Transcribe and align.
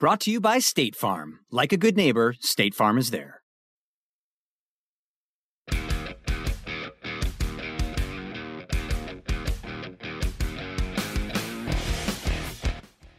Brought 0.00 0.20
to 0.20 0.30
you 0.30 0.40
by 0.40 0.60
State 0.60 0.94
Farm. 0.94 1.40
Like 1.50 1.72
a 1.72 1.76
good 1.76 1.96
neighbor, 1.96 2.36
State 2.38 2.72
Farm 2.72 2.98
is 2.98 3.10
there. 3.10 3.42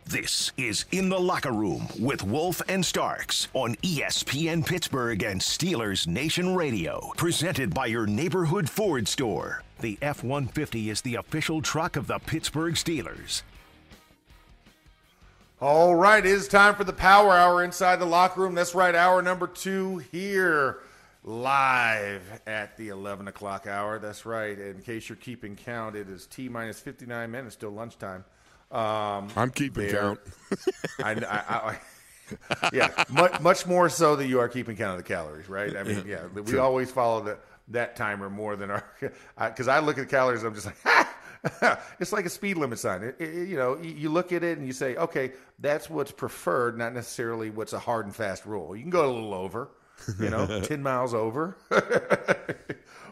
This 0.06 0.54
is 0.56 0.86
In 0.94 1.10
the 1.10 1.20
Locker 1.20 1.52
Room 1.52 1.86
with 2.00 2.24
Wolf 2.24 2.62
and 2.70 2.86
Starks 2.86 3.50
on 3.54 3.76
ESPN 3.84 4.66
Pittsburgh 4.66 5.22
and 5.24 5.42
Steelers 5.42 6.08
Nation 6.08 6.56
Radio. 6.56 7.12
Presented 7.18 7.74
by 7.74 7.88
your 7.88 8.08
neighborhood 8.08 8.70
Ford 8.70 9.06
store. 9.10 9.64
The 9.82 9.98
F 10.02 10.24
150 10.24 10.90
is 10.90 11.02
the 11.02 11.16
official 11.16 11.62
truck 11.62 11.98
of 11.98 12.08
the 12.08 12.20
Pittsburgh 12.20 12.76
Steelers. 12.76 13.42
All 15.62 15.94
right, 15.94 16.26
it 16.26 16.32
is 16.32 16.48
time 16.48 16.76
for 16.76 16.86
the 16.86 16.94
Power 16.94 17.32
Hour 17.32 17.66
inside 17.66 17.98
the 17.98 18.06
locker 18.06 18.40
room. 18.40 18.56
That's 18.56 18.74
right, 18.74 18.96
hour 18.96 19.22
number 19.22 19.46
two 19.46 19.98
here, 19.98 20.80
live 21.26 22.22
at 22.48 22.78
the 22.78 22.88
11 22.88 23.28
o'clock 23.28 23.68
hour. 23.68 24.00
That's 24.00 24.26
right. 24.26 24.58
In 24.58 24.82
case 24.82 25.10
you're 25.10 25.18
keeping 25.18 25.58
count, 25.58 25.98
it 25.98 26.08
is 26.08 26.28
T 26.28 26.48
minus 26.48 26.80
59 26.80 27.30
minutes, 27.30 27.56
still 27.56 27.72
lunchtime. 27.72 28.24
Um, 28.72 29.28
I'm 29.36 29.50
keeping 29.54 29.88
there. 29.88 30.00
count. 30.00 30.20
I, 31.04 31.12
I, 31.12 31.72
I, 31.72 31.80
yeah, 32.72 33.04
much, 33.10 33.42
much 33.42 33.68
more 33.68 33.90
so 33.90 34.16
that 34.16 34.28
you 34.28 34.40
are 34.40 34.48
keeping 34.48 34.78
count 34.78 34.92
of 34.92 35.06
the 35.06 35.14
calories, 35.14 35.50
right? 35.50 35.76
I 35.76 35.84
mean, 35.84 36.06
yeah, 36.08 36.28
we 36.28 36.58
always 36.58 36.90
follow 36.90 37.22
the, 37.22 37.38
that 37.68 37.98
timer 37.98 38.30
more 38.30 38.56
than 38.56 38.72
our, 38.72 38.86
because 39.38 39.68
I, 39.68 39.80
look 39.80 39.98
at 39.98 40.08
the 40.08 40.10
calories, 40.10 40.44
I'm 40.44 40.54
just 40.54 40.68
like, 40.68 40.78
ha! 40.84 41.14
it's 42.00 42.12
like 42.12 42.26
a 42.26 42.30
speed 42.30 42.58
limit 42.58 42.80
sign. 42.80 43.04
It, 43.04 43.16
it, 43.20 43.48
you 43.48 43.58
know, 43.58 43.78
you 43.82 44.10
look 44.10 44.34
at 44.34 44.44
it 44.44 44.58
and 44.58 44.68
you 44.68 44.74
say, 44.74 44.96
okay, 44.96 45.34
that's 45.60 45.90
what's 45.90 46.12
preferred, 46.12 46.78
not 46.78 46.94
necessarily 46.94 47.50
what's 47.50 47.74
a 47.74 47.80
hard 47.80 48.06
and 48.06 48.16
fast 48.16 48.46
rule. 48.46 48.76
You 48.76 48.82
can 48.82 48.90
go 48.90 49.10
a 49.10 49.14
little 49.14 49.34
over, 49.34 49.70
you 50.20 50.30
know, 50.30 50.62
ten 50.64 50.84
miles 50.84 51.14
over, 51.14 51.56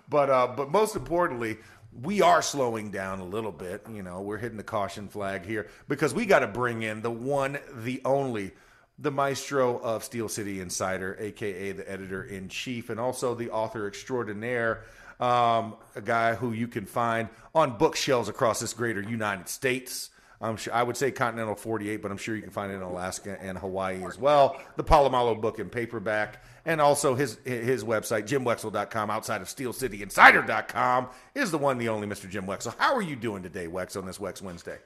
but 0.09 0.29
uh, 0.29 0.47
but 0.55 0.71
most 0.71 0.95
importantly, 0.95 1.57
we 2.01 2.21
are 2.21 2.41
slowing 2.41 2.91
down 2.91 3.19
a 3.19 3.25
little 3.25 3.51
bit. 3.51 3.85
You 3.89 4.03
know, 4.03 4.21
we're 4.21 4.37
hitting 4.37 4.57
the 4.57 4.63
caution 4.63 5.07
flag 5.07 5.45
here 5.45 5.67
because 5.87 6.13
we 6.13 6.25
got 6.25 6.39
to 6.39 6.47
bring 6.47 6.81
in 6.81 7.01
the 7.01 7.11
one, 7.11 7.57
the 7.73 8.01
only. 8.05 8.51
The 8.99 9.11
maestro 9.11 9.77
of 9.77 10.03
Steel 10.03 10.27
City 10.27 10.59
Insider, 10.59 11.15
aka 11.19 11.71
the 11.71 11.87
editor 11.87 12.23
in 12.23 12.49
chief, 12.49 12.89
and 12.89 12.99
also 12.99 13.35
the 13.35 13.51
author 13.51 13.85
extraordinaire 13.85 14.85
um, 15.19 15.75
a 15.95 16.01
guy 16.01 16.35
who 16.35 16.51
you 16.51 16.67
can 16.67 16.85
find 16.85 17.29
on 17.55 17.77
bookshelves 17.77 18.29
across 18.29 18.59
this 18.59 18.73
greater 18.73 19.01
United 19.01 19.49
States. 19.49 20.09
I'm 20.39 20.55
sure 20.55 20.73
I 20.73 20.83
would 20.83 20.95
say 20.95 21.09
Continental 21.09 21.55
48, 21.55 22.01
but 22.01 22.11
I'm 22.11 22.17
sure 22.17 22.35
you 22.35 22.43
can 22.43 22.51
find 22.51 22.71
it 22.71 22.75
in 22.75 22.83
Alaska 22.83 23.41
and 23.41 23.57
Hawaii 23.57 24.03
as 24.05 24.19
well. 24.19 24.55
The 24.75 24.83
Polamalu 24.83 25.41
book 25.41 25.57
in 25.57 25.69
paperback, 25.69 26.43
and 26.65 26.79
also 26.79 27.15
his 27.15 27.39
his 27.43 27.83
website, 27.83 28.27
JimWexell.com, 28.27 29.09
outside 29.09 29.41
of 29.41 29.47
SteelCityInsider.com, 29.47 31.07
is 31.33 31.49
the 31.49 31.57
one, 31.57 31.79
the 31.79 31.89
only 31.89 32.07
Mr. 32.07 32.29
Jim 32.29 32.45
Wexell. 32.45 32.75
How 32.77 32.93
are 32.93 33.01
you 33.01 33.15
doing 33.15 33.41
today, 33.41 33.67
Wex, 33.67 33.97
on 33.97 34.05
this 34.05 34.19
Wex 34.19 34.41
Wednesday? 34.41 34.77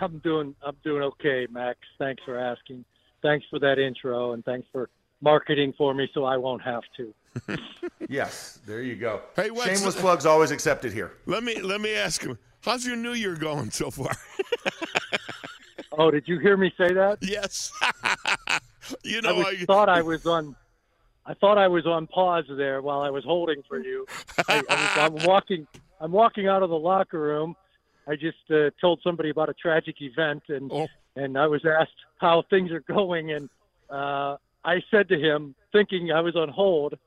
I'm 0.00 0.18
doing 0.18 0.54
I'm 0.64 0.76
doing 0.84 1.02
okay, 1.02 1.46
Max. 1.50 1.78
Thanks 1.98 2.22
for 2.24 2.38
asking. 2.38 2.84
Thanks 3.22 3.46
for 3.48 3.58
that 3.60 3.78
intro, 3.78 4.32
and 4.32 4.44
thanks 4.44 4.68
for 4.72 4.90
marketing 5.22 5.74
for 5.76 5.94
me, 5.94 6.08
so 6.12 6.24
I 6.24 6.36
won't 6.36 6.62
have 6.62 6.82
to. 6.98 7.14
yes, 8.08 8.60
there 8.66 8.82
you 8.82 8.96
go. 8.96 9.22
Hey, 9.36 9.48
shameless 9.48 9.96
plugs 10.00 10.26
always 10.26 10.50
accepted 10.50 10.92
here. 10.92 11.12
Let 11.26 11.44
me 11.44 11.60
let 11.60 11.80
me 11.80 11.94
ask 11.94 12.22
him. 12.22 12.38
How's 12.62 12.86
your 12.86 12.96
New 12.96 13.14
Year 13.14 13.36
going 13.36 13.70
so 13.70 13.90
far? 13.90 14.12
oh, 15.92 16.10
did 16.10 16.24
you 16.26 16.38
hear 16.38 16.56
me 16.56 16.72
say 16.76 16.92
that? 16.92 17.18
Yes. 17.22 17.72
you 19.04 19.22
know, 19.22 19.30
I, 19.30 19.38
was, 19.38 19.46
I 19.46 19.64
thought 19.64 19.88
I 19.88 20.02
was 20.02 20.26
on. 20.26 20.56
I 21.26 21.34
thought 21.34 21.58
I 21.58 21.68
was 21.68 21.86
on 21.86 22.06
pause 22.06 22.44
there 22.48 22.82
while 22.82 23.00
I 23.00 23.10
was 23.10 23.24
holding 23.24 23.62
for 23.68 23.78
you. 23.78 24.06
I, 24.48 24.62
am 24.96 25.14
walking. 25.24 25.66
I'm 26.00 26.12
walking 26.12 26.48
out 26.48 26.62
of 26.62 26.70
the 26.70 26.78
locker 26.78 27.20
room. 27.20 27.54
I 28.08 28.16
just 28.16 28.38
uh, 28.50 28.70
told 28.80 29.00
somebody 29.04 29.30
about 29.30 29.48
a 29.48 29.54
tragic 29.54 30.00
event, 30.00 30.42
and 30.48 30.70
oh. 30.72 30.88
and 31.16 31.38
I 31.38 31.46
was 31.46 31.64
asked 31.64 31.92
how 32.18 32.42
things 32.50 32.72
are 32.72 32.80
going, 32.80 33.32
and 33.32 33.48
uh, 33.88 34.36
I 34.64 34.82
said 34.90 35.08
to 35.08 35.18
him, 35.18 35.54
thinking 35.72 36.10
I 36.10 36.20
was 36.20 36.36
on 36.36 36.48
hold, 36.48 36.98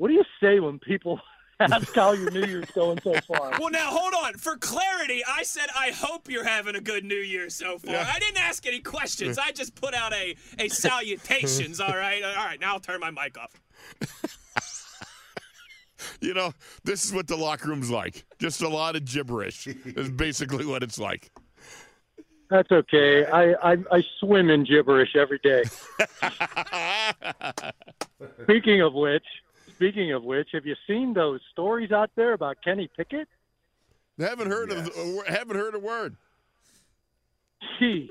what 0.00 0.08
do 0.08 0.14
you 0.14 0.24
say 0.42 0.60
when 0.60 0.78
people 0.78 1.20
ask 1.60 1.94
how 1.94 2.12
your 2.12 2.30
New 2.30 2.46
Year's 2.46 2.70
going 2.70 2.98
so 3.02 3.12
far? 3.20 3.50
Well, 3.60 3.68
now 3.68 3.90
hold 3.90 4.14
on. 4.24 4.32
For 4.32 4.56
clarity, 4.56 5.22
I 5.28 5.42
said 5.42 5.66
I 5.78 5.90
hope 5.90 6.30
you're 6.30 6.46
having 6.46 6.74
a 6.74 6.80
good 6.80 7.04
New 7.04 7.16
Year 7.16 7.50
so 7.50 7.76
far. 7.76 7.92
Yeah. 7.92 8.10
I 8.10 8.18
didn't 8.18 8.42
ask 8.42 8.66
any 8.66 8.80
questions. 8.80 9.36
I 9.36 9.50
just 9.52 9.74
put 9.74 9.92
out 9.92 10.14
a 10.14 10.34
a 10.58 10.68
salutations. 10.68 11.80
all 11.82 11.94
right, 11.94 12.22
all 12.24 12.46
right. 12.46 12.58
Now 12.58 12.72
I'll 12.72 12.80
turn 12.80 12.98
my 13.00 13.10
mic 13.10 13.36
off. 13.36 13.60
you 16.22 16.32
know, 16.32 16.54
this 16.82 17.04
is 17.04 17.12
what 17.12 17.26
the 17.26 17.36
locker 17.36 17.68
room's 17.68 17.90
like. 17.90 18.24
Just 18.38 18.62
a 18.62 18.68
lot 18.70 18.96
of 18.96 19.04
gibberish. 19.04 19.66
is 19.66 20.08
basically 20.08 20.64
what 20.64 20.82
it's 20.82 20.98
like. 20.98 21.30
That's 22.48 22.72
okay. 22.72 23.26
I, 23.26 23.52
I, 23.72 23.76
I 23.92 24.02
swim 24.18 24.48
in 24.48 24.64
gibberish 24.64 25.14
every 25.14 25.40
day. 25.40 25.62
Speaking 28.44 28.80
of 28.80 28.94
which, 28.94 29.24
Speaking 29.80 30.12
of 30.12 30.24
which, 30.24 30.50
have 30.52 30.66
you 30.66 30.76
seen 30.86 31.14
those 31.14 31.40
stories 31.52 31.90
out 31.90 32.10
there 32.14 32.34
about 32.34 32.58
Kenny 32.62 32.90
Pickett? 32.94 33.28
Haven't 34.18 34.50
heard 34.50 34.70
yes. 34.70 34.88
of 34.88 34.94
uh, 34.94 35.22
haven't 35.26 35.56
heard 35.56 35.74
a 35.74 35.78
word. 35.78 36.16
Jeez, 37.80 38.10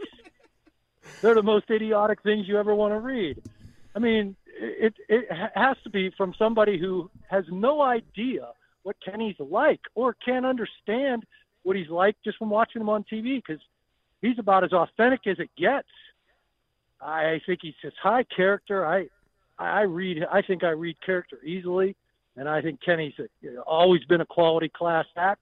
they're 1.22 1.36
the 1.36 1.44
most 1.44 1.70
idiotic 1.70 2.24
things 2.24 2.48
you 2.48 2.58
ever 2.58 2.74
want 2.74 2.96
to 2.96 3.00
read. 3.00 3.40
I 3.96 4.00
mean, 4.00 4.36
it 4.48 4.96
it 5.08 5.28
has 5.54 5.78
to 5.84 5.92
be 5.92 6.10
from 6.18 6.34
somebody 6.40 6.80
who 6.80 7.12
has 7.30 7.46
no 7.52 7.84
idea 7.84 8.48
what 8.82 8.96
Kenny's 9.06 9.36
like 9.38 9.82
or 9.94 10.16
can't 10.26 10.48
understand 10.48 11.24
what 11.62 11.76
he's 11.76 11.90
like 11.90 12.16
just 12.26 12.40
from 12.40 12.50
watching 12.50 12.82
him 12.82 12.90
on 12.90 13.04
TV 13.04 13.44
because 13.46 13.62
he's 14.24 14.40
about 14.40 14.64
as 14.64 14.74
authentic 14.74 15.28
as 15.28 15.38
it 15.38 15.52
gets. 15.56 15.88
I 17.00 17.42
think 17.46 17.60
he's 17.62 17.76
just 17.80 17.96
high 18.02 18.24
character. 18.24 18.88
I 18.88 19.10
I 19.60 19.82
read. 19.82 20.26
I 20.32 20.42
think 20.42 20.64
I 20.64 20.70
read 20.70 20.96
character 21.06 21.38
easily, 21.44 21.96
and 22.38 22.48
I 22.48 22.62
think 22.62 22.80
Kenny's 22.82 23.14
a, 23.20 23.24
you 23.42 23.54
know, 23.54 23.62
always 23.62 24.04
been 24.06 24.22
a 24.22 24.26
quality 24.26 24.70
class 24.70 25.06
act. 25.18 25.42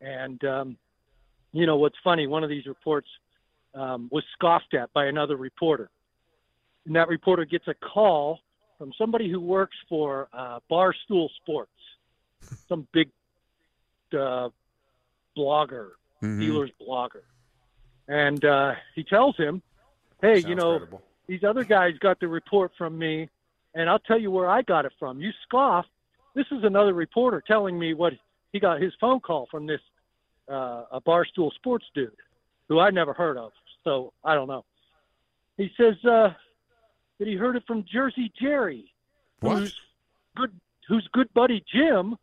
And 0.00 0.44
um, 0.44 0.76
you 1.52 1.66
know 1.66 1.76
what's 1.76 1.96
funny? 2.04 2.26
One 2.26 2.44
of 2.44 2.50
these 2.50 2.66
reports 2.66 3.08
um, 3.74 4.08
was 4.12 4.24
scoffed 4.34 4.74
at 4.74 4.92
by 4.92 5.06
another 5.06 5.36
reporter, 5.36 5.88
and 6.84 6.94
that 6.96 7.08
reporter 7.08 7.46
gets 7.46 7.66
a 7.66 7.74
call 7.74 8.40
from 8.76 8.92
somebody 8.98 9.30
who 9.30 9.40
works 9.40 9.76
for 9.88 10.28
uh, 10.34 10.60
Barstool 10.70 11.28
Sports, 11.42 11.72
some 12.68 12.86
big 12.92 13.08
uh, 14.12 14.50
blogger, 15.36 15.92
mm-hmm. 16.22 16.40
dealer's 16.40 16.70
blogger, 16.78 17.22
and 18.06 18.44
uh, 18.44 18.74
he 18.94 19.02
tells 19.02 19.34
him, 19.38 19.62
"Hey, 20.20 20.42
Sounds 20.42 20.48
you 20.50 20.54
know." 20.56 20.78
Credible 20.78 21.02
these 21.26 21.44
other 21.44 21.64
guys 21.64 21.94
got 21.98 22.20
the 22.20 22.28
report 22.28 22.72
from 22.76 22.98
me, 22.98 23.28
and 23.74 23.88
I'll 23.88 23.98
tell 23.98 24.18
you 24.18 24.30
where 24.30 24.48
I 24.48 24.62
got 24.62 24.84
it 24.84 24.92
from. 24.98 25.20
You 25.20 25.30
scoff. 25.42 25.86
This 26.34 26.46
is 26.50 26.64
another 26.64 26.92
reporter 26.92 27.42
telling 27.46 27.78
me 27.78 27.94
what 27.94 28.12
he 28.52 28.60
got 28.60 28.80
his 28.80 28.92
phone 29.00 29.20
call 29.20 29.46
from 29.50 29.66
this 29.66 29.80
uh, 30.50 30.84
a 30.92 31.00
barstool 31.00 31.52
sports 31.54 31.86
dude 31.94 32.12
who 32.68 32.80
I 32.80 32.90
never 32.90 33.12
heard 33.12 33.36
of. 33.36 33.52
So 33.84 34.12
I 34.24 34.34
don't 34.34 34.48
know. 34.48 34.64
He 35.56 35.70
says 35.76 35.94
uh, 36.04 36.34
that 37.18 37.28
he 37.28 37.36
heard 37.36 37.56
it 37.56 37.62
from 37.66 37.84
Jersey 37.90 38.32
Jerry, 38.40 38.92
what? 39.40 39.58
who's 39.58 39.76
good, 40.36 40.52
whose 40.88 41.08
good 41.12 41.32
buddy 41.34 41.64
Jim 41.72 42.16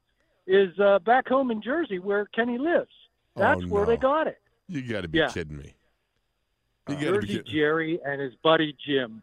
is 0.48 0.78
uh, 0.80 1.00
back 1.00 1.28
home 1.28 1.52
in 1.52 1.62
Jersey 1.62 2.00
where 2.00 2.26
Kenny 2.26 2.58
lives. 2.58 2.92
That's 3.36 3.62
oh, 3.64 3.66
no. 3.66 3.74
where 3.74 3.86
they 3.86 3.98
got 3.98 4.28
it. 4.28 4.40
You 4.68 4.82
got 4.82 5.02
to 5.02 5.08
be 5.08 5.20
yeah. 5.20 5.30
kidding 5.30 5.58
me. 5.58 5.74
Jersey 6.96 7.42
Jerry 7.46 8.00
and 8.06 8.22
his 8.22 8.34
buddy 8.44 8.76
Jim. 8.86 9.22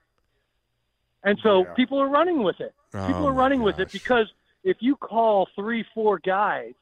And 1.25 1.38
so 1.43 1.65
yeah. 1.65 1.75
people 1.75 1.99
are 1.99 2.09
running 2.09 2.43
with 2.43 2.61
it. 2.61 2.75
People 2.93 3.25
oh 3.25 3.29
are 3.29 3.32
running 3.32 3.62
with 3.62 3.79
it 3.81 3.93
because 3.93 4.26
if 4.65 4.79
you 4.81 4.97
call 4.97 5.49
three, 5.55 5.85
four 5.94 6.19
guys, 6.19 6.73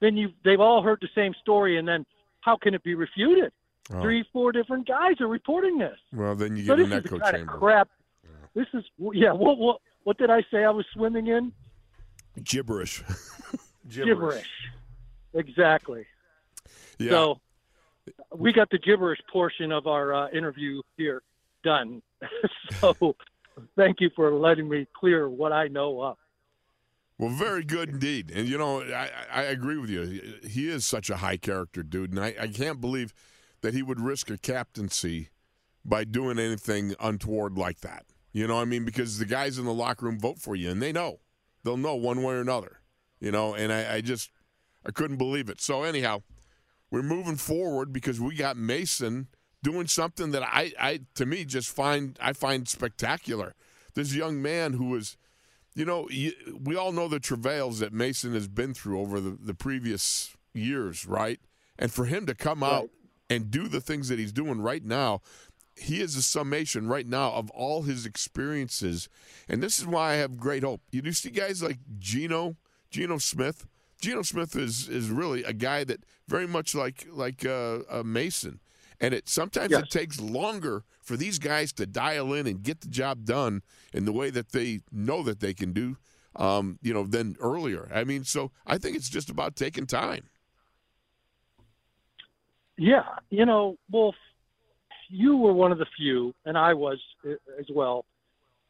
then 0.00 0.16
you 0.16 0.30
they've 0.44 0.60
all 0.60 0.82
heard 0.82 0.98
the 1.00 1.08
same 1.14 1.34
story, 1.40 1.78
and 1.78 1.86
then 1.86 2.04
how 2.40 2.56
can 2.56 2.74
it 2.74 2.82
be 2.82 2.94
refuted? 2.94 3.52
Oh. 3.92 4.00
Three, 4.00 4.24
four 4.32 4.52
different 4.52 4.88
guys 4.88 5.20
are 5.20 5.26
reporting 5.26 5.78
this. 5.78 5.98
Well, 6.12 6.34
then 6.34 6.56
you 6.56 6.64
So 6.64 6.76
get 6.76 6.84
this 6.84 6.92
an 6.92 6.98
is 6.98 7.02
the 7.04 7.08
echo 7.16 7.18
kind 7.18 7.36
chamber. 7.36 7.52
of 7.52 7.60
crap. 7.60 7.88
This 8.54 8.66
is 8.72 8.84
yeah. 9.12 9.32
What 9.32 9.58
what 9.58 9.80
what 10.04 10.18
did 10.18 10.30
I 10.30 10.42
say? 10.50 10.64
I 10.64 10.70
was 10.70 10.86
swimming 10.92 11.26
in 11.26 11.52
Gibberish. 12.42 13.02
gibberish. 13.88 14.48
Exactly. 15.34 16.06
yeah. 16.98 17.10
So 17.10 17.40
we 18.34 18.52
got 18.52 18.70
the 18.70 18.78
gibberish 18.78 19.20
portion 19.32 19.72
of 19.72 19.86
our 19.86 20.14
uh, 20.14 20.30
interview 20.30 20.82
here 20.96 21.22
done. 21.62 22.02
so 22.80 23.16
thank 23.76 24.00
you 24.00 24.10
for 24.14 24.32
letting 24.32 24.68
me 24.68 24.86
clear 24.98 25.28
what 25.28 25.52
I 25.52 25.68
know 25.68 26.00
up. 26.00 26.18
Well, 27.18 27.30
very 27.30 27.64
good 27.64 27.88
indeed. 27.90 28.32
And, 28.34 28.48
you 28.48 28.58
know, 28.58 28.82
I, 28.82 29.10
I 29.32 29.42
agree 29.42 29.76
with 29.76 29.88
you. 29.88 30.40
He 30.48 30.68
is 30.68 30.84
such 30.84 31.10
a 31.10 31.16
high 31.16 31.36
character 31.36 31.82
dude. 31.82 32.10
And 32.10 32.20
I, 32.20 32.34
I 32.40 32.48
can't 32.48 32.80
believe 32.80 33.14
that 33.60 33.72
he 33.72 33.82
would 33.82 34.00
risk 34.00 34.30
a 34.30 34.38
captaincy 34.38 35.30
by 35.84 36.04
doing 36.04 36.38
anything 36.38 36.94
untoward 36.98 37.56
like 37.56 37.80
that. 37.80 38.06
You 38.32 38.48
know, 38.48 38.60
I 38.60 38.64
mean, 38.64 38.84
because 38.84 39.18
the 39.18 39.26
guys 39.26 39.58
in 39.58 39.64
the 39.64 39.72
locker 39.72 40.06
room 40.06 40.18
vote 40.18 40.40
for 40.40 40.56
you 40.56 40.70
and 40.70 40.82
they 40.82 40.92
know. 40.92 41.20
They'll 41.62 41.76
know 41.76 41.94
one 41.94 42.22
way 42.22 42.34
or 42.34 42.40
another. 42.40 42.80
You 43.20 43.30
know, 43.30 43.54
and 43.54 43.72
I, 43.72 43.94
I 43.94 44.00
just, 44.00 44.30
I 44.84 44.90
couldn't 44.90 45.16
believe 45.16 45.48
it. 45.48 45.60
So, 45.60 45.84
anyhow, 45.84 46.22
we're 46.94 47.02
moving 47.02 47.36
forward 47.36 47.92
because 47.92 48.20
we 48.20 48.36
got 48.36 48.56
Mason 48.56 49.26
doing 49.62 49.86
something 49.88 50.30
that 50.30 50.42
I, 50.42 50.72
I 50.78 51.00
to 51.16 51.26
me, 51.26 51.44
just 51.44 51.68
find, 51.74 52.16
I 52.22 52.32
find 52.32 52.68
spectacular. 52.68 53.54
This 53.94 54.14
young 54.14 54.40
man 54.40 54.74
who 54.74 54.90
was 54.90 55.16
you 55.74 55.84
know, 55.84 56.06
you, 56.08 56.32
we 56.62 56.76
all 56.76 56.92
know 56.92 57.08
the 57.08 57.18
travails 57.18 57.80
that 57.80 57.92
Mason 57.92 58.32
has 58.32 58.46
been 58.46 58.74
through 58.74 59.00
over 59.00 59.20
the, 59.20 59.36
the 59.40 59.54
previous 59.54 60.36
years, 60.52 61.04
right? 61.04 61.40
And 61.76 61.92
for 61.92 62.04
him 62.04 62.26
to 62.26 62.34
come 62.34 62.62
out 62.62 62.90
and 63.28 63.50
do 63.50 63.66
the 63.66 63.80
things 63.80 64.08
that 64.08 64.18
he's 64.18 64.32
doing 64.32 64.60
right 64.60 64.84
now, 64.84 65.20
he 65.74 66.00
is 66.00 66.14
a 66.14 66.22
summation 66.22 66.86
right 66.86 67.06
now 67.08 67.32
of 67.32 67.50
all 67.50 67.82
his 67.82 68.06
experiences. 68.06 69.08
And 69.48 69.60
this 69.60 69.80
is 69.80 69.86
why 69.86 70.12
I 70.12 70.14
have 70.16 70.36
great 70.36 70.62
hope. 70.62 70.82
You 70.92 71.02
do 71.02 71.10
see 71.10 71.30
guys 71.30 71.60
like 71.60 71.78
Geno, 71.98 72.56
Geno 72.90 73.18
Smith. 73.18 73.66
Geno 74.04 74.22
Smith 74.22 74.54
is 74.54 74.88
is 74.88 75.08
really 75.08 75.42
a 75.44 75.52
guy 75.52 75.82
that 75.84 76.04
very 76.28 76.46
much 76.46 76.74
like 76.74 77.06
like 77.10 77.44
uh, 77.46 77.78
uh, 77.90 78.02
Mason. 78.04 78.60
And 79.00 79.12
it 79.12 79.28
sometimes 79.28 79.72
Yes. 79.72 79.82
it 79.82 79.90
takes 79.90 80.20
longer 80.20 80.84
for 81.00 81.16
these 81.16 81.38
guys 81.38 81.72
to 81.74 81.86
dial 81.86 82.32
in 82.32 82.46
and 82.46 82.62
get 82.62 82.80
the 82.80 82.88
job 82.88 83.24
done 83.24 83.62
in 83.92 84.04
the 84.04 84.12
way 84.12 84.30
that 84.30 84.52
they 84.52 84.80
know 84.92 85.22
that 85.24 85.40
they 85.40 85.52
can 85.52 85.72
do, 85.72 85.96
um, 86.36 86.78
you 86.80 86.94
know, 86.94 87.04
than 87.04 87.36
earlier. 87.40 87.90
I 87.92 88.04
mean, 88.04 88.24
so 88.24 88.52
I 88.66 88.78
think 88.78 88.96
it's 88.96 89.08
just 89.08 89.30
about 89.30 89.56
taking 89.56 89.86
time. 89.86 90.28
Yeah, 92.76 93.04
you 93.30 93.46
know, 93.46 93.76
Wolf, 93.90 94.16
you 95.08 95.36
were 95.36 95.52
one 95.52 95.72
of 95.72 95.78
the 95.78 95.86
few, 95.96 96.34
and 96.44 96.58
I 96.58 96.74
was 96.74 97.00
uh, 97.26 97.32
as 97.58 97.66
well. 97.72 98.04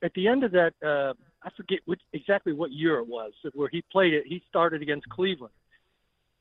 At 0.02 0.12
the 0.14 0.28
end 0.28 0.44
of 0.44 0.52
that, 0.52 0.74
uh, 0.84 1.14
I 1.44 1.50
forget 1.56 1.80
which, 1.84 2.00
exactly 2.12 2.52
what 2.52 2.72
year 2.72 2.98
it 2.98 3.06
was 3.06 3.32
where 3.52 3.68
he 3.68 3.82
played 3.92 4.14
it. 4.14 4.24
He 4.26 4.42
started 4.48 4.80
against 4.82 5.08
Cleveland. 5.10 5.52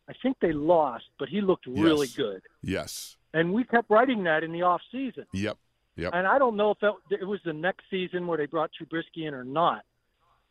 I 0.09 0.13
think 0.21 0.37
they 0.41 0.53
lost, 0.53 1.05
but 1.19 1.29
he 1.29 1.41
looked 1.41 1.65
really 1.67 2.07
Yes. 2.07 2.15
good. 2.15 2.41
Yes. 2.61 3.17
And 3.33 3.53
we 3.53 3.63
kept 3.63 3.89
writing 3.89 4.23
that 4.23 4.43
in 4.43 4.51
the 4.51 4.61
off 4.61 4.81
season. 4.91 5.25
Yep. 5.33 5.57
Yep. 5.95 6.11
And 6.13 6.25
I 6.27 6.37
don't 6.39 6.55
know 6.55 6.71
if 6.71 6.79
that, 6.79 6.93
it 7.11 7.25
was 7.25 7.39
the 7.45 7.53
next 7.53 7.83
season 7.89 8.27
where 8.27 8.37
they 8.37 8.45
brought 8.45 8.71
Trubisky 8.79 9.27
in 9.27 9.33
or 9.33 9.43
not. 9.43 9.83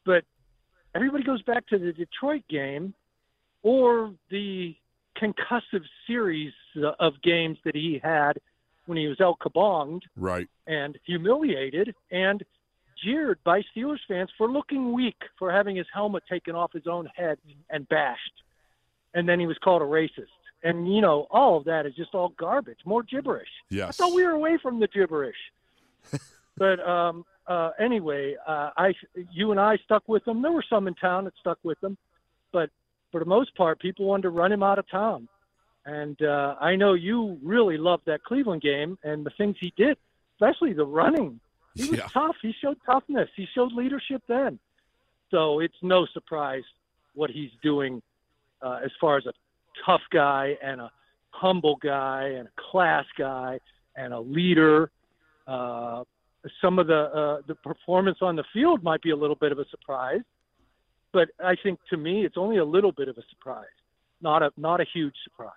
But 0.04 0.24
everybody 0.94 1.24
goes 1.24 1.42
back 1.42 1.66
to 1.68 1.78
the 1.78 1.92
Detroit 1.92 2.42
game 2.48 2.94
or 3.62 4.12
the 4.30 4.76
concussive 5.16 5.84
series 6.06 6.52
of 6.98 7.20
games 7.22 7.58
that 7.64 7.74
he 7.74 8.00
had 8.02 8.38
when 8.86 8.98
he 8.98 9.06
was 9.06 9.20
El 9.20 9.36
Kabonged 9.36 10.02
Right. 10.16 10.48
and 10.66 10.98
humiliated 11.04 11.94
and 12.10 12.42
jeered 13.02 13.38
by 13.44 13.62
Steelers 13.74 13.98
fans 14.06 14.30
for 14.36 14.50
looking 14.50 14.92
weak, 14.92 15.16
for 15.38 15.50
having 15.50 15.76
his 15.76 15.86
helmet 15.92 16.22
taken 16.28 16.54
off 16.54 16.72
his 16.72 16.86
own 16.86 17.08
head 17.14 17.38
and 17.70 17.88
bashed. 17.88 18.42
And 19.14 19.28
then 19.28 19.40
he 19.40 19.46
was 19.46 19.58
called 19.58 19.82
a 19.82 19.86
racist. 19.86 20.26
And, 20.62 20.92
you 20.92 21.00
know, 21.00 21.26
all 21.30 21.58
of 21.58 21.64
that 21.64 21.86
is 21.86 21.94
just 21.94 22.14
all 22.14 22.30
garbage, 22.38 22.78
more 22.84 23.02
gibberish. 23.02 23.48
I 23.88 23.92
thought 23.92 24.14
we 24.14 24.24
were 24.24 24.30
away 24.30 24.58
from 24.62 24.78
the 24.78 24.86
gibberish. 24.86 25.36
but 26.56 26.80
um, 26.88 27.24
uh, 27.46 27.70
anyway, 27.80 28.36
uh, 28.46 28.70
I, 28.76 28.94
you 29.32 29.50
and 29.50 29.60
I 29.60 29.76
stuck 29.84 30.08
with 30.08 30.26
him. 30.26 30.42
There 30.42 30.52
were 30.52 30.64
some 30.68 30.86
in 30.86 30.94
town 30.94 31.24
that 31.24 31.34
stuck 31.40 31.58
with 31.62 31.82
him, 31.82 31.96
but 32.52 32.70
for 33.10 33.18
the 33.18 33.26
most 33.26 33.54
part, 33.56 33.80
people 33.80 34.06
wanted 34.06 34.22
to 34.22 34.30
run 34.30 34.52
him 34.52 34.62
out 34.62 34.78
of 34.78 34.88
town. 34.88 35.28
And 35.84 36.20
uh, 36.22 36.54
I 36.60 36.76
know 36.76 36.94
you 36.94 37.38
really 37.42 37.76
loved 37.76 38.06
that 38.06 38.22
Cleveland 38.22 38.62
game 38.62 38.98
and 39.02 39.26
the 39.26 39.30
things 39.30 39.56
he 39.60 39.72
did, 39.76 39.96
especially 40.36 40.72
the 40.72 40.86
running. 40.86 41.40
He 41.74 41.88
was 41.90 41.98
Yeah. 41.98 42.08
tough. 42.08 42.36
He 42.42 42.52
showed 42.52 42.78
toughness. 42.84 43.28
He 43.34 43.46
showed 43.46 43.72
leadership 43.72 44.22
then. 44.26 44.58
So 45.30 45.60
it's 45.60 45.82
no 45.82 46.06
surprise 46.06 46.64
what 47.14 47.30
he's 47.30 47.50
doing 47.62 48.02
uh, 48.60 48.80
as 48.84 48.90
far 49.00 49.16
as 49.16 49.26
a 49.26 49.32
tough 49.84 50.02
guy 50.10 50.56
and 50.62 50.80
a 50.80 50.90
humble 51.30 51.76
guy 51.76 52.24
and 52.28 52.46
a 52.48 52.50
class 52.70 53.06
guy 53.16 53.58
and 53.96 54.12
a 54.12 54.20
leader. 54.20 54.90
Uh, 55.46 56.04
some 56.60 56.78
of 56.78 56.86
the 56.86 57.02
uh, 57.14 57.42
the 57.46 57.54
performance 57.56 58.18
on 58.20 58.36
the 58.36 58.44
field 58.52 58.82
might 58.82 59.00
be 59.02 59.10
a 59.10 59.16
little 59.16 59.36
bit 59.36 59.52
of 59.52 59.58
a 59.58 59.64
surprise, 59.70 60.20
but 61.12 61.28
I 61.42 61.56
think 61.62 61.78
to 61.90 61.96
me 61.96 62.24
it's 62.24 62.36
only 62.36 62.58
a 62.58 62.64
little 62.64 62.92
bit 62.92 63.08
of 63.08 63.16
a 63.16 63.22
surprise, 63.30 63.64
not 64.20 64.42
a 64.42 64.52
not 64.56 64.80
a 64.80 64.84
huge 64.92 65.14
surprise. 65.24 65.52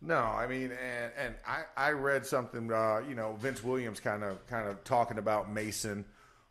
No, 0.00 0.16
I 0.18 0.46
mean, 0.46 0.70
and 0.72 1.12
and 1.18 1.34
I, 1.46 1.62
I 1.76 1.90
read 1.90 2.24
something, 2.24 2.72
uh, 2.72 3.02
you 3.08 3.14
know, 3.16 3.34
Vince 3.40 3.64
Williams 3.64 3.98
kind 4.00 4.22
of 4.22 4.46
kind 4.46 4.68
of 4.68 4.84
talking 4.84 5.18
about 5.18 5.52
Mason, 5.52 6.04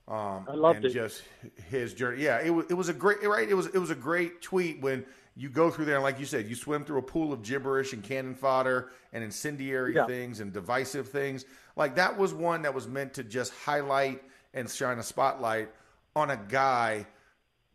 um, 0.07 0.45
I 0.47 0.53
loved 0.53 0.77
and 0.77 0.85
it. 0.85 0.89
just 0.89 1.23
his 1.69 1.93
journey. 1.93 2.23
Yeah, 2.23 2.41
it 2.41 2.49
was 2.49 2.65
it 2.69 2.73
was 2.73 2.89
a 2.89 2.93
great 2.93 3.23
right. 3.25 3.47
It 3.47 3.53
was 3.53 3.67
it 3.67 3.77
was 3.77 3.89
a 3.89 3.95
great 3.95 4.41
tweet 4.41 4.81
when 4.81 5.05
you 5.35 5.49
go 5.49 5.69
through 5.69 5.85
there 5.85 5.95
and 5.95 6.03
like 6.03 6.19
you 6.19 6.25
said, 6.25 6.47
you 6.47 6.55
swim 6.55 6.83
through 6.83 6.97
a 6.97 7.03
pool 7.03 7.31
of 7.31 7.41
gibberish 7.43 7.93
and 7.93 8.03
cannon 8.03 8.35
fodder 8.35 8.91
and 9.13 9.23
incendiary 9.23 9.95
Yeah. 9.95 10.07
things 10.07 10.39
and 10.41 10.51
divisive 10.51 11.07
things. 11.09 11.45
Like 11.75 11.95
that 11.95 12.17
was 12.17 12.33
one 12.33 12.63
that 12.63 12.73
was 12.73 12.87
meant 12.87 13.13
to 13.13 13.23
just 13.23 13.53
highlight 13.53 14.23
and 14.53 14.69
shine 14.69 14.97
a 14.97 15.03
spotlight 15.03 15.69
on 16.15 16.31
a 16.31 16.37
guy 16.49 17.05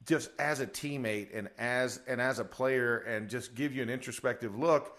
just 0.06 0.30
as 0.38 0.60
a 0.60 0.66
teammate 0.66 1.28
and 1.32 1.48
as 1.58 2.00
and 2.08 2.20
as 2.20 2.40
a 2.40 2.44
player 2.44 2.98
and 2.98 3.30
just 3.30 3.54
give 3.54 3.72
you 3.74 3.82
an 3.82 3.88
introspective 3.88 4.58
look 4.58 4.98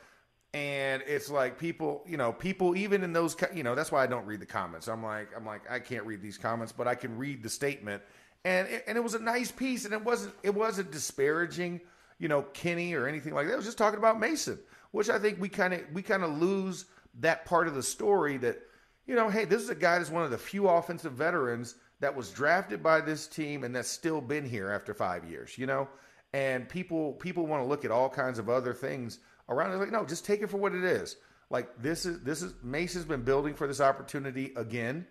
and 0.54 1.02
it's 1.08 1.30
like 1.30 1.58
people 1.58 2.04
you 2.08 2.18
know 2.18 2.32
people 2.32 2.76
even 2.76 3.04
in 3.04 3.12
those 3.12 3.36
you 3.54 3.64
know 3.64 3.74
that's 3.74 3.92
why 3.92 4.04
i 4.04 4.08
don't 4.08 4.26
read 4.26 4.40
the 4.40 4.46
comments. 4.46 4.88
I'm 4.88 5.04
like 5.04 5.30
i'm 5.36 5.46
like 5.46 5.70
i 5.70 5.80
can't 5.80 6.06
read 6.06 6.22
these 6.22 6.38
comments 6.38 6.72
but 6.72 6.88
i 6.88 6.96
can 6.96 7.18
read 7.18 7.44
the 7.44 7.50
statement. 7.50 8.02
And 8.46 8.68
it, 8.68 8.84
and 8.88 8.98
it 8.98 9.02
was 9.02 9.14
a 9.14 9.20
nice 9.20 9.52
piece 9.52 9.86
and 9.86 9.94
it 9.94 10.04
wasn't 10.04 10.34
it 10.44 10.54
wasn't 10.54 10.92
disparaging 10.92 11.82
you 12.20 12.28
know 12.28 12.44
kenny 12.54 12.94
or 12.94 13.08
anything 13.08 13.34
like 13.34 13.48
that. 13.48 13.54
It 13.54 13.58
was 13.58 13.66
just 13.66 13.78
talking 13.78 14.00
about 14.00 14.20
mason 14.20 14.60
which 14.92 15.10
i 15.10 15.18
think 15.18 15.40
we 15.42 15.50
kind 15.50 15.74
of 15.74 15.82
we 15.94 16.02
kind 16.02 16.24
of 16.24 16.38
lose 16.38 16.86
that 17.20 17.46
part 17.46 17.68
of 17.68 17.74
the 17.74 17.84
story 17.84 18.38
that 18.38 18.60
you 19.08 19.16
know 19.16 19.30
hey 19.30 19.46
this 19.46 19.62
is 19.62 19.70
a 19.70 19.76
guy 19.76 19.98
that's 19.98 20.12
one 20.12 20.24
of 20.24 20.32
the 20.32 20.38
few 20.38 20.68
offensive 20.68 21.14
veterans 21.14 21.76
that 22.00 22.16
was 22.16 22.32
drafted 22.32 22.84
by 22.84 23.00
this 23.00 23.28
team 23.28 23.64
and 23.64 23.76
that's 23.76 23.90
still 23.90 24.20
been 24.22 24.46
here 24.46 24.70
after 24.70 24.94
five 24.94 25.26
years 25.26 25.58
you 25.58 25.66
know? 25.66 25.88
And 26.36 26.68
people 26.68 27.14
people 27.14 27.46
want 27.46 27.64
to 27.64 27.68
look 27.68 27.86
at 27.86 27.92
all 27.92 28.10
kinds 28.10 28.40
of 28.40 28.50
other 28.50 28.74
things 28.74 29.20
around. 29.50 29.72
It 29.72 29.78
like 29.78 29.92
no 29.92 30.06
just 30.06 30.26
take 30.26 30.42
it 30.42 30.50
for 30.50 30.58
what 30.58 30.74
it 30.74 30.84
is. 30.84 31.18
Like 31.50 31.82
this 31.82 32.06
is 32.06 32.22
this 32.22 32.42
is 32.42 32.54
mace 32.64 32.94
has 32.94 33.06
been 33.06 33.24
building 33.24 33.54
for 33.54 33.68
this 33.68 33.82
opportunity 33.82 34.54
again 34.56 35.06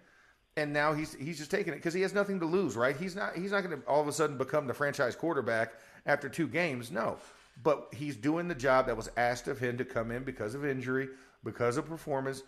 and 0.57 0.73
now 0.73 0.93
he's 0.93 1.15
he's 1.15 1.39
just 1.39 1.51
taking 1.51 1.73
it 1.73 1.77
because 1.77 1.95
he 1.95 2.03
has 2.03 2.13
nothing 2.13 2.41
to 2.41 2.47
lose 2.47 2.77
right? 2.77 2.97
He's 2.97 3.17
not 3.17 3.37
he's 3.37 3.53
not 3.53 3.63
going 3.63 3.81
to 3.81 3.87
all 3.87 4.01
of 4.01 4.09
a 4.09 4.13
sudden 4.13 4.37
become 4.37 4.67
the 4.67 4.75
franchise 4.75 5.17
quarterback 5.17 5.75
after 6.07 6.29
two 6.29 6.49
games 6.49 6.91
no. 6.91 7.19
But 7.63 7.89
he's 7.93 8.17
doing 8.17 8.49
the 8.49 8.55
job 8.55 8.87
that 8.87 8.97
was 8.97 9.11
asked 9.17 9.47
of 9.47 9.59
him 9.59 9.79
to 9.79 9.85
come 9.85 10.11
in 10.11 10.25
because 10.25 10.55
of 10.55 10.65
injury 10.65 11.09
because 11.45 11.77
of 11.77 11.87
performance 11.87 12.43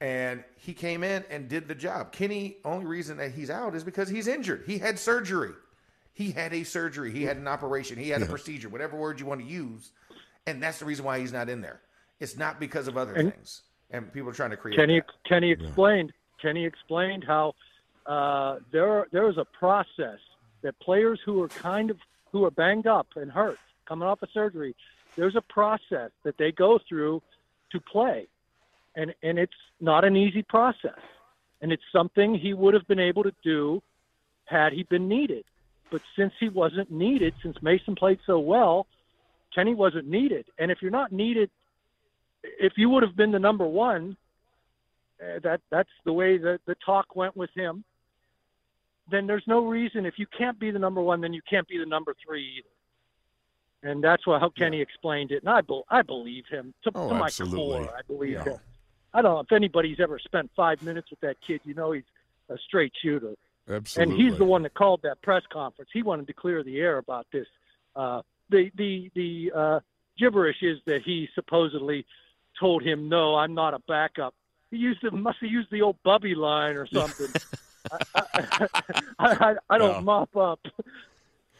and 0.00 0.44
he 0.56 0.72
came 0.72 1.04
in 1.04 1.24
and 1.30 1.48
did 1.48 1.68
the 1.68 1.74
job. 1.74 2.12
Kenny 2.12 2.56
only 2.64 2.86
reason 2.86 3.18
that 3.18 3.32
he's 3.32 3.50
out 3.50 3.74
is 3.74 3.84
because 3.84 4.08
he's 4.08 4.26
injured. 4.26 4.64
He 4.66 4.78
had 4.78 4.98
surgery. 4.98 5.52
He 6.12 6.30
had 6.30 6.54
a 6.54 6.64
surgery. 6.64 7.12
He 7.12 7.24
had 7.24 7.36
an 7.36 7.48
operation. 7.48 7.98
He 7.98 8.10
had 8.10 8.22
a 8.22 8.26
procedure 8.26 8.68
whatever 8.68 8.96
word 8.96 9.20
you 9.20 9.26
want 9.26 9.40
to 9.40 9.46
use 9.46 9.90
and 10.50 10.62
that's 10.62 10.78
the 10.78 10.84
reason 10.84 11.04
why 11.04 11.18
he's 11.20 11.32
not 11.32 11.48
in 11.48 11.60
there. 11.60 11.80
It's 12.18 12.36
not 12.36 12.60
because 12.60 12.88
of 12.88 12.96
other 12.96 13.14
And- 13.14 13.32
things. 13.32 13.62
And 13.92 14.12
people 14.12 14.30
are 14.30 14.34
trying 14.34 14.50
to 14.50 14.56
create. 14.56 14.76
Kenny 14.78 15.00
that. 15.00 15.08
Kenny 15.28 15.50
explained 15.50 16.12
Kenny 16.40 16.64
explained 16.64 17.24
how 17.24 17.54
uh, 18.06 18.58
there 18.70 19.08
there 19.10 19.28
is 19.28 19.36
a 19.36 19.44
process 19.44 20.18
that 20.62 20.78
players 20.78 21.18
who 21.24 21.42
are 21.42 21.48
kind 21.48 21.90
of 21.90 21.98
who 22.30 22.44
are 22.44 22.52
banged 22.52 22.86
up 22.86 23.08
and 23.16 23.32
hurt 23.32 23.58
coming 23.86 24.06
off 24.06 24.22
of 24.22 24.28
surgery, 24.32 24.76
there's 25.16 25.34
a 25.34 25.40
process 25.40 26.12
that 26.22 26.38
they 26.38 26.52
go 26.52 26.78
through 26.88 27.20
to 27.72 27.80
play, 27.80 28.28
and 28.94 29.12
and 29.24 29.40
it's 29.40 29.52
not 29.80 30.04
an 30.04 30.14
easy 30.16 30.42
process, 30.42 31.00
and 31.60 31.72
it's 31.72 31.82
something 31.90 32.36
he 32.36 32.54
would 32.54 32.74
have 32.74 32.86
been 32.86 33.00
able 33.00 33.24
to 33.24 33.34
do 33.42 33.82
had 34.44 34.72
he 34.72 34.84
been 34.84 35.08
needed, 35.08 35.44
but 35.90 36.00
since 36.14 36.32
he 36.38 36.48
wasn't 36.48 36.92
needed, 36.92 37.34
since 37.42 37.60
Mason 37.60 37.96
played 37.96 38.20
so 38.24 38.38
well, 38.38 38.86
Kenny 39.54 39.74
wasn't 39.74 40.06
needed, 40.08 40.46
and 40.58 40.70
if 40.70 40.78
you're 40.82 40.90
not 40.90 41.12
needed 41.12 41.50
if 42.42 42.72
you 42.76 42.88
would 42.88 43.02
have 43.02 43.16
been 43.16 43.32
the 43.32 43.38
number 43.38 43.66
one, 43.66 44.16
uh, 45.22 45.38
that 45.42 45.60
that's 45.70 45.90
the 46.04 46.12
way 46.12 46.38
that 46.38 46.60
the 46.66 46.74
talk 46.84 47.14
went 47.14 47.36
with 47.36 47.50
him. 47.54 47.84
Then 49.10 49.26
there's 49.26 49.44
no 49.46 49.66
reason 49.66 50.06
if 50.06 50.14
you 50.18 50.26
can't 50.38 50.58
be 50.58 50.70
the 50.70 50.78
number 50.78 51.02
one, 51.02 51.20
then 51.20 51.32
you 51.32 51.42
can't 51.48 51.66
be 51.68 51.78
the 51.78 51.86
number 51.86 52.14
three 52.24 52.58
either. 52.58 53.90
And 53.92 54.02
that's 54.04 54.26
what 54.26 54.40
how 54.40 54.50
Kenny 54.50 54.80
explained 54.80 55.32
it, 55.32 55.42
and 55.42 55.48
I 55.48 55.60
be, 55.62 55.82
I 55.90 56.02
believe 56.02 56.44
him 56.50 56.72
to, 56.84 56.90
Oh, 56.94 57.08
to 57.08 57.14
my 57.14 57.26
absolutely. 57.26 57.58
core. 57.84 57.94
I 57.96 58.02
believe 58.06 58.32
Yeah. 58.32 58.44
him. 58.44 58.58
I 59.12 59.22
don't 59.22 59.34
know 59.34 59.40
if 59.40 59.52
anybody's 59.52 59.98
ever 60.00 60.18
spent 60.20 60.50
five 60.54 60.80
minutes 60.82 61.10
with 61.10 61.20
that 61.20 61.36
kid. 61.44 61.60
You 61.64 61.74
know 61.74 61.92
he's 61.92 62.04
a 62.48 62.56
straight 62.58 62.92
shooter. 63.02 63.34
Absolutely. 63.68 64.14
And 64.14 64.22
he's 64.22 64.38
the 64.38 64.44
one 64.44 64.62
that 64.62 64.74
called 64.74 65.00
that 65.02 65.20
press 65.22 65.42
conference. 65.52 65.90
He 65.92 66.02
wanted 66.02 66.26
to 66.28 66.32
clear 66.32 66.62
the 66.62 66.78
air 66.78 66.98
about 66.98 67.26
this. 67.32 67.46
Uh, 67.96 68.22
the 68.50 68.70
the 68.76 69.10
the 69.14 69.52
uh, 69.56 69.80
gibberish 70.18 70.56
is 70.62 70.78
that 70.86 71.00
he 71.04 71.28
supposedly 71.34 72.04
told 72.58 72.82
him, 72.82 73.08
"No, 73.08 73.36
I'm 73.36 73.54
not 73.54 73.74
a 73.74 73.78
backup." 73.88 74.34
He 74.70 74.76
used 74.76 75.00
the 75.02 75.10
must 75.10 75.38
have 75.40 75.50
used 75.50 75.70
the 75.70 75.82
old 75.82 75.96
Bubby 76.04 76.34
line 76.34 76.76
or 76.76 76.86
something. 76.86 77.32
I, 77.90 77.98
I, 78.34 78.66
I, 79.18 79.54
I 79.68 79.78
don't 79.78 79.96
Yeah. 79.96 80.00
mop 80.00 80.36
up. 80.36 80.60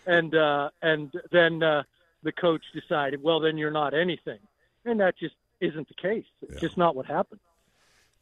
And 0.06 0.34
uh, 0.34 0.70
and 0.82 1.12
then 1.32 1.62
uh, 1.62 1.82
the 2.22 2.32
coach 2.32 2.62
decided, 2.72 3.22
well, 3.22 3.40
then 3.40 3.58
you're 3.58 3.70
not 3.70 3.94
anything, 3.94 4.38
and 4.84 4.98
that 5.00 5.18
just 5.18 5.34
isn't 5.60 5.88
the 5.88 5.94
case. 5.94 6.24
It's 6.42 6.52
Yeah. 6.54 6.60
just 6.60 6.76
not 6.78 6.96
what 6.96 7.06
happened. 7.06 7.40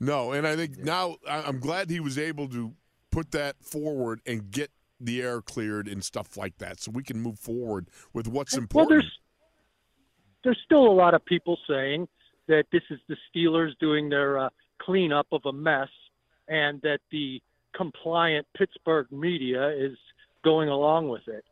No, 0.00 0.32
and 0.32 0.46
I 0.46 0.56
think 0.56 0.78
now 0.78 1.16
I'm 1.28 1.60
glad 1.60 1.90
he 1.90 2.00
was 2.00 2.18
able 2.18 2.48
to 2.48 2.74
put 3.10 3.30
that 3.32 3.56
forward 3.62 4.20
and 4.26 4.50
get 4.50 4.70
the 5.00 5.22
air 5.22 5.40
cleared 5.40 5.86
and 5.88 6.04
stuff 6.04 6.36
like 6.36 6.58
that, 6.58 6.80
so 6.80 6.90
we 6.90 7.02
can 7.02 7.20
move 7.20 7.38
forward 7.38 7.88
with 8.12 8.26
what's 8.28 8.56
important. 8.56 8.90
Well, 8.90 8.98
there's 9.00 9.18
there's 10.44 10.60
still 10.64 10.86
a 10.86 10.92
lot 10.92 11.14
of 11.14 11.24
people 11.24 11.58
saying 11.68 12.08
that 12.46 12.64
this 12.72 12.82
is 12.90 12.98
the 13.08 13.16
Steelers 13.28 13.72
doing 13.80 14.08
their 14.08 14.38
uh, 14.38 14.48
cleanup 14.80 15.26
of 15.32 15.42
a 15.44 15.52
mess, 15.52 15.88
and 16.48 16.80
that 16.82 17.00
the 17.10 17.42
compliant 17.76 18.46
Pittsburgh 18.56 19.06
media 19.12 19.68
is 19.68 19.96
going 20.44 20.68
along 20.68 21.08
with 21.08 21.26
it. 21.28 21.44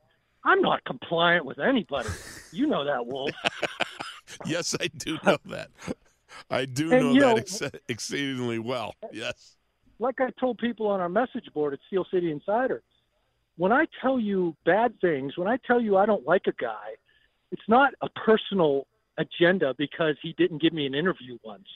I'm 0.44 0.60
not 0.62 0.84
compliant 0.84 1.44
with 1.44 1.58
anybody. 1.58 2.08
You 2.52 2.66
know 2.68 2.84
that, 2.84 3.04
Wolf. 3.06 3.30
yes, 4.46 4.74
I 4.80 4.86
do 4.88 5.18
know 5.24 5.38
that. 5.46 5.70
I 6.50 6.64
do 6.66 6.92
And, 6.92 7.02
know 7.02 7.12
that 7.14 7.20
know- 7.20 7.36
ex- 7.36 7.62
exceedingly 7.88 8.58
well. 8.60 8.94
Yes. 9.12 9.56
like 9.98 10.20
I 10.20 10.30
told 10.38 10.58
people 10.58 10.86
on 10.86 11.00
our 11.00 11.08
message 11.08 11.46
board 11.52 11.72
at 11.74 11.80
Steel 11.88 12.06
City 12.12 12.30
Insider, 12.30 12.82
when 13.56 13.72
I 13.72 13.86
tell 14.02 14.18
you 14.20 14.54
bad 14.64 15.00
things, 15.00 15.36
when 15.36 15.48
I 15.48 15.56
tell 15.66 15.80
you 15.80 15.96
I 15.96 16.06
don't 16.06 16.26
like 16.26 16.46
a 16.46 16.52
guy, 16.52 16.94
it's 17.52 17.62
not 17.68 17.92
a 18.02 18.08
personal 18.10 18.86
agenda 19.18 19.74
because 19.78 20.16
he 20.22 20.34
didn't 20.36 20.60
give 20.60 20.72
me 20.72 20.86
an 20.86 20.94
interview 20.94 21.38
once. 21.44 21.68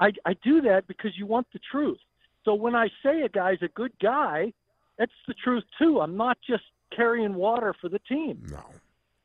I, 0.00 0.12
I 0.24 0.34
do 0.42 0.60
that 0.62 0.86
because 0.88 1.12
you 1.16 1.26
want 1.26 1.46
the 1.52 1.60
truth. 1.70 1.98
So 2.44 2.54
when 2.54 2.74
I 2.74 2.88
say 3.02 3.22
a 3.22 3.28
guy's 3.28 3.62
a 3.62 3.68
good 3.68 3.92
guy, 4.00 4.52
that's 4.98 5.12
the 5.26 5.34
truth 5.34 5.64
too. 5.78 6.00
I'm 6.00 6.16
not 6.16 6.38
just 6.46 6.64
carrying 6.94 7.34
water 7.34 7.74
for 7.80 7.88
the 7.88 7.98
team. 8.00 8.42
No. 8.50 8.62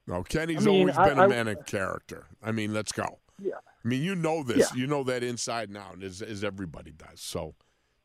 No, 0.07 0.23
Kenny's 0.23 0.65
I 0.65 0.69
mean, 0.69 0.79
always 0.81 0.97
I- 0.97 1.09
been 1.09 1.19
a 1.19 1.27
man 1.27 1.47
of 1.47 1.65
character. 1.65 2.25
I 2.43 2.51
mean, 2.51 2.73
let's 2.73 2.91
go. 2.91 3.19
Yeah. 3.41 3.53
I 3.83 3.87
mean, 3.87 4.03
you 4.03 4.15
know 4.15 4.43
this. 4.43 4.57
Yeah. 4.57 4.81
You 4.81 4.87
know 4.87 5.03
that 5.05 5.23
inside 5.23 5.69
and 5.69 5.77
out, 5.77 6.03
as, 6.03 6.21
as 6.21 6.43
everybody 6.43 6.91
does. 6.91 7.19
So, 7.21 7.55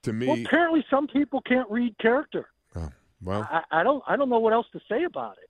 to 0.03 0.13
me, 0.13 0.27
Well, 0.27 0.39
apparently 0.41 0.85
some 0.91 1.07
people 1.07 1.41
can't 1.43 1.71
read 1.71 1.97
character. 1.99 2.47
oh, 2.77 2.91
well, 3.23 3.49
I, 3.51 3.81
I 3.81 3.83
don't 3.83 4.03
I 4.07 4.17
don't 4.17 4.29
know 4.29 4.39
what 4.39 4.53
else 4.53 4.67
to 4.73 4.81
say 4.89 5.05
about 5.05 5.39
it. 5.43 5.49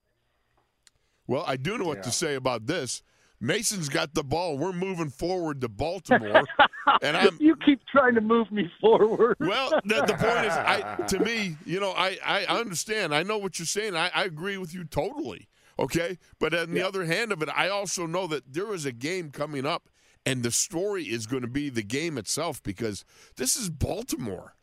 well, 1.27 1.45
I 1.47 1.57
do 1.57 1.77
know 1.79 1.85
what 1.85 1.99
Yeah. 1.99 2.03
to 2.05 2.11
say 2.13 2.35
about 2.35 2.67
this. 2.67 3.03
Mason's 3.39 3.91
got 3.91 4.15
the 4.15 4.25
ball. 4.25 4.57
We're 4.57 4.73
moving 4.73 5.11
forward 5.11 5.61
to 5.61 5.69
Baltimore, 5.69 6.43
and 7.03 7.17
I'm 7.17 7.37
you 7.39 7.55
keep 7.67 7.81
trying 7.87 8.15
to 8.15 8.23
move 8.23 8.51
me 8.51 8.71
forward. 8.81 9.37
Well, 9.41 9.71
the, 9.85 9.97
the 10.07 10.15
point 10.15 10.47
is, 10.47 10.53
I, 10.55 11.05
to 11.09 11.19
me, 11.19 11.57
you 11.67 11.79
know, 11.79 11.91
I, 11.91 12.17
I 12.25 12.45
understand. 12.47 13.15
I 13.15 13.23
know 13.25 13.37
what 13.37 13.59
you're 13.59 13.67
saying. 13.67 13.95
I, 13.95 14.11
I 14.15 14.25
agree 14.25 14.57
with 14.57 14.73
you 14.75 14.85
totally. 14.85 15.49
Okay. 15.79 16.17
But 16.39 16.55
on 16.55 16.71
the 16.73 16.81
other 16.83 17.05
hand 17.05 17.31
of 17.31 17.43
it, 17.43 17.51
I 17.55 17.69
also 17.69 18.07
know 18.07 18.27
that 18.29 18.55
there 18.55 18.73
is 18.73 18.87
a 18.87 18.93
game 18.93 19.31
coming 19.31 19.67
up, 19.67 19.91
and 20.25 20.43
the 20.43 20.51
story 20.51 21.05
is 21.05 21.27
going 21.27 21.43
to 21.43 21.49
be 21.49 21.69
the 21.69 21.83
game 21.83 22.17
itself 22.17 22.63
because 22.63 23.05
this 23.37 23.55
is 23.55 23.69
Baltimore. 23.69 24.55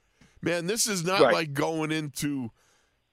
Man, 0.42 0.66
this 0.66 0.88
is 0.88 1.06
not 1.06 1.22
Right. 1.22 1.34
like 1.34 1.54
going 1.54 1.92
into. 1.92 2.50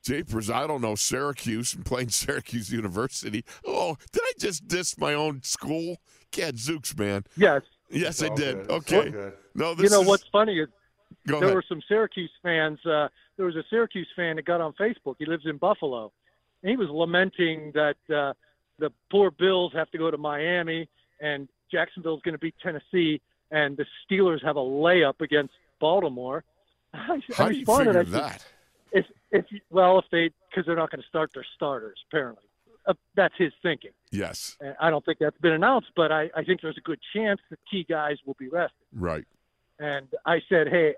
Japers, 0.03 0.49
I 0.51 0.67
don't 0.67 0.81
know, 0.81 0.95
Syracuse 0.95 1.75
and 1.75 1.85
playing 1.85 2.09
Syracuse 2.11 2.71
University. 2.73 3.45
Oh, 3.67 3.97
did 4.13 4.23
I 4.25 4.33
just 4.39 4.67
diss 4.69 4.99
my 4.99 5.15
own 5.15 5.43
school? 5.43 5.99
Gadzooks, 6.33 6.97
man. 6.97 7.25
yes. 7.37 7.63
Yes, 7.93 8.23
I 8.23 8.29
did. 8.37 8.69
good. 8.69 8.71
Okay. 8.71 9.33
No, 9.57 9.75
this 9.75 9.85
You 9.85 9.91
know 9.97 10.03
is, 10.03 10.07
what's 10.07 10.25
funny 10.31 10.61
is 10.61 10.69
Go 11.27 11.41
there 11.41 11.49
ahead. 11.49 11.55
were 11.57 11.65
some 11.69 11.83
Syracuse 11.89 12.31
fans. 12.41 12.79
Uh, 12.87 13.09
there 13.37 13.47
was 13.47 13.57
a 13.57 13.65
Syracuse 13.69 14.07
fan 14.15 14.37
that 14.37 14.45
got 14.45 14.61
on 14.61 14.73
Facebook. 14.75 15.17
He 15.19 15.27
lives 15.27 15.45
in 15.45 15.57
Buffalo, 15.57 16.13
and 16.63 16.71
he 16.71 16.77
was 16.77 16.89
lamenting 16.89 17.73
that 17.75 17.97
uh, 18.15 18.33
the 18.79 18.93
poor 19.11 19.33
Bills 19.33 19.73
have 19.75 19.91
to 19.91 19.99
go 19.99 20.09
to 20.09 20.17
Miami, 20.19 20.89
and 21.21 21.49
Jacksonville's 21.73 22.23
going 22.23 22.35
to 22.35 22.39
beat 22.39 22.55
Tennessee, 22.63 23.21
and 23.51 23.77
the 23.77 23.85
Steelers 24.09 24.41
have 24.45 24.55
a 24.55 24.61
layup 24.61 25.21
against 25.21 25.53
Baltimore. 25.81 26.45
I, 26.95 27.21
How 27.35 27.47
I 27.47 27.49
do 27.53 27.59
you 27.59 27.67
figure 27.67 27.91
I 27.91 27.93
said, 28.05 28.07
that? 28.13 28.47
If 29.33 29.47
you- 29.51 29.61
well, 29.71 29.99
if 29.99 30.05
they 30.11 30.31
because 30.51 30.67
they're 30.67 30.77
not 30.77 30.91
going 30.91 31.01
to 31.03 31.09
start 31.09 31.33
their 31.33 31.47
starters 31.57 31.99
apparently. 32.09 32.45
Uh, 32.87 32.95
that's 33.15 33.35
his 33.37 33.53
thinking. 33.63 33.91
Yes, 34.11 34.57
And 34.61 34.75
I 34.81 34.89
don't 34.91 35.05
think 35.05 35.19
that's 35.19 35.37
been 35.39 35.53
announced, 35.53 35.89
but 35.95 36.11
I, 36.11 36.31
I 36.35 36.43
think 36.45 36.63
there's 36.63 36.79
a 36.79 36.81
good 36.81 36.99
chance 37.15 37.39
that 37.51 37.59
key 37.71 37.85
guys 37.89 38.17
will 38.27 38.37
be 38.39 38.49
rested. 38.49 38.87
right. 38.93 39.25
And 39.79 40.09
I 40.27 40.41
said, 40.49 40.69
hey, 40.69 40.95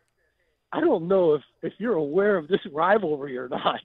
I 0.73 0.81
don't 0.81 1.07
know 1.09 1.35
if, 1.35 1.43
if 1.63 1.73
you're 1.79 1.95
aware 1.95 2.37
of 2.37 2.47
this 2.49 2.61
rivalry 2.73 3.37
or 3.37 3.49
not. 3.49 3.81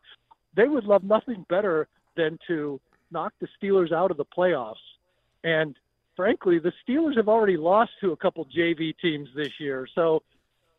they 0.54 0.68
would 0.68 0.84
love 0.84 1.04
nothing 1.04 1.44
better 1.48 1.88
than 2.16 2.38
to 2.48 2.80
knock 3.10 3.32
the 3.40 3.48
Steelers 3.60 3.92
out 3.92 4.10
of 4.10 4.16
the 4.18 4.24
playoffs. 4.26 4.74
And 5.42 5.74
frankly, 6.16 6.58
the 6.58 6.72
Steelers 6.86 7.16
have 7.16 7.28
already 7.28 7.56
lost 7.56 7.92
to 8.02 8.12
a 8.12 8.16
couple 8.16 8.44
JV 8.46 8.94
teams 9.00 9.28
this 9.34 9.58
year. 9.58 9.86
So 9.94 10.22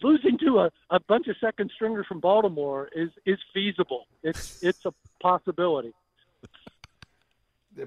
losing 0.02 0.38
to 0.40 0.60
a, 0.60 0.72
a 0.90 1.00
bunch 1.00 1.28
of 1.28 1.36
second 1.42 1.72
stringers 1.74 2.06
from 2.08 2.20
Baltimore 2.20 2.90
is, 2.96 3.10
is 3.26 3.38
feasible. 3.54 4.06
It's, 4.24 4.64
it's 4.64 4.86
a 4.86 4.94
possibility. 5.22 5.94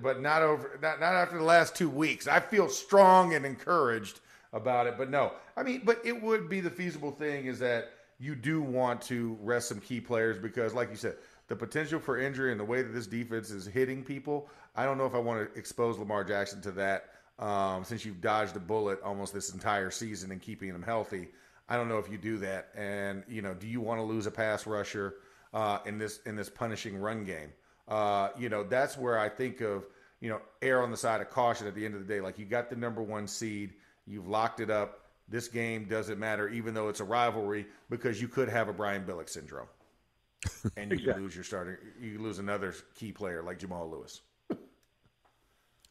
but 0.03 0.21
not 0.21 0.43
over 0.43 0.79
not, 0.83 1.01
not 1.01 1.15
after 1.15 1.37
the 1.37 1.45
last 1.45 1.75
two 1.75 1.91
weeks 1.91 2.27
i 2.27 2.41
feel 2.41 2.69
strong 2.69 3.35
and 3.35 3.45
encouraged 3.45 4.21
about 4.53 4.87
it 4.87 4.97
but 4.97 5.11
no 5.11 5.33
i 5.57 5.63
mean 5.63 5.83
but 5.85 6.01
it 6.05 6.23
would 6.23 6.49
be 6.49 6.61
the 6.61 6.71
feasible 6.71 7.11
thing 7.11 7.47
is 7.47 7.59
that 7.59 7.91
you 8.19 8.35
do 8.35 8.63
want 8.63 9.03
to 9.03 9.37
rest 9.43 9.69
some 9.69 9.81
key 9.81 10.01
players 10.01 10.39
because 10.39 10.73
like 10.73 10.89
you 10.91 10.97
said 10.97 11.17
the 11.49 11.57
potential 11.57 11.99
for 11.99 12.19
injury 12.19 12.53
and 12.53 12.61
the 12.61 12.65
way 12.65 12.81
that 12.81 12.93
this 12.93 13.07
defense 13.07 13.51
is 13.51 13.67
hitting 13.67 14.03
people 14.03 14.49
i 14.77 14.85
don't 14.85 14.97
know 14.97 15.07
if 15.07 15.15
i 15.15 15.19
want 15.19 15.53
to 15.53 15.59
expose 15.59 15.99
lamar 15.99 16.25
jackson 16.25 16.61
to 16.63 16.71
that 16.71 17.07
um, 17.39 17.83
since 17.85 18.05
you've 18.05 18.21
dodged 18.21 18.55
a 18.57 18.61
bullet 18.61 19.01
almost 19.03 19.35
this 19.35 19.53
entire 19.53 19.91
season 19.91 20.31
and 20.31 20.41
keeping 20.41 20.69
him 20.69 20.83
healthy 20.83 21.29
i 21.73 21.77
don't 21.77 21.89
know 21.89 21.99
if 21.99 22.09
you 22.11 22.19
do 22.19 22.37
that 22.39 22.69
and 22.77 23.25
you 23.29 23.43
know 23.43 23.55
do 23.55 23.67
you 23.67 23.81
want 23.81 23.99
to 23.99 24.03
lose 24.05 24.27
a 24.27 24.31
pass 24.31 24.67
rusher 24.67 25.15
uh, 25.55 25.79
in 25.87 25.99
this 25.99 26.21
in 26.27 26.35
this 26.37 26.49
punishing 26.51 26.97
run 26.97 27.25
game 27.25 27.51
uh, 27.89 28.29
you 28.39 28.49
know, 28.49 28.63
that's 28.63 28.97
where 28.97 29.19
I 29.19 29.29
think 29.29 29.61
of, 29.61 29.85
you 30.21 30.31
know, 30.31 30.41
err 30.63 30.83
on 30.83 30.91
the 30.93 30.97
side 30.97 31.21
of 31.21 31.29
caution 31.31 31.67
at 31.67 31.75
the 31.75 31.85
end 31.85 31.95
of 31.95 32.01
the 32.01 32.07
day. 32.07 32.21
Like 32.21 32.39
you 32.39 32.47
got 32.47 32.71
the 32.71 32.77
number 32.77 33.03
one 33.03 33.27
seed, 33.27 33.75
you've 34.07 34.29
locked 34.29 34.61
it 34.61 34.71
up. 34.71 35.01
This 35.29 35.49
game 35.49 35.87
doesn't 35.87 36.19
matter, 36.19 36.49
even 36.49 36.75
though 36.75 36.89
it's 36.89 37.01
a 37.01 37.05
rivalry, 37.05 37.67
because 37.91 38.23
you 38.23 38.29
could 38.29 38.49
have 38.49 38.69
a 38.69 38.73
Brian 38.73 39.05
Billick 39.05 39.29
syndrome, 39.29 39.67
and 40.77 40.93
you 40.93 40.99
Exactly. 40.99 41.23
lose 41.25 41.35
your 41.35 41.45
starter. 41.45 41.81
You 42.01 42.21
lose 42.21 42.39
another 42.39 42.73
key 42.95 43.11
player 43.13 43.43
like 43.43 43.59
Jamal 43.59 43.91
Lewis. 43.91 44.23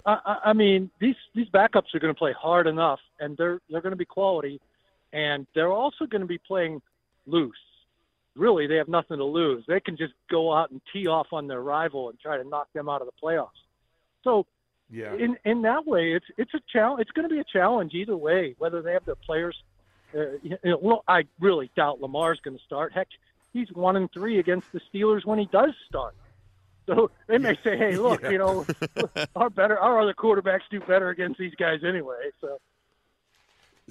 I, 0.06 0.18
I- 0.26 0.40
I 0.46 0.54
mean, 0.54 0.90
these 1.00 1.16
these 1.36 1.50
backups 1.50 1.94
are 1.94 2.00
going 2.00 2.14
to 2.14 2.18
play 2.18 2.34
hard 2.34 2.68
enough, 2.68 3.00
and 3.20 3.38
they're 3.38 3.60
they're 3.70 3.82
going 3.82 3.92
to 3.92 3.98
be 3.98 4.06
quality, 4.06 4.60
and 5.14 5.48
they're 5.54 5.72
also 5.72 6.06
going 6.06 6.22
to 6.22 6.28
be 6.28 6.38
playing 6.38 6.82
loose. 7.26 7.56
Really, 8.36 8.66
they 8.68 8.76
have 8.76 8.88
nothing 8.88 9.18
to 9.18 9.26
lose. 9.26 9.66
They 9.68 9.80
can 9.82 9.98
just 9.98 10.14
go 10.30 10.54
out 10.54 10.72
and 10.72 10.82
tee 10.94 11.08
off 11.08 11.28
on 11.34 11.48
their 11.48 11.62
rival 11.62 12.10
and 12.10 12.20
try 12.20 12.38
to 12.38 12.44
knock 12.44 12.68
them 12.74 12.88
out 12.88 13.02
of 13.02 13.08
the 13.08 13.14
playoffs. 13.22 13.50
So, 14.24 14.46
Yeah, 14.90 15.14
in 15.16 15.38
in 15.44 15.64
that 15.64 15.86
way, 15.86 16.14
it's 16.14 16.26
it's 16.38 16.54
a 16.54 16.62
challenge. 16.72 17.02
It's 17.02 17.12
going 17.12 17.28
to 17.28 17.34
be 17.34 17.42
a 17.42 17.46
challenge 17.46 17.94
either 17.94 18.16
way, 18.16 18.56
whether 18.58 18.82
they 18.82 18.94
have 18.94 19.06
the 19.06 19.16
players. 19.16 19.62
Uh, 20.16 20.38
you 20.44 20.58
know, 20.64 20.78
well, 20.82 21.04
I 21.08 21.24
really 21.40 21.72
doubt 21.76 22.02
Lamar's 22.02 22.40
going 22.42 22.58
to 22.58 22.64
start. 22.64 22.94
Heck, 22.94 23.08
he's 23.54 23.70
one 23.74 23.96
and 23.96 24.12
three 24.12 24.40
against 24.40 24.68
the 24.72 24.82
Steelers 24.94 25.26
when 25.26 25.40
he 25.40 25.46
does 25.46 25.72
start. 25.88 26.16
So 26.88 27.12
they 27.28 27.38
may 27.38 27.56
say, 27.64 27.78
"Hey, 27.78 27.98
look, 27.98 28.24
you 28.24 28.38
know, 28.38 28.66
our 29.36 29.50
better, 29.50 29.78
our 29.78 30.02
other 30.02 30.14
quarterbacks 30.14 30.62
do 30.70 30.80
better 30.80 31.10
against 31.10 31.40
these 31.40 31.56
guys 31.56 31.84
anyway." 31.84 32.32
So 32.42 32.60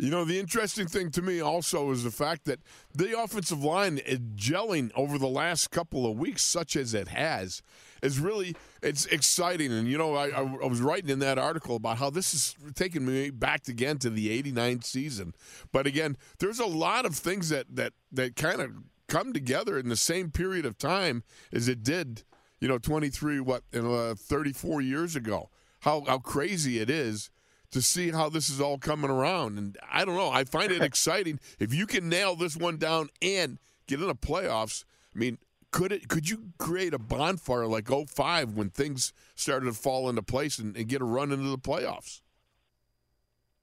You 0.00 0.08
know, 0.08 0.24
the 0.24 0.40
interesting 0.40 0.86
thing 0.86 1.10
to 1.10 1.20
me 1.20 1.40
also 1.40 1.90
is 1.90 2.04
the 2.04 2.10
fact 2.10 2.46
that 2.46 2.60
the 2.94 3.20
offensive 3.20 3.62
line 3.62 3.98
is 3.98 4.18
gelling 4.34 4.90
over 4.96 5.18
the 5.18 5.28
last 5.28 5.70
couple 5.70 6.10
of 6.10 6.16
weeks, 6.16 6.42
such 6.42 6.74
as 6.74 6.94
it 6.94 7.08
has, 7.08 7.60
is 8.02 8.18
really 8.18 8.56
it's 8.82 9.04
exciting. 9.06 9.70
And 9.70 9.86
you 9.86 9.98
know, 9.98 10.14
I, 10.14 10.30
I 10.30 10.66
was 10.66 10.80
writing 10.80 11.10
in 11.10 11.18
that 11.18 11.38
article 11.38 11.76
about 11.76 11.98
how 11.98 12.08
this 12.08 12.32
is 12.32 12.56
taking 12.74 13.04
me 13.04 13.28
back 13.28 13.68
again 13.68 13.98
to 13.98 14.08
the 14.08 14.30
'89 14.30 14.80
season. 14.80 15.34
But 15.70 15.86
again, 15.86 16.16
there's 16.38 16.60
a 16.60 16.66
lot 16.66 17.04
of 17.04 17.14
things 17.14 17.50
that 17.50 17.66
that 17.76 17.92
that 18.10 18.36
kind 18.36 18.62
of 18.62 18.70
come 19.06 19.34
together 19.34 19.78
in 19.78 19.90
the 19.90 19.96
same 19.96 20.30
period 20.30 20.64
of 20.64 20.78
time 20.78 21.24
as 21.52 21.68
it 21.68 21.82
did. 21.82 22.22
You 22.58 22.68
know, 22.68 22.78
23 22.78 23.40
what 23.40 23.64
uh, 23.74 24.14
34 24.14 24.80
years 24.80 25.14
ago. 25.14 25.50
How 25.80 26.04
how 26.06 26.18
crazy 26.18 26.78
it 26.78 26.88
is 26.88 27.30
to 27.70 27.82
see 27.82 28.10
how 28.10 28.28
this 28.28 28.50
is 28.50 28.60
all 28.60 28.78
coming 28.78 29.10
around. 29.10 29.58
And 29.58 29.78
I 29.90 30.04
don't 30.04 30.16
know. 30.16 30.30
I 30.30 30.44
find 30.44 30.72
it 30.72 30.82
exciting. 30.82 31.40
If 31.58 31.72
you 31.74 31.86
can 31.86 32.08
nail 32.08 32.36
this 32.36 32.56
one 32.56 32.76
down 32.76 33.08
and 33.22 33.58
get 33.86 34.00
in 34.00 34.06
the 34.06 34.14
playoffs, 34.14 34.84
I 35.14 35.18
mean, 35.18 35.38
could 35.70 35.92
it 35.92 36.08
could 36.08 36.28
you 36.28 36.52
create 36.58 36.92
a 36.94 36.98
bonfire 36.98 37.66
like 37.66 37.88
05 37.88 38.54
when 38.54 38.70
things 38.70 39.12
started 39.34 39.66
to 39.66 39.72
fall 39.72 40.08
into 40.08 40.22
place 40.22 40.58
and, 40.58 40.76
and 40.76 40.88
get 40.88 41.00
a 41.00 41.04
run 41.04 41.30
into 41.32 41.48
the 41.48 41.58
playoffs? 41.58 42.20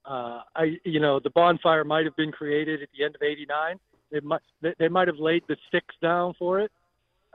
Uh, 0.04 0.40
I, 0.56 0.78
you 0.84 1.00
know, 1.00 1.20
the 1.22 1.28
bonfire 1.30 1.84
might 1.84 2.06
have 2.06 2.16
been 2.16 2.32
created 2.32 2.82
at 2.82 2.88
the 2.96 3.04
end 3.04 3.14
of 3.14 3.22
'89. 3.22 3.78
They 4.10 4.20
might, 4.20 4.40
they 4.78 4.88
might 4.88 5.06
have 5.06 5.18
laid 5.18 5.42
the 5.48 5.56
sticks 5.68 5.94
down 6.00 6.32
for 6.38 6.60
it, 6.60 6.72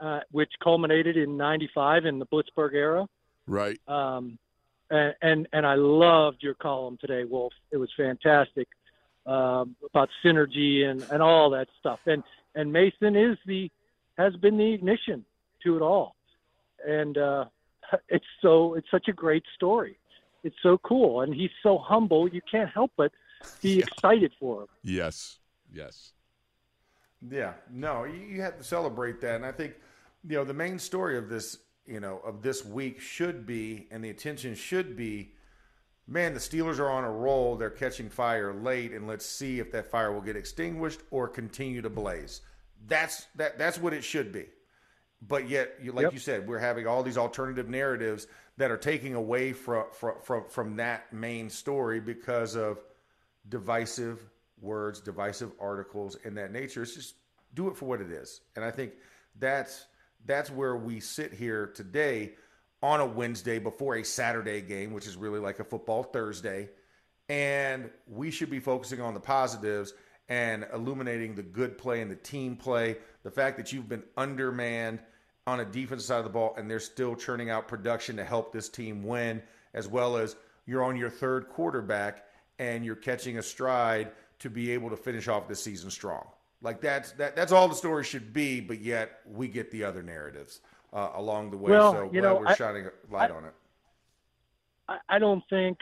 uh, 0.00 0.20
which 0.32 0.50
culminated 0.62 1.16
in 1.16 1.36
'95 1.36 2.04
in 2.04 2.18
the 2.18 2.26
Blitzburgh 2.26 2.74
era. 2.74 3.06
Right. 3.46 3.78
Um, 3.86 4.38
and, 4.90 5.14
and 5.22 5.48
and 5.52 5.66
I 5.66 5.74
loved 5.74 6.42
your 6.42 6.54
column 6.54 6.98
today, 7.00 7.24
Wolf. 7.24 7.52
It 7.70 7.76
was 7.76 7.90
fantastic 7.96 8.68
um, 9.26 9.76
about 9.84 10.08
synergy 10.24 10.84
and, 10.84 11.02
and 11.10 11.22
all 11.22 11.50
that 11.50 11.68
stuff. 11.80 12.00
And 12.06 12.22
and 12.54 12.72
Mason 12.72 13.16
is 13.16 13.36
the 13.46 13.70
has 14.18 14.34
been 14.36 14.56
the 14.56 14.72
ignition 14.72 15.24
to 15.64 15.76
it 15.76 15.82
all, 15.82 16.16
and 16.86 17.16
uh, 17.18 17.44
it's 18.08 18.26
so 18.42 18.74
it's 18.74 18.90
such 18.90 19.08
a 19.08 19.12
great 19.12 19.44
story. 19.54 19.98
It's 20.42 20.56
so 20.62 20.78
cool, 20.78 21.22
and 21.22 21.34
he's 21.34 21.50
so 21.62 21.78
humble. 21.78 22.28
You 22.28 22.42
can't 22.50 22.70
help 22.70 22.92
but 22.96 23.12
be 23.62 23.78
excited 23.78 24.32
for 24.38 24.62
him. 24.62 24.68
Yes, 24.82 25.38
yes, 25.72 26.12
yeah. 27.28 27.54
No, 27.70 28.04
you 28.04 28.42
have 28.42 28.58
to 28.58 28.64
celebrate 28.64 29.20
that, 29.22 29.36
and 29.36 29.46
I 29.46 29.52
think 29.52 29.74
you 30.28 30.36
know 30.36 30.44
the 30.44 30.54
main 30.54 30.78
story 30.78 31.16
of 31.16 31.28
this 31.28 31.58
you 31.86 32.00
know, 32.00 32.20
of 32.24 32.42
this 32.42 32.64
week 32.64 33.00
should 33.00 33.46
be, 33.46 33.86
and 33.90 34.02
the 34.02 34.10
attention 34.10 34.54
should 34.54 34.96
be, 34.96 35.32
man, 36.06 36.34
the 36.34 36.40
Steelers 36.40 36.78
are 36.78 36.90
on 36.90 37.04
a 37.04 37.10
roll. 37.10 37.56
They're 37.56 37.70
catching 37.70 38.08
fire 38.08 38.54
late, 38.54 38.92
and 38.92 39.06
let's 39.06 39.26
see 39.26 39.60
if 39.60 39.70
that 39.72 39.90
fire 39.90 40.12
will 40.12 40.20
get 40.20 40.36
extinguished 40.36 41.00
or 41.10 41.28
continue 41.28 41.82
to 41.82 41.90
blaze. 41.90 42.40
That's 42.86 43.26
that. 43.36 43.58
That's 43.58 43.78
what 43.78 43.92
it 43.94 44.04
should 44.04 44.32
be. 44.32 44.46
But 45.26 45.48
yet, 45.48 45.74
you, 45.80 45.92
like 45.92 46.04
Yep. 46.04 46.12
you 46.12 46.18
said, 46.18 46.46
we're 46.46 46.58
having 46.58 46.86
all 46.86 47.02
these 47.02 47.16
alternative 47.16 47.68
narratives 47.68 48.26
that 48.58 48.70
are 48.70 48.76
taking 48.76 49.14
away 49.14 49.52
from 49.52 49.86
from 49.92 50.14
from, 50.22 50.44
from 50.48 50.76
that 50.76 51.12
main 51.12 51.48
story 51.48 52.00
because 52.00 52.56
of 52.56 52.78
divisive 53.48 54.30
words, 54.60 55.00
divisive 55.00 55.52
articles, 55.60 56.16
and 56.24 56.36
that 56.36 56.52
nature. 56.52 56.82
It's 56.82 56.94
just 56.94 57.14
do 57.54 57.68
it 57.68 57.76
for 57.76 57.86
what 57.86 58.00
it 58.00 58.10
is, 58.10 58.42
and 58.56 58.64
I 58.64 58.70
think 58.70 58.92
that's 59.38 59.86
that's 60.24 60.50
where 60.50 60.76
we 60.76 61.00
sit 61.00 61.32
here 61.32 61.66
today 61.66 62.32
on 62.82 63.00
a 63.00 63.06
Wednesday 63.06 63.58
before 63.58 63.96
a 63.96 64.04
Saturday 64.04 64.60
game, 64.60 64.92
which 64.92 65.06
is 65.06 65.16
really 65.16 65.40
like 65.40 65.58
a 65.58 65.64
football 65.64 66.02
Thursday, 66.02 66.68
and 67.28 67.90
we 68.06 68.30
should 68.30 68.50
be 68.50 68.60
focusing 68.60 69.00
on 69.00 69.14
the 69.14 69.20
positives 69.20 69.94
and 70.28 70.66
illuminating 70.72 71.34
the 71.34 71.42
good 71.42 71.78
play 71.78 72.00
and 72.00 72.10
the 72.10 72.16
team 72.16 72.56
play. 72.56 72.96
The 73.22 73.30
fact 73.30 73.56
that 73.56 73.72
you've 73.72 73.88
been 73.88 74.02
undermanned 74.16 75.00
on 75.46 75.60
a 75.60 75.64
defensive 75.64 76.06
side 76.06 76.18
of 76.18 76.24
the 76.24 76.30
ball 76.30 76.54
and 76.56 76.70
they're 76.70 76.80
still 76.80 77.14
churning 77.14 77.50
out 77.50 77.68
production 77.68 78.16
to 78.16 78.24
help 78.24 78.52
this 78.52 78.68
team 78.68 79.02
win, 79.02 79.42
as 79.74 79.88
well 79.88 80.16
as 80.16 80.36
you're 80.66 80.84
on 80.84 80.96
your 80.96 81.10
third 81.10 81.48
quarterback 81.48 82.24
and 82.58 82.84
you're 82.84 82.96
catching 82.96 83.38
a 83.38 83.42
stride 83.42 84.12
to 84.38 84.48
be 84.48 84.70
able 84.70 84.90
to 84.90 84.96
finish 84.96 85.28
off 85.28 85.48
the 85.48 85.54
season 85.54 85.90
strong. 85.90 86.26
Like 86.64 86.80
that's 86.80 87.12
that 87.12 87.36
that's 87.36 87.52
all 87.52 87.68
the 87.68 87.74
story 87.74 88.04
should 88.04 88.32
be, 88.32 88.58
but 88.58 88.80
yet 88.80 89.20
we 89.30 89.48
get 89.48 89.70
the 89.70 89.84
other 89.84 90.02
narratives 90.02 90.62
uh, 90.94 91.10
along 91.14 91.50
the 91.50 91.58
way. 91.58 91.70
Well, 91.70 91.92
so 91.92 92.10
you 92.10 92.22
know, 92.22 92.36
we're 92.36 92.48
I- 92.48 92.54
shining 92.54 92.86
a 92.86 93.12
light 93.12 93.30
I- 93.30 93.34
on 93.34 93.44
it. 93.44 93.54
I, 95.08 95.18
don't 95.18 95.42
think 95.48 95.78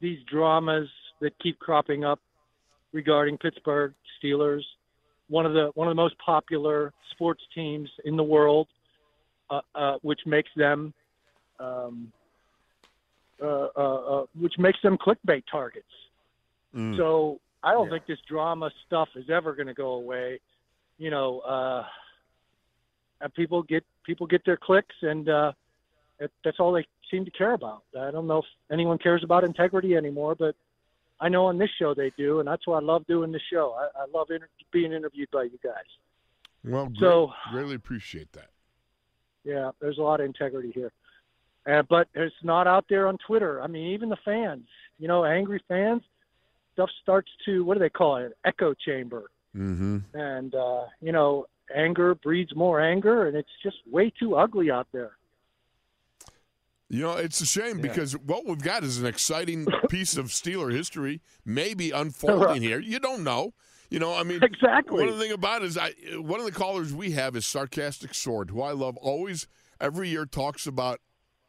these 0.00 0.18
dramas 0.30 0.88
that 1.20 1.36
keep 1.40 1.58
cropping 1.58 2.04
up 2.04 2.20
regarding 2.92 3.36
Pittsburgh 3.36 3.94
Steelers, 4.22 4.62
one 5.28 5.44
of 5.44 5.54
the 5.54 5.70
one 5.74 5.88
of 5.88 5.90
the 5.90 6.00
most 6.00 6.16
popular 6.18 6.92
sports 7.10 7.42
teams 7.52 7.88
in 8.04 8.16
the 8.16 8.22
world, 8.22 8.68
uh, 9.50 9.60
uh, 9.74 9.98
which 10.02 10.20
makes 10.24 10.50
them, 10.56 10.94
um, 11.58 12.12
uh, 13.42 13.46
uh, 13.46 13.70
uh, 13.76 14.26
which 14.38 14.54
makes 14.56 14.80
them 14.82 14.96
clickbait 14.98 15.42
targets. 15.50 15.86
Mm. 16.76 16.96
So 16.96 17.40
I 17.62 17.72
don't 17.72 17.86
Yeah. 17.86 17.92
think 17.92 18.06
this 18.06 18.18
drama 18.28 18.70
stuff 18.86 19.08
is 19.14 19.30
ever 19.30 19.54
going 19.54 19.68
to 19.68 19.74
go 19.74 19.92
away. 19.92 20.40
You 20.98 21.10
know, 21.10 21.40
uh, 21.40 21.86
and 23.20 23.32
people 23.34 23.62
get 23.62 23.84
people 24.04 24.26
get 24.26 24.44
their 24.44 24.56
clicks, 24.56 24.94
and 25.02 25.28
uh, 25.28 25.52
that, 26.18 26.30
that's 26.44 26.58
all 26.60 26.72
they 26.72 26.86
seem 27.10 27.24
to 27.24 27.30
care 27.30 27.52
about. 27.54 27.82
I 27.98 28.10
don't 28.10 28.26
know 28.26 28.38
if 28.38 28.44
anyone 28.70 28.98
cares 28.98 29.22
about 29.24 29.44
integrity 29.44 29.94
anymore, 29.96 30.34
but 30.34 30.54
I 31.20 31.28
know 31.28 31.46
on 31.46 31.56
this 31.58 31.70
show 31.78 31.94
they 31.94 32.10
do, 32.16 32.40
and 32.40 32.48
that's 32.48 32.66
why 32.66 32.78
I 32.78 32.80
love 32.80 33.06
doing 33.06 33.30
this 33.32 33.42
show. 33.50 33.72
I, 33.78 34.02
I 34.02 34.06
love 34.12 34.30
inter- 34.30 34.48
being 34.72 34.92
interviewed 34.92 35.30
by 35.30 35.44
you 35.44 35.58
guys. 35.62 35.84
Well, 36.64 36.86
great, 36.86 36.98
So- 37.00 37.32
greatly 37.52 37.74
appreciate 37.76 38.32
that. 38.32 38.50
Yeah, 39.44 39.70
there's 39.80 39.98
a 39.98 40.02
lot 40.02 40.20
of 40.20 40.26
integrity 40.26 40.70
here. 40.72 40.92
Uh, 41.66 41.82
but 41.88 42.08
it's 42.14 42.34
not 42.42 42.66
out 42.66 42.86
there 42.88 43.06
on 43.06 43.18
Twitter. 43.18 43.62
I 43.62 43.66
mean, 43.68 43.92
even 43.92 44.08
the 44.08 44.16
fans, 44.24 44.66
you 44.98 45.06
know, 45.08 45.24
angry 45.24 45.60
fans, 45.68 46.02
stuff 46.72 46.90
starts 47.02 47.30
to, 47.46 47.64
what 47.64 47.74
do 47.74 47.80
they 47.80 47.90
call 47.90 48.16
it? 48.16 48.24
An 48.26 48.32
echo 48.44 48.74
chamber. 48.74 49.30
Mm-hmm. 49.56 49.98
And, 50.14 50.54
uh, 50.54 50.84
you 51.00 51.12
know, 51.12 51.46
anger 51.74 52.14
breeds 52.14 52.54
more 52.54 52.80
anger, 52.80 53.26
and 53.26 53.36
it's 53.36 53.48
just 53.62 53.76
way 53.90 54.10
too 54.18 54.34
ugly 54.36 54.70
out 54.70 54.86
there. 54.92 55.12
You 56.88 57.00
know, 57.02 57.12
it's 57.12 57.40
a 57.40 57.46
shame 57.46 57.76
Yeah. 57.76 57.82
because 57.82 58.16
what 58.18 58.44
we've 58.46 58.60
got 58.62 58.84
is 58.84 58.98
an 58.98 59.06
exciting 59.06 59.66
piece 59.88 60.16
of 60.16 60.26
Steeler 60.26 60.72
history, 60.72 61.20
maybe 61.44 61.90
unfolding 61.94 62.62
here. 62.62 62.78
You 62.80 62.98
don't 62.98 63.24
know. 63.24 63.54
You 63.88 63.98
know, 63.98 64.14
I 64.14 64.22
mean, 64.22 64.42
Exactly. 64.42 65.00
One 65.00 65.08
of 65.08 65.16
the 65.18 65.22
thing 65.22 65.32
about 65.32 65.62
it 65.62 65.66
is, 65.66 65.76
I 65.78 65.92
one 66.16 66.40
of 66.40 66.46
the 66.46 66.52
callers 66.52 66.94
we 66.94 67.10
have 67.10 67.36
is 67.36 67.46
sarcastic 67.46 68.14
sword, 68.14 68.48
who 68.50 68.62
I 68.62 68.72
love. 68.72 68.96
Always, 68.96 69.46
every 69.80 70.08
year 70.08 70.24
talks 70.24 70.66
about 70.66 71.00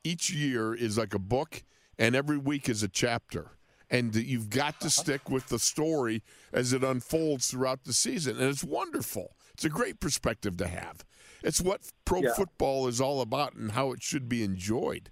each 0.03 0.29
year 0.29 0.73
is 0.73 0.97
like 0.97 1.13
a 1.13 1.19
book, 1.19 1.63
and 1.97 2.15
every 2.17 2.37
week 2.37 2.67
is 2.67 2.83
a 2.83 2.89
chapter, 2.89 3.51
and 3.89 4.15
you've 4.15 4.49
got 4.49 4.79
to 4.81 4.87
uh-huh. 4.87 5.01
stick 5.01 5.29
with 5.29 5.47
the 5.47 5.59
story 5.59 6.23
as 6.51 6.73
it 6.73 6.83
unfolds 6.83 7.49
throughout 7.49 7.83
the 7.83 7.93
season, 7.93 8.37
and 8.39 8.49
it's 8.49 8.63
wonderful. 8.63 9.35
It's 9.53 9.65
a 9.65 9.69
great 9.69 9.99
perspective 9.99 10.57
to 10.57 10.67
have. 10.67 11.05
It's 11.43 11.61
what 11.61 11.81
pro 12.05 12.21
Yeah. 12.21 12.33
football 12.33 12.87
is 12.87 13.01
all 13.01 13.21
about, 13.21 13.53
and 13.53 13.71
how 13.71 13.91
it 13.91 14.01
should 14.01 14.27
be 14.27 14.43
enjoyed. 14.43 15.11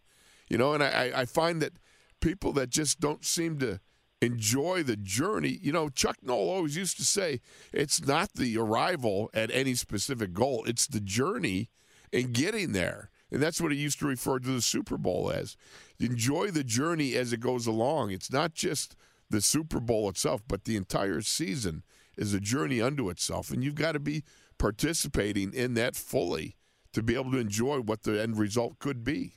You 0.49 0.57
know, 0.57 0.73
and 0.73 0.83
I, 0.83 1.11
I 1.15 1.25
find 1.25 1.61
that 1.61 1.73
people 2.19 2.51
that 2.53 2.69
just 2.69 2.99
don't 2.99 3.23
seem 3.23 3.59
to 3.59 3.79
enjoy 4.21 4.83
the 4.83 4.95
journey. 4.95 5.59
You 5.61 5.71
know, 5.71 5.89
Chuck 5.89 6.17
Noll 6.21 6.49
always 6.49 6.75
used 6.77 6.97
to 6.97 7.05
say 7.05 7.41
it's 7.73 8.05
not 8.05 8.33
the 8.33 8.57
arrival 8.57 9.29
at 9.33 9.51
any 9.51 9.75
specific 9.75 10.33
goal, 10.33 10.63
it's 10.65 10.87
the 10.87 10.99
journey 10.99 11.69
in 12.11 12.31
getting 12.31 12.71
there. 12.73 13.09
And 13.31 13.41
that's 13.41 13.61
what 13.61 13.71
he 13.71 13.77
used 13.77 13.99
to 13.99 14.07
refer 14.07 14.39
to 14.39 14.47
the 14.49 14.61
Super 14.61 14.97
Bowl 14.97 15.31
as. 15.31 15.55
Enjoy 15.99 16.51
the 16.51 16.63
journey 16.63 17.15
as 17.15 17.31
it 17.31 17.39
goes 17.39 17.65
along. 17.67 18.11
It's 18.11 18.31
not 18.31 18.53
just 18.53 18.95
the 19.29 19.39
Super 19.41 19.79
Bowl 19.79 20.09
itself, 20.09 20.41
but 20.47 20.65
the 20.65 20.75
entire 20.75 21.21
season 21.21 21.83
is 22.17 22.33
a 22.33 22.39
journey 22.41 22.81
unto 22.81 23.09
itself. 23.09 23.49
And 23.51 23.63
you've 23.63 23.75
got 23.75 23.93
to 23.93 23.99
be 23.99 24.23
participating 24.57 25.53
in 25.53 25.75
that 25.75 25.95
fully 25.95 26.57
to 26.91 27.01
be 27.01 27.15
able 27.15 27.31
to 27.31 27.37
enjoy 27.37 27.79
what 27.79 28.03
the 28.03 28.21
end 28.21 28.37
result 28.37 28.79
could 28.79 29.03
be. 29.03 29.33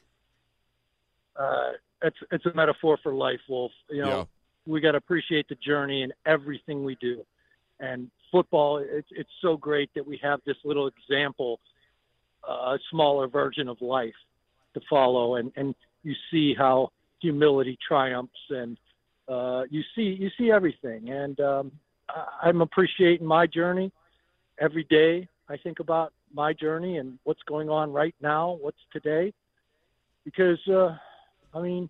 uh, 1.36 1.72
it's 2.02 2.16
it's 2.30 2.44
a 2.46 2.52
metaphor 2.54 2.98
for 3.02 3.14
life, 3.14 3.40
Wolf. 3.48 3.72
You 3.90 4.02
know, 4.02 4.08
Yeah. 4.08 4.24
we 4.66 4.80
got 4.80 4.92
to 4.92 4.98
appreciate 4.98 5.48
the 5.48 5.54
journey 5.56 6.02
in 6.02 6.12
everything 6.26 6.84
we 6.84 6.96
do. 6.96 7.24
And 7.80 8.10
football, 8.30 8.78
it's 8.78 9.08
it's 9.10 9.30
so 9.40 9.56
great 9.56 9.90
that 9.94 10.06
we 10.06 10.18
have 10.22 10.40
this 10.44 10.56
little 10.64 10.86
example, 10.88 11.60
a 12.48 12.78
smaller 12.90 13.28
version 13.28 13.68
of 13.68 13.80
life 13.80 14.14
to 14.74 14.80
follow, 14.88 15.36
and 15.36 15.52
and 15.56 15.74
you 16.02 16.14
see 16.30 16.54
how 16.54 16.90
humility 17.20 17.78
triumphs, 17.86 18.32
and 18.50 18.76
uh, 19.28 19.62
you 19.70 19.82
see 19.94 20.16
you 20.18 20.30
see 20.38 20.50
everything. 20.50 21.10
And 21.10 21.38
um, 21.40 21.72
I'm 22.42 22.60
appreciating 22.60 23.26
my 23.26 23.46
journey 23.46 23.92
every 24.58 24.84
day. 24.84 25.28
I 25.48 25.56
think 25.56 25.80
about 25.80 26.12
my 26.32 26.52
journey 26.52 26.98
and 26.98 27.18
what's 27.24 27.42
going 27.42 27.68
on 27.68 27.92
right 27.92 28.14
now, 28.20 28.58
what's 28.60 28.78
today, 28.92 29.32
because 30.24 30.58
uh, 30.68 30.96
I 31.54 31.60
mean, 31.60 31.88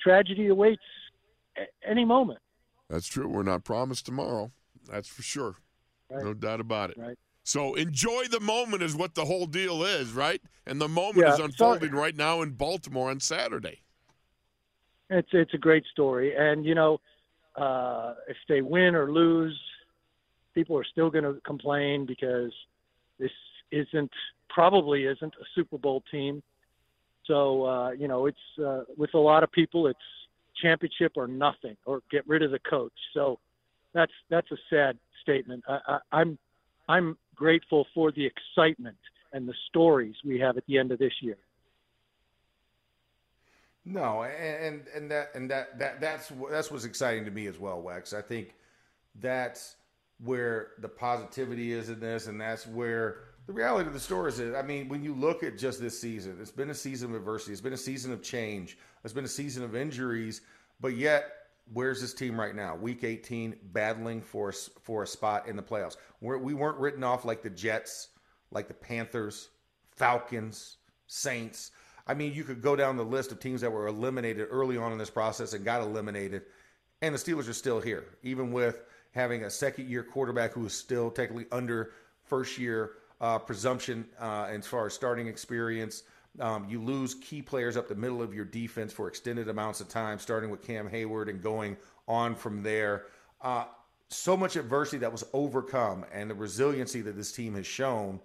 tragedy 0.00 0.48
awaits 0.48 0.82
a- 1.56 1.88
any 1.88 2.04
moment. 2.04 2.40
That's 2.88 3.06
true. 3.06 3.28
We're 3.28 3.42
not 3.42 3.64
promised 3.64 4.06
tomorrow. 4.06 4.52
That's 4.90 5.08
for 5.08 5.22
sure. 5.22 5.56
Right. 6.10 6.22
No 6.22 6.34
doubt 6.34 6.60
about 6.60 6.90
it. 6.90 6.98
Right. 6.98 7.18
So 7.44 7.74
enjoy 7.74 8.24
the 8.30 8.40
moment 8.40 8.82
is 8.82 8.96
what 8.96 9.14
the 9.14 9.26
whole 9.26 9.46
deal 9.46 9.84
is, 9.84 10.12
right? 10.12 10.40
And 10.66 10.80
the 10.80 10.88
moment 10.88 11.26
Yeah, 11.26 11.32
is 11.32 11.36
so- 11.38 11.44
unfolding 11.44 11.92
right 11.92 12.16
now 12.16 12.40
in 12.42 12.52
Baltimore 12.52 13.10
on 13.10 13.20
Saturday. 13.20 13.80
It's 15.10 15.28
it's 15.32 15.52
a 15.52 15.58
great 15.58 15.84
story, 15.92 16.34
and 16.34 16.64
you 16.64 16.74
know, 16.74 16.98
uh, 17.56 18.14
if 18.26 18.38
they 18.48 18.62
win 18.62 18.94
or 18.94 19.12
lose, 19.12 19.56
people 20.54 20.76
are 20.78 20.84
still 20.84 21.10
going 21.10 21.24
to 21.24 21.38
complain 21.42 22.06
because 22.06 22.52
this 23.18 23.30
isn't 23.70 24.10
probably 24.48 25.04
isn't 25.04 25.34
a 25.34 25.44
Super 25.54 25.76
Bowl 25.76 26.02
team. 26.10 26.42
So 27.26 27.64
uh, 27.66 27.90
you 27.90 28.08
know, 28.08 28.24
it's 28.26 28.38
uh, 28.58 28.84
with 28.96 29.12
a 29.12 29.18
lot 29.18 29.42
of 29.44 29.52
people, 29.52 29.86
it's 29.86 29.98
championship 30.62 31.12
or 31.16 31.28
nothing, 31.28 31.76
or 31.84 32.00
get 32.10 32.26
rid 32.26 32.42
of 32.42 32.50
the 32.50 32.58
coach. 32.60 32.92
So 33.12 33.38
that's 33.92 34.12
that's 34.30 34.50
a 34.52 34.56
sad 34.70 34.98
statement. 35.20 35.62
I, 35.68 35.78
I, 35.86 35.98
I'm 36.12 36.38
I'm 36.88 37.16
grateful 37.34 37.86
for 37.94 38.12
the 38.12 38.26
excitement 38.26 38.96
and 39.32 39.48
the 39.48 39.54
stories 39.68 40.14
we 40.24 40.38
have 40.38 40.56
at 40.56 40.64
the 40.66 40.78
end 40.78 40.92
of 40.92 40.98
this 40.98 41.12
year. 41.20 41.36
No, 43.84 44.22
and 44.22 44.86
and 44.94 45.10
that 45.10 45.30
and 45.34 45.50
that 45.50 45.78
that 45.78 46.00
that's 46.00 46.32
that's 46.50 46.70
what's 46.70 46.84
exciting 46.84 47.26
to 47.26 47.30
me 47.30 47.46
as 47.46 47.58
well, 47.58 47.82
Wex. 47.82 48.14
I 48.14 48.22
think 48.22 48.54
that's 49.20 49.76
where 50.22 50.68
the 50.78 50.88
positivity 50.88 51.72
is 51.72 51.90
in 51.90 52.00
this, 52.00 52.26
and 52.26 52.40
that's 52.40 52.66
where 52.66 53.24
the 53.46 53.52
reality 53.52 53.86
of 53.86 53.92
the 53.92 54.00
story 54.00 54.30
is. 54.30 54.40
I 54.40 54.62
mean, 54.62 54.88
when 54.88 55.02
you 55.02 55.14
look 55.14 55.42
at 55.42 55.58
just 55.58 55.80
this 55.80 56.00
season, 56.00 56.38
it's 56.40 56.50
been 56.50 56.70
a 56.70 56.74
season 56.74 57.10
of 57.10 57.16
adversity. 57.16 57.52
It's 57.52 57.60
been 57.60 57.74
a 57.74 57.76
season 57.76 58.12
of 58.12 58.22
change. 58.22 58.78
It's 59.04 59.12
been 59.12 59.26
a 59.26 59.28
season 59.28 59.64
of 59.64 59.76
injuries, 59.76 60.40
but 60.80 60.96
yet. 60.96 61.30
Where's 61.72 62.00
this 62.00 62.14
team 62.14 62.38
right 62.38 62.54
now? 62.54 62.76
Week 62.76 63.04
18, 63.04 63.56
battling 63.72 64.20
for 64.20 64.52
for 64.52 65.02
a 65.02 65.06
spot 65.06 65.48
in 65.48 65.56
the 65.56 65.62
playoffs. 65.62 65.96
We're, 66.20 66.38
we 66.38 66.54
weren't 66.54 66.78
written 66.78 67.02
off 67.02 67.24
like 67.24 67.42
the 67.42 67.50
Jets, 67.50 68.08
like 68.50 68.68
the 68.68 68.74
Panthers, 68.74 69.48
Falcons, 69.96 70.76
Saints. 71.06 71.70
I 72.06 72.12
mean, 72.12 72.34
you 72.34 72.44
could 72.44 72.60
go 72.60 72.76
down 72.76 72.96
the 72.96 73.04
list 73.04 73.32
of 73.32 73.40
teams 73.40 73.62
that 73.62 73.72
were 73.72 73.86
eliminated 73.86 74.48
early 74.50 74.76
on 74.76 74.92
in 74.92 74.98
this 74.98 75.08
process 75.08 75.54
and 75.54 75.64
got 75.64 75.80
eliminated, 75.80 76.42
and 77.00 77.14
the 77.14 77.18
Steelers 77.18 77.48
are 77.48 77.54
still 77.54 77.80
here, 77.80 78.04
even 78.22 78.52
with 78.52 78.82
having 79.12 79.44
a 79.44 79.50
second 79.50 79.88
year 79.88 80.02
quarterback 80.02 80.52
who 80.52 80.66
is 80.66 80.74
still 80.74 81.10
technically 81.10 81.46
under 81.50 81.92
first 82.24 82.58
year 82.58 82.92
uh, 83.20 83.38
presumption 83.38 84.04
uh, 84.20 84.48
as 84.50 84.66
far 84.66 84.86
as 84.86 84.92
starting 84.92 85.28
experience. 85.28 86.02
Um, 86.40 86.66
you 86.68 86.80
lose 86.80 87.14
key 87.14 87.42
players 87.42 87.76
up 87.76 87.88
the 87.88 87.94
middle 87.94 88.20
of 88.20 88.34
your 88.34 88.44
defense 88.44 88.92
for 88.92 89.08
extended 89.08 89.48
amounts 89.48 89.80
of 89.80 89.88
time, 89.88 90.18
starting 90.18 90.50
with 90.50 90.62
Cam 90.62 90.88
Heyward 90.88 91.28
and 91.28 91.40
going 91.42 91.76
on 92.08 92.34
from 92.34 92.62
there. 92.62 93.04
Uh, 93.40 93.64
so 94.08 94.36
much 94.36 94.56
adversity 94.56 94.98
that 94.98 95.12
was 95.12 95.24
overcome, 95.32 96.04
and 96.12 96.30
the 96.30 96.34
resiliency 96.34 97.00
that 97.02 97.16
this 97.16 97.32
team 97.32 97.54
has 97.54 97.66
shown 97.66 98.20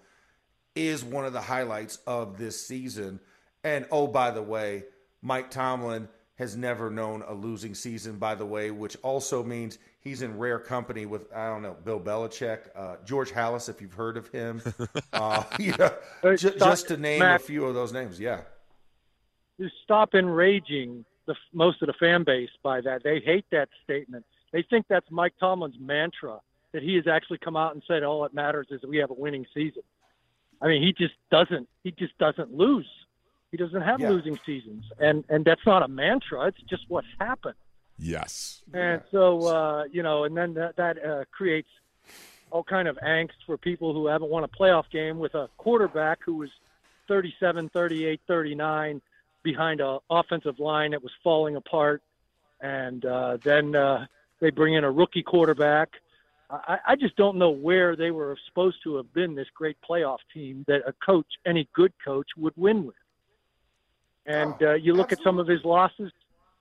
is 0.76 1.04
one 1.04 1.26
of 1.26 1.34
the 1.34 1.42
highlights 1.42 2.00
of 2.08 2.38
this 2.38 2.66
season. 2.66 3.20
And 3.64 3.86
oh, 3.92 4.08
by 4.08 4.32
the 4.32 4.42
way, 4.42 4.84
Mike 5.22 5.52
Tomlin 5.52 6.08
has 6.40 6.56
never 6.56 6.90
known 6.90 7.22
a 7.28 7.34
losing 7.34 7.76
season, 7.76 8.18
by 8.18 8.34
the 8.34 8.46
way, 8.46 8.72
which 8.72 8.96
also 9.04 9.44
means 9.44 9.78
he's 10.00 10.22
in 10.22 10.38
rare 10.38 10.58
company 10.58 11.06
with, 11.06 11.32
I 11.36 11.48
don't 11.48 11.62
know, 11.62 11.76
Bill 11.84 12.00
Belichick, 12.00 12.60
uh, 12.78 12.96
George 13.06 13.32
Halas, 13.32 13.68
if 13.68 13.82
you've 13.82 13.94
heard 13.94 14.16
of 14.16 14.30
him. 14.30 14.62
uh, 15.14 15.44
yeah, 15.60 15.90
Hey, 16.24 16.38
just 16.38 16.88
to 16.88 16.96
name 16.96 17.20
Matt. 17.20 17.42
a 17.42 17.44
few 17.44 17.66
of 17.66 17.76
those 17.76 17.92
names. 17.92 18.22
Yeah. 18.22 18.40
Just 19.60 19.76
stop 19.84 20.16
enraging 20.16 21.04
the 21.28 21.36
most 21.52 21.82
of 21.82 21.88
the 21.88 21.94
fan 21.94 22.24
base 22.24 22.50
by 22.64 22.80
that. 22.82 23.04
They 23.04 23.20
hate 23.20 23.46
that 23.52 23.68
statement. 23.84 24.26
They 24.54 24.64
think 24.64 24.86
that's 24.88 25.12
Mike 25.12 25.34
Tomlin's 25.42 25.76
mantra 25.78 26.40
that 26.72 26.84
he 26.84 26.96
has 26.96 27.06
actually 27.06 27.40
come 27.40 27.58
out 27.58 27.74
and 27.74 27.84
said 27.86 28.04
all 28.04 28.24
that 28.24 28.34
matters 28.34 28.68
is 28.72 28.82
we 28.88 28.98
have 28.98 29.10
a 29.10 29.14
winning 29.14 29.46
season. 29.54 29.84
I 30.62 30.68
mean, 30.68 30.82
he 30.82 30.94
just 30.94 31.16
doesn't. 31.30 31.68
He 31.84 31.92
just 31.92 32.18
doesn't 32.18 32.54
lose. 32.54 32.88
He 33.52 33.58
doesn't 33.58 33.82
have 33.82 34.00
Yeah. 34.00 34.10
losing 34.12 34.40
seasons, 34.46 34.86
and 35.00 35.24
and 35.30 35.44
that's 35.44 35.66
not 35.66 35.82
a 35.84 35.88
mantra. 35.88 36.46
It's 36.48 36.62
just 36.62 36.84
what's 36.88 37.08
happened. 37.20 37.56
Yes. 37.98 38.62
And 38.74 39.02
so, 39.12 39.46
uh, 39.48 39.84
you 39.92 40.04
know, 40.04 40.24
and 40.24 40.36
then 40.38 40.54
that, 40.54 40.78
that 40.78 41.04
uh, 41.04 41.26
creates 41.32 41.68
all 42.50 42.64
kind 42.64 42.88
of 42.88 42.98
angst 42.98 43.34
for 43.46 43.58
people 43.58 43.94
who 43.94 44.08
haven't 44.08 44.30
won 44.30 44.44
a 44.44 44.48
playoff 44.48 44.90
game 44.90 45.20
with 45.20 45.36
a 45.36 45.50
quarterback 45.58 46.20
who 46.24 46.36
was 46.36 46.50
37, 47.08 47.70
38, 47.70 48.22
39 48.26 49.02
behind 49.44 49.82
an 49.82 50.00
offensive 50.10 50.60
line 50.60 50.92
that 50.92 51.04
was 51.04 51.12
falling 51.24 51.56
apart. 51.58 52.02
And 52.62 53.06
uh, 53.06 53.38
then 53.44 53.76
uh, 53.76 54.06
they 54.40 54.50
bring 54.50 54.76
in 54.76 54.84
a 54.84 54.92
rookie 54.92 55.24
quarterback. 55.24 55.90
I, 56.50 56.80
I 56.88 56.96
just 56.96 57.16
don't 57.18 57.38
know 57.38 57.52
where 57.52 57.96
they 57.96 58.12
were 58.12 58.38
supposed 58.48 58.78
to 58.84 58.96
have 58.96 59.14
been 59.14 59.36
this 59.36 59.48
great 59.54 59.78
playoff 59.88 60.20
team 60.34 60.64
that 60.68 60.82
a 60.88 60.94
coach, 61.06 61.28
any 61.46 61.68
good 61.74 61.94
coach, 62.04 62.28
would 62.38 62.54
win 62.56 62.86
with. 62.86 62.96
And 64.30 64.54
Oh, 64.62 64.72
uh, 64.72 64.74
you 64.76 64.94
look 64.94 65.12
at 65.12 65.22
some 65.24 65.40
of 65.40 65.48
his 65.48 65.66
losses. 65.66 66.12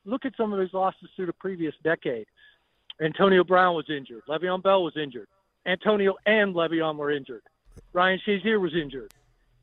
Look 0.07 0.24
at 0.24 0.35
some 0.37 0.54
of 0.54 0.59
his 0.59 0.72
losses 0.72 1.11
through 1.14 1.26
the 1.26 1.35
previous 1.35 1.74
decade. 1.85 2.26
Antonio 3.00 3.44
Brown 3.44 3.76
was 3.76 3.85
injured. 3.90 4.22
Le'Veon 4.26 4.62
Bell 4.62 4.83
was 4.83 4.96
injured. 4.96 5.28
Antonio 5.66 6.16
and 6.24 6.54
Le'Veon 6.54 6.96
were 6.96 7.11
injured. 7.11 7.42
Ryan 7.92 8.18
Shazier 8.26 8.59
was 8.59 8.74
injured. 8.74 9.12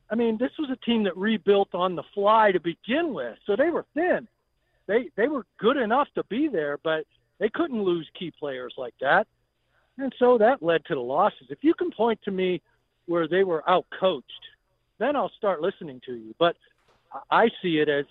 I 0.08 0.14
mean, 0.14 0.38
this 0.38 0.52
was 0.56 0.70
a 0.70 0.76
team 0.76 1.02
that 1.02 1.16
rebuilt 1.16 1.74
on 1.74 1.96
the 1.96 2.04
fly 2.14 2.52
to 2.52 2.60
begin 2.60 3.12
with, 3.12 3.36
so 3.44 3.56
they 3.56 3.70
were 3.70 3.84
thin. 3.92 4.28
They 4.86 5.10
they 5.16 5.26
were 5.26 5.44
good 5.58 5.76
enough 5.76 6.06
to 6.14 6.22
be 6.24 6.46
there, 6.46 6.78
but 6.84 7.04
they 7.40 7.48
couldn't 7.48 7.82
lose 7.82 8.08
key 8.16 8.32
players 8.38 8.74
like 8.78 8.94
that, 9.00 9.26
and 9.98 10.14
so 10.16 10.38
that 10.38 10.62
led 10.62 10.84
to 10.84 10.94
the 10.94 11.00
losses. 11.00 11.48
If 11.50 11.64
you 11.64 11.74
can 11.74 11.90
point 11.90 12.20
to 12.24 12.30
me 12.30 12.62
where 13.06 13.26
they 13.26 13.42
were 13.42 13.64
outcoached, 13.68 14.22
then 14.98 15.16
I'll 15.16 15.32
start 15.36 15.60
listening 15.60 16.00
to 16.06 16.14
you. 16.14 16.36
But 16.38 16.56
I 17.30 17.48
see 17.62 17.78
it 17.78 17.88
as 17.88 18.04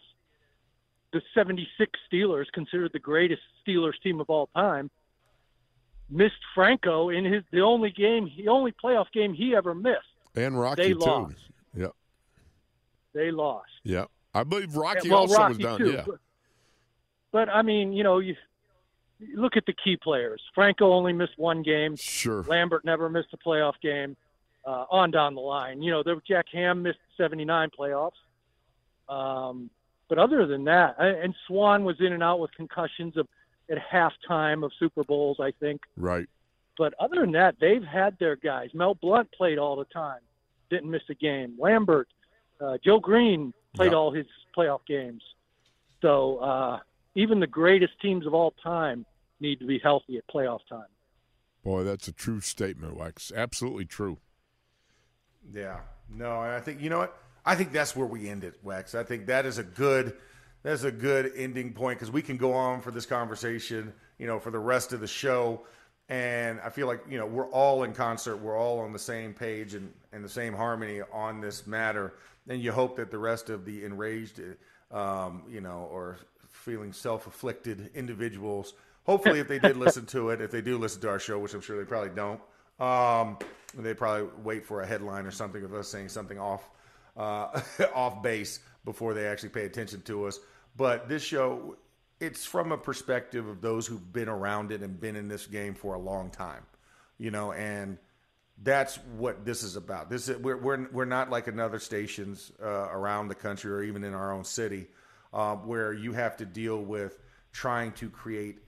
the 1.14 1.22
76 1.34 1.92
Steelers, 2.12 2.46
considered 2.54 2.92
the 2.94 3.00
greatest 3.00 3.42
Steelers 3.66 3.94
team 4.04 4.20
of 4.20 4.30
all 4.30 4.48
time, 4.56 4.90
missed 6.10 6.36
Franco 6.54 7.10
in 7.10 7.26
his 7.26 7.44
the 7.52 7.62
only 7.62 7.90
game, 7.92 8.30
the 8.38 8.48
only 8.50 8.74
playoff 8.74 9.06
game 9.14 9.34
he 9.34 9.56
ever 9.56 9.74
missed. 9.74 10.00
And 10.36 10.60
Rocky 10.60 10.84
They 10.84 10.94
too. 10.94 11.00
lost. 11.00 11.36
Yep. 11.76 11.92
They 13.14 13.32
lost. 13.32 13.70
Yep. 13.84 14.10
I 14.34 14.44
believe 14.44 14.76
Rocky 14.76 15.10
well, 15.10 15.20
also 15.20 15.38
Rocky 15.38 15.50
was 15.54 15.58
done. 15.60 15.80
too. 15.80 15.92
Yeah. 15.92 16.04
But, 16.06 16.20
but 17.32 17.50
I 17.50 17.62
mean, 17.62 17.94
you 17.94 18.04
know, 18.04 18.20
you, 18.20 18.36
you 19.20 19.40
look 19.40 19.56
at 19.56 19.66
the 19.66 19.74
key 19.74 19.96
players. 19.96 20.42
Franco 20.54 20.92
only 20.92 21.14
missed 21.14 21.38
one 21.38 21.64
game. 21.64 21.96
Sure. 21.96 22.44
Lambert 22.44 22.84
never 22.84 23.10
missed 23.10 23.30
a 23.34 23.38
playoff 23.38 23.74
game. 23.82 24.18
Uh, 24.68 24.84
on 24.90 25.12
down 25.12 25.36
the 25.36 25.42
line, 25.42 25.80
you 25.84 25.92
know, 25.92 26.02
there 26.02 26.20
Jack 26.28 26.48
Ham 26.52 26.82
missed 26.82 26.98
79 27.18 27.70
playoffs. 27.80 28.14
Um, 29.10 29.70
but 30.10 30.18
other 30.20 30.46
than 30.46 30.64
that, 30.66 30.96
I- 31.00 31.08
and 31.24 31.34
Swann 31.48 31.84
was 31.84 32.00
in 32.00 32.14
and 32.14 32.22
out 32.24 32.40
with 32.40 32.52
concussions 32.54 33.18
of, 33.18 33.28
at 33.70 33.78
halftime 33.78 34.64
of 34.64 34.72
Super 34.80 35.04
Bowls, 35.04 35.38
I 35.40 35.52
think. 35.60 35.82
Right. 35.98 36.28
But 36.78 36.94
other 37.00 37.22
than 37.22 37.32
that, 37.32 37.56
they've 37.60 37.84
had 37.84 38.18
their 38.20 38.36
guys. 38.36 38.70
Mel 38.74 38.96
Blount 38.96 39.32
played 39.32 39.58
all 39.58 39.76
the 39.76 39.86
time, 39.86 40.20
didn't 40.70 40.92
miss 40.92 41.02
a 41.10 41.14
game. 41.16 41.56
Lambert, 41.58 42.08
uh, 42.60 42.78
Joe 42.84 43.00
Greene 43.00 43.54
played 43.74 43.92
Yeah. 43.94 43.98
all 43.98 44.12
his 44.12 44.26
playoff 44.56 44.86
games. 44.86 45.24
So 46.02 46.38
uh, 46.38 46.80
even 47.16 47.40
the 47.40 47.48
greatest 47.48 48.00
teams 48.02 48.26
of 48.28 48.34
all 48.34 48.52
time 48.62 49.06
need 49.40 49.60
to 49.60 49.66
be 49.66 49.80
healthy 49.80 50.18
at 50.18 50.28
playoff 50.28 50.60
time. 50.70 50.88
Boy, 51.64 51.84
that's 51.84 52.08
a 52.08 52.12
true 52.14 52.42
statement, 52.42 52.96
Wax. 52.96 53.32
Absolutely 53.36 53.86
true. 53.86 54.20
Yeah. 55.54 55.80
No, 56.10 56.40
I 56.42 56.60
think 56.60 56.82
you 56.82 56.90
know 56.90 57.00
what? 57.00 57.18
I 57.46 57.56
think 57.56 57.72
that's 57.72 57.96
where 57.96 58.08
we 58.08 58.28
end 58.28 58.44
it, 58.44 58.56
Wax. 58.64 58.96
I 58.96 59.04
think 59.04 59.28
that 59.28 59.46
is 59.46 59.58
a 59.58 59.64
good 59.64 60.18
that's 60.64 60.84
a 60.84 60.92
good 60.92 61.32
ending 61.38 61.74
point 61.74 62.00
because 62.00 62.10
we 62.10 62.24
can 62.24 62.38
go 62.38 62.54
on 62.54 62.82
for 62.82 62.90
this 62.90 63.06
conversation, 63.06 63.94
you 64.18 64.26
know, 64.26 64.40
for 64.40 64.50
the 64.50 64.58
rest 64.58 64.94
of 64.94 65.00
the 65.00 65.08
show. 65.08 65.62
And 66.10 66.60
I 66.62 66.70
feel 66.70 66.88
like, 66.88 67.04
you 67.08 67.20
know, 67.20 67.28
we're 67.28 67.50
all 67.50 67.84
in 67.84 67.94
concert, 67.94 68.38
we're 68.38 68.58
all 68.58 68.80
on 68.80 68.92
the 68.92 68.98
same 68.98 69.32
page 69.34 69.76
and, 69.76 69.94
and 70.12 70.26
the 70.26 70.30
same 70.30 70.54
harmony 70.54 71.02
on 71.14 71.40
this 71.40 71.68
matter. 71.68 72.16
And 72.48 72.64
you 72.64 72.72
hope 72.72 72.96
that 72.96 73.12
the 73.12 73.18
rest 73.20 73.52
of 73.52 73.64
the 73.64 73.86
enraged, 73.86 74.42
um, 74.92 75.44
you 75.48 75.62
know, 75.62 75.88
or 75.92 76.18
feeling 76.50 76.94
self 76.94 77.28
afflicted 77.28 77.92
individuals, 77.94 78.74
hopefully, 79.04 79.40
if 79.40 79.48
they 79.48 79.60
did 79.60 79.78
listen 79.78 80.08
to 80.08 80.30
it, 80.32 80.42
if 80.42 80.50
they 80.50 80.62
do 80.62 80.80
listen 80.80 81.00
to 81.02 81.10
our 81.10 81.20
show, 81.20 81.38
which 81.38 81.54
I'm 81.54 81.62
sure 81.62 81.78
they 81.78 81.86
probably 81.88 82.10
don't, 82.16 82.42
um, 82.80 83.38
they 83.78 83.94
probably 83.94 84.30
wait 84.44 84.66
for 84.66 84.82
a 84.82 84.88
headline 84.88 85.28
or 85.28 85.32
something 85.32 85.64
of 85.64 85.76
us 85.76 85.88
saying 85.88 86.10
something 86.10 86.40
off 86.40 86.72
uh, 87.16 87.62
off 87.96 88.22
base 88.22 88.60
before 88.84 89.14
they 89.14 89.28
actually 89.28 89.50
pay 89.50 89.66
attention 89.66 90.02
to 90.04 90.26
us. 90.26 90.40
But 90.78 91.08
this 91.08 91.24
show, 91.24 91.78
it's 92.20 92.46
from 92.46 92.72
a 92.72 92.78
perspective 92.78 93.48
of 93.48 93.62
those 93.62 93.88
who've 93.88 94.14
been 94.14 94.30
around 94.30 94.72
it 94.72 94.82
and 94.82 95.00
been 95.00 95.16
in 95.16 95.28
this 95.28 95.48
game 95.48 95.74
for 95.74 95.94
a 95.96 96.00
long 96.00 96.30
time, 96.30 96.64
you 97.18 97.32
know, 97.32 97.52
and 97.52 97.98
that's 98.64 98.98
what 99.18 99.46
this 99.46 99.64
is 99.64 99.76
about. 99.76 100.10
This 100.10 100.30
is, 100.30 100.38
we're 100.38 100.58
we're 100.58 100.90
we're 100.92 101.06
not 101.06 101.30
like 101.30 101.48
another 101.48 101.80
stations 101.80 102.52
uh, 102.62 102.68
around 102.68 103.28
the 103.28 103.36
country 103.36 103.72
or 103.72 103.84
even 103.84 104.04
in 104.04 104.14
our 104.14 104.32
own 104.32 104.44
city, 104.44 104.88
uh, 105.34 105.56
where 105.56 105.94
you 105.94 106.14
have 106.14 106.38
to 106.38 106.46
deal 106.46 106.82
with 106.82 107.20
trying 107.52 107.92
to 107.94 108.10
create 108.10 108.60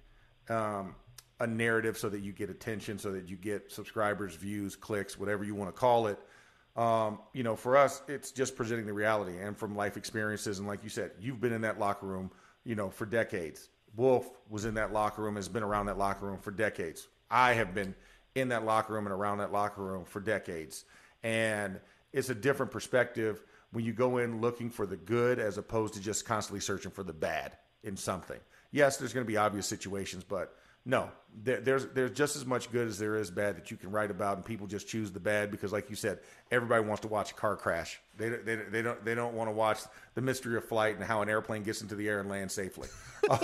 um, 0.50 0.96
a 1.40 1.48
narrative 1.48 1.98
so 1.98 2.10
that 2.10 2.22
you 2.22 2.32
get 2.32 2.50
attention, 2.50 3.00
so 3.00 3.12
that 3.12 3.30
you 3.30 3.36
get 3.36 3.72
subscribers, 3.72 4.36
views, 4.36 4.76
clicks, 4.76 5.18
whatever 5.18 5.44
you 5.44 5.56
want 5.56 5.74
to 5.74 5.78
call 5.80 6.08
it. 6.08 6.20
Um, 6.78 7.20
you 7.34 7.42
know, 7.42 7.56
for 7.56 7.76
us, 7.76 8.04
it's 8.08 8.32
just 8.32 8.56
presenting 8.56 8.86
the 8.86 8.94
reality 8.94 9.40
and 9.40 9.58
from 9.58 9.76
life 9.76 9.98
experiences. 9.98 10.60
And 10.60 10.68
like 10.68 10.84
you 10.84 10.90
said, 10.90 11.12
you've 11.20 11.42
been 11.42 11.54
in 11.54 11.62
that 11.62 11.80
locker 11.80 12.06
room, 12.06 12.30
you 12.64 12.76
know, 12.76 12.90
for 12.90 13.06
decades. 13.08 13.70
Wolf 13.96 14.30
was 14.48 14.66
in 14.66 14.76
that 14.76 14.94
locker 14.94 15.24
room, 15.24 15.36
has 15.38 15.50
been 15.50 15.64
around 15.64 15.88
that 15.88 15.98
locker 15.98 16.28
room 16.28 16.38
for 16.38 16.52
decades. 16.52 17.08
I 17.32 17.54
have 17.54 17.74
been 17.74 17.96
in 18.36 18.50
that 18.50 18.64
locker 18.64 18.94
room 18.94 19.08
and 19.08 19.14
around 19.14 19.40
that 19.40 19.52
locker 19.52 19.82
room 19.82 20.06
for 20.06 20.20
decades. 20.20 20.86
And 21.24 21.80
it's 22.14 22.30
a 22.30 22.36
different 22.36 22.72
perspective 22.72 23.44
when 23.72 23.84
you 23.84 23.92
go 23.92 24.20
in 24.20 24.40
looking 24.40 24.70
for 24.70 24.86
the 24.86 24.98
good 24.98 25.40
as 25.40 25.58
opposed 25.58 25.96
to 25.96 26.00
just 26.00 26.26
constantly 26.26 26.60
searching 26.60 26.92
for 26.92 27.04
the 27.04 27.14
bad 27.14 27.58
in 27.84 27.98
something. 27.98 28.40
Yes, 28.72 28.98
there's 28.98 29.14
going 29.14 29.26
to 29.26 29.28
be 29.28 29.38
obvious 29.38 29.66
situations, 29.66 30.24
but 30.24 30.56
no, 30.88 31.12
there, 31.44 31.60
there's 31.60 31.86
there's 31.88 32.12
just 32.12 32.36
as 32.36 32.46
much 32.46 32.72
good 32.72 32.88
as 32.88 32.98
there 32.98 33.16
is 33.18 33.30
bad 33.30 33.58
that 33.58 33.70
you 33.70 33.78
can 33.78 33.92
write 33.92 34.10
about, 34.10 34.38
and 34.38 34.46
people 34.46 34.66
just 34.66 34.88
choose 34.88 35.12
the 35.12 35.20
bad 35.20 35.52
because, 35.52 35.72
like 35.72 35.90
you 35.90 35.96
said, 35.96 36.20
everybody 36.50 36.84
wants 36.84 37.02
to 37.02 37.08
watch 37.10 37.32
a 37.32 37.34
car 37.36 37.56
crash. 37.56 38.00
They 38.18 38.30
they, 38.30 38.56
they 38.56 38.82
don't 38.82 39.04
they 39.06 39.14
don't 39.14 39.36
want 39.36 39.50
to 39.50 39.52
watch 39.52 39.80
the 40.16 40.22
mystery 40.22 40.58
of 40.58 40.64
flight 40.66 40.96
and 40.96 41.04
how 41.04 41.22
an 41.22 41.30
airplane 41.30 41.62
gets 41.64 41.82
into 41.82 41.94
the 41.96 42.08
air 42.10 42.22
and 42.22 42.30
lands 42.30 42.54
safely. 42.56 42.88
um, 43.30 43.38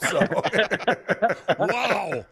so, 0.00 0.18
wow. 1.58 2.24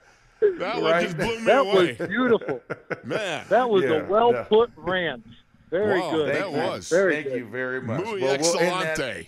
That 0.59 0.81
one 0.83 1.03
just 1.03 1.17
blew 1.17 1.39
me 1.39 1.45
that 1.47 1.59
away. 1.61 1.97
was 1.99 2.09
beautiful. 2.09 2.61
Man. 3.05 3.45
That 3.49 3.69
was 3.71 3.85
Yeah, 3.85 3.91
a 3.91 4.05
well 4.05 4.45
put 4.45 4.71
rant. 4.77 5.25
Very 5.71 6.01
Wow, 6.01 6.11
good. 6.13 6.35
that 6.35 6.51
was. 6.53 6.89
very 6.89 7.15
thank 7.17 7.27
good. 7.29 7.39
you 7.39 7.45
very 7.49 7.81
much. 7.83 8.05
Muy 8.05 8.21
Well, 8.23 8.39
we'll 8.41 8.59
end 8.59 8.73
that- 8.83 8.99
excelente. 8.99 9.27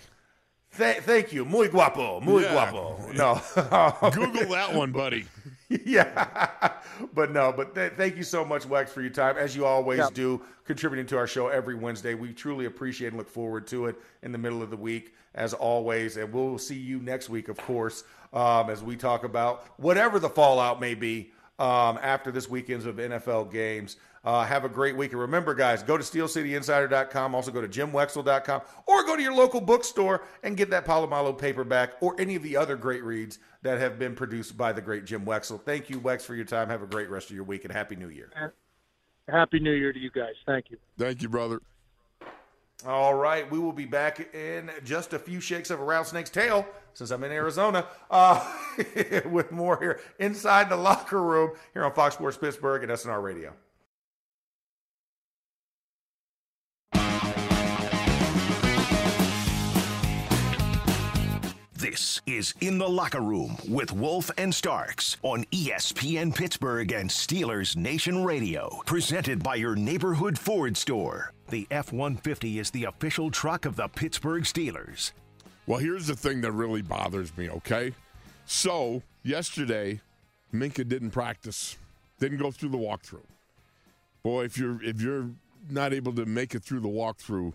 Th- 0.77 0.99
thank 0.99 1.33
you, 1.33 1.45
muy 1.45 1.69
guapo, 1.69 2.21
muy 2.21 2.43
Yeah. 2.43 2.53
guapo. 2.53 3.13
No, 3.13 3.41
Google 4.13 4.47
that 4.53 4.73
one, 4.73 4.93
buddy. 4.93 5.27
yeah, 5.69 6.73
but 7.13 7.33
no, 7.33 7.53
but 7.53 7.75
th- 7.75 7.93
thank 7.97 8.17
you 8.17 8.23
so 8.23 8.45
much, 8.45 8.69
Wex, 8.69 8.89
for 8.89 9.01
your 9.01 9.11
time, 9.11 9.37
as 9.37 9.55
you 9.57 9.65
always 9.67 9.99
Yeah. 9.99 10.09
do, 10.13 10.41
contributing 10.65 11.07
to 11.07 11.17
our 11.17 11.27
show 11.27 11.49
every 11.49 11.75
Wednesday. 11.75 12.15
We 12.15 12.33
truly 12.33 12.67
appreciate 12.67 13.09
and 13.09 13.17
look 13.19 13.29
forward 13.29 13.67
to 13.69 13.87
it 13.87 13.97
in 14.23 14.31
the 14.33 14.39
middle 14.39 14.63
of 14.63 14.71
the 14.71 14.77
week, 14.77 15.15
as 15.35 15.55
always. 15.55 16.17
And 16.17 16.33
we'll 16.33 16.59
see 16.59 16.77
you 16.79 17.01
next 17.01 17.29
week, 17.29 17.49
of 17.49 17.57
course, 17.57 18.05
um, 18.33 18.71
as 18.71 18.83
we 18.83 18.97
talk 18.97 19.25
about 19.25 19.65
whatever 19.77 20.19
the 20.21 20.29
fallout 20.31 20.81
may 20.81 20.95
be 20.95 21.33
um, 21.61 21.99
after 22.03 22.33
this 22.33 22.49
weekend's 22.49 22.87
of 22.87 22.97
NFL 22.97 23.53
games. 23.53 23.97
Uh, 24.23 24.45
have 24.45 24.65
a 24.65 24.69
great 24.69 24.97
week. 24.97 25.13
And 25.13 25.21
remember, 25.21 25.55
guys, 25.55 25.83
go 25.83 25.97
to 25.97 26.03
SteelCityInsider.com. 26.03 27.35
Also 27.35 27.51
go 27.51 27.61
to 27.61 27.69
JimWexell.com 27.69 28.63
or 28.87 29.05
go 29.05 29.17
to 29.17 29.23
your 29.23 29.35
local 29.35 29.61
bookstore 29.61 30.25
and 30.43 30.57
get 30.57 30.71
that 30.71 30.85
Polamalu 30.85 31.39
paperback 31.39 31.95
or 32.01 32.21
any 32.21 32.35
of 32.35 32.43
the 32.43 32.57
other 32.57 32.77
great 32.77 33.03
reads 33.03 33.39
that 33.63 33.79
have 33.79 33.99
been 33.99 34.15
produced 34.15 34.59
by 34.59 34.73
the 34.73 34.81
great 34.81 35.05
Jim 35.05 35.25
Wexell. 35.25 35.63
Thank 35.63 35.89
you, 35.89 36.01
Wex, 36.01 36.23
for 36.23 36.35
your 36.35 36.45
time. 36.45 36.69
Have 36.69 36.83
a 36.83 36.87
great 36.87 37.09
rest 37.09 37.31
of 37.31 37.37
your 37.37 37.45
week 37.45 37.65
and 37.65 37.73
Happy 37.73 37.97
New 37.97 38.09
Year. 38.09 38.31
Happy 39.29 39.61
New 39.61 39.73
Year 39.73 39.93
to 39.93 39.99
you 39.99 40.11
guys. 40.11 40.35
Thank 40.45 40.71
you. 40.71 40.79
Thank 40.99 41.23
you, 41.23 41.29
brother. 41.29 41.61
All 42.87 43.15
right, 43.15 43.51
we 43.51 43.59
will 43.59 43.75
be 43.75 43.85
back 43.85 44.35
in 44.35 44.71
just 44.85 45.13
a 45.13 45.19
few 45.19 45.41
shakes 45.41 45.69
of 45.69 45.81
a 45.81 45.85
rattlesnake's 45.85 46.31
tail 46.31 46.67
since 46.95 47.11
I'm 47.11 47.25
in 47.25 47.33
Arizona 47.33 47.87
uh, 48.11 48.45
with 49.27 49.51
more 49.53 49.79
here 49.79 50.01
inside 50.19 50.69
the 50.69 50.77
locker 50.77 51.23
room 51.23 51.53
here 51.73 51.85
on 51.85 51.93
Fox 51.93 52.15
Sports 52.15 52.37
Pittsburgh 52.37 52.83
and 52.83 52.93
SNR 52.93 53.23
Radio. 53.23 53.53
This 61.81 62.21
is 62.27 62.53
In 62.61 62.77
the 62.77 62.89
Locker 62.89 63.23
Room 63.23 63.57
with 63.67 63.91
Wolf 63.91 64.31
and 64.37 64.55
Starks 64.55 65.17
on 65.23 65.45
ESPN 65.45 66.35
Pittsburgh 66.35 66.93
and 66.93 67.09
Steelers 67.09 67.75
Nation 67.75 68.23
Radio. 68.23 68.83
Presented 68.85 69.43
by 69.43 69.55
your 69.55 69.75
neighborhood 69.75 70.39
Ford 70.39 70.77
store. 70.77 71.33
The 71.49 71.67
F 71.71 71.91
150 71.91 72.59
is 72.59 72.71
the 72.71 72.85
official 72.85 73.31
truck 73.31 73.65
of 73.65 73.77
the 73.77 73.89
Pittsburgh 73.89 74.45
Steelers. 74.45 75.13
Well, 75.67 75.79
here's 75.79 76.07
the 76.07 76.17
thing 76.17 76.41
that 76.41 76.53
really 76.53 76.83
bothers 76.83 77.37
me, 77.37 77.49
okay? 77.51 77.93
So, 78.47 79.03
yesterday, 79.23 80.01
Minkah 80.53 80.89
didn't 80.89 81.11
practice, 81.11 81.77
didn't 82.19 82.39
go 82.39 82.51
through 82.51 82.71
the 82.71 82.79
walkthrough. 82.79 83.27
Boy, 84.23 84.45
if 84.45 84.59
you're 84.59 84.83
if 84.83 85.01
you're 85.01 85.31
not 85.69 85.93
able 85.93 86.13
to 86.15 86.27
make 86.27 86.55
it 86.55 86.63
through 86.63 86.81
the 86.81 86.89
walkthrough 86.89 87.53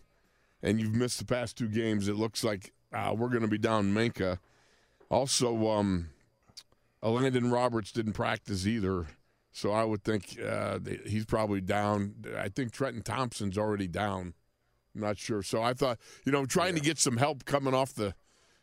and 0.63 0.79
you've 0.79 0.95
missed 0.95 1.19
the 1.19 1.25
past 1.25 1.57
two 1.57 1.67
games, 1.67 2.07
it 2.07 2.15
looks 2.15 2.43
like 2.43 2.73
uh, 2.93 3.13
we're 3.15 3.29
going 3.29 3.41
to 3.41 3.47
be 3.47 3.57
down 3.57 3.93
Minkah. 3.93 4.39
Also, 5.09 5.67
um, 5.69 6.09
Landon 7.01 7.51
Roberts 7.51 7.91
didn't 7.91 8.13
practice 8.13 8.65
either, 8.65 9.07
so 9.51 9.71
I 9.71 9.83
would 9.83 10.03
think 10.03 10.39
uh, 10.43 10.79
he's 11.05 11.25
probably 11.25 11.61
down. 11.61 12.15
I 12.37 12.49
think 12.49 12.71
Trenton 12.71 13.03
Thompson's 13.03 13.57
already 13.57 13.87
down. 13.87 14.33
I'm 14.95 15.01
not 15.01 15.17
sure. 15.17 15.43
So 15.43 15.61
I 15.61 15.73
thought, 15.73 15.99
you 16.25 16.31
know, 16.31 16.45
trying 16.45 16.75
to 16.75 16.81
get 16.81 16.97
some 16.97 17.17
help 17.17 17.45
coming 17.45 17.73
off 17.73 17.93
the, 17.93 18.15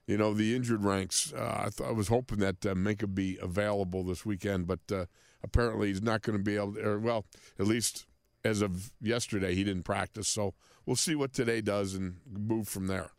you 0.07 0.17
know, 0.17 0.33
the 0.35 0.57
injured 0.57 0.85
ranks. 0.85 1.33
Uh, 1.33 1.65
I, 1.67 1.69
th- 1.71 1.89
I 1.89 1.93
was 1.93 2.09
hoping 2.09 2.39
that 2.39 2.65
uh, 2.65 2.75
Minkah 2.75 3.15
be 3.15 3.39
available 3.41 4.03
this 4.03 4.25
weekend, 4.25 4.67
but 4.67 4.81
uh, 4.91 5.05
apparently 5.45 5.89
he's 5.89 6.03
not 6.03 6.23
going 6.23 6.39
to 6.39 6.43
be 6.43 6.57
able. 6.57 6.75
To, 6.75 6.81
or 6.89 6.99
well, 6.99 7.27
at 7.59 7.67
least 7.67 8.07
as 8.45 8.63
of 8.63 8.93
yesterday, 9.01 9.55
he 9.55 9.63
didn't 9.63 9.85
practice. 9.85 10.27
So 10.29 10.55
we'll 10.87 10.97
see 10.97 11.15
what 11.15 11.33
today 11.33 11.61
does 11.61 11.95
and 11.95 12.17
move 12.31 12.67
from 12.69 12.87
there. 12.87 13.11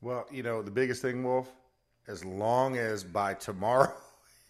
Well, 0.00 0.26
you 0.30 0.42
know, 0.42 0.62
the 0.62 0.70
biggest 0.70 1.02
thing, 1.02 1.24
Wolf, 1.24 1.50
as 2.06 2.24
long 2.24 2.76
as 2.78 3.02
by 3.04 3.34
tomorrow, 3.34 3.94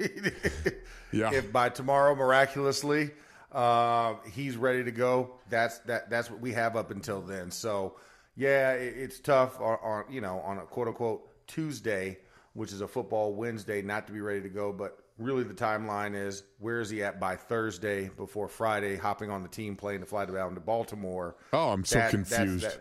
Yeah. 1.13 1.33
if 1.33 1.53
by 1.53 1.69
tomorrow 1.69 2.15
miraculously 2.15 3.11
uh, 3.53 4.15
he's 4.33 4.57
ready 4.57 4.85
to 4.85 4.91
go, 4.91 5.33
that's 5.49 5.79
that 5.81 6.11
that's 6.11 6.31
what 6.31 6.41
we 6.41 6.53
have 6.53 6.77
up 6.77 6.91
until 6.91 7.21
then. 7.21 7.51
So, 7.51 7.97
yeah, 8.37 8.73
it, 8.73 8.95
it's 8.97 9.19
tough 9.21 9.61
on, 9.61 9.79
on 9.83 10.05
you 10.13 10.21
know 10.21 10.41
on 10.41 10.59
a 10.59 10.63
quote 10.63 10.89
unquote 10.89 11.29
Tuesday, 11.47 12.19
which 12.55 12.73
is 12.73 12.81
a 12.81 12.89
football 12.89 13.35
Wednesday, 13.35 13.83
not 13.83 14.07
to 14.07 14.13
be 14.13 14.21
ready 14.21 14.41
to 14.43 14.49
go. 14.49 14.73
But 14.73 14.99
really, 15.19 15.43
the 15.43 15.55
timeline 15.55 16.15
is 16.15 16.45
where 16.59 16.81
is 16.81 16.91
he 16.91 17.03
at 17.03 17.19
by 17.19 17.37
Thursday 17.37 18.09
before 18.17 18.49
Friday, 18.49 18.97
hopping 18.97 19.31
on 19.31 19.43
the 19.43 19.49
team 19.49 19.75
plane 19.77 20.01
to 20.01 20.07
fly 20.07 20.25
down 20.27 20.55
to 20.55 20.61
Baltimore. 20.61 21.37
Oh, 21.53 21.71
I'm 21.71 21.85
so 21.85 21.99
That- 21.99 22.11
confused. 22.11 22.67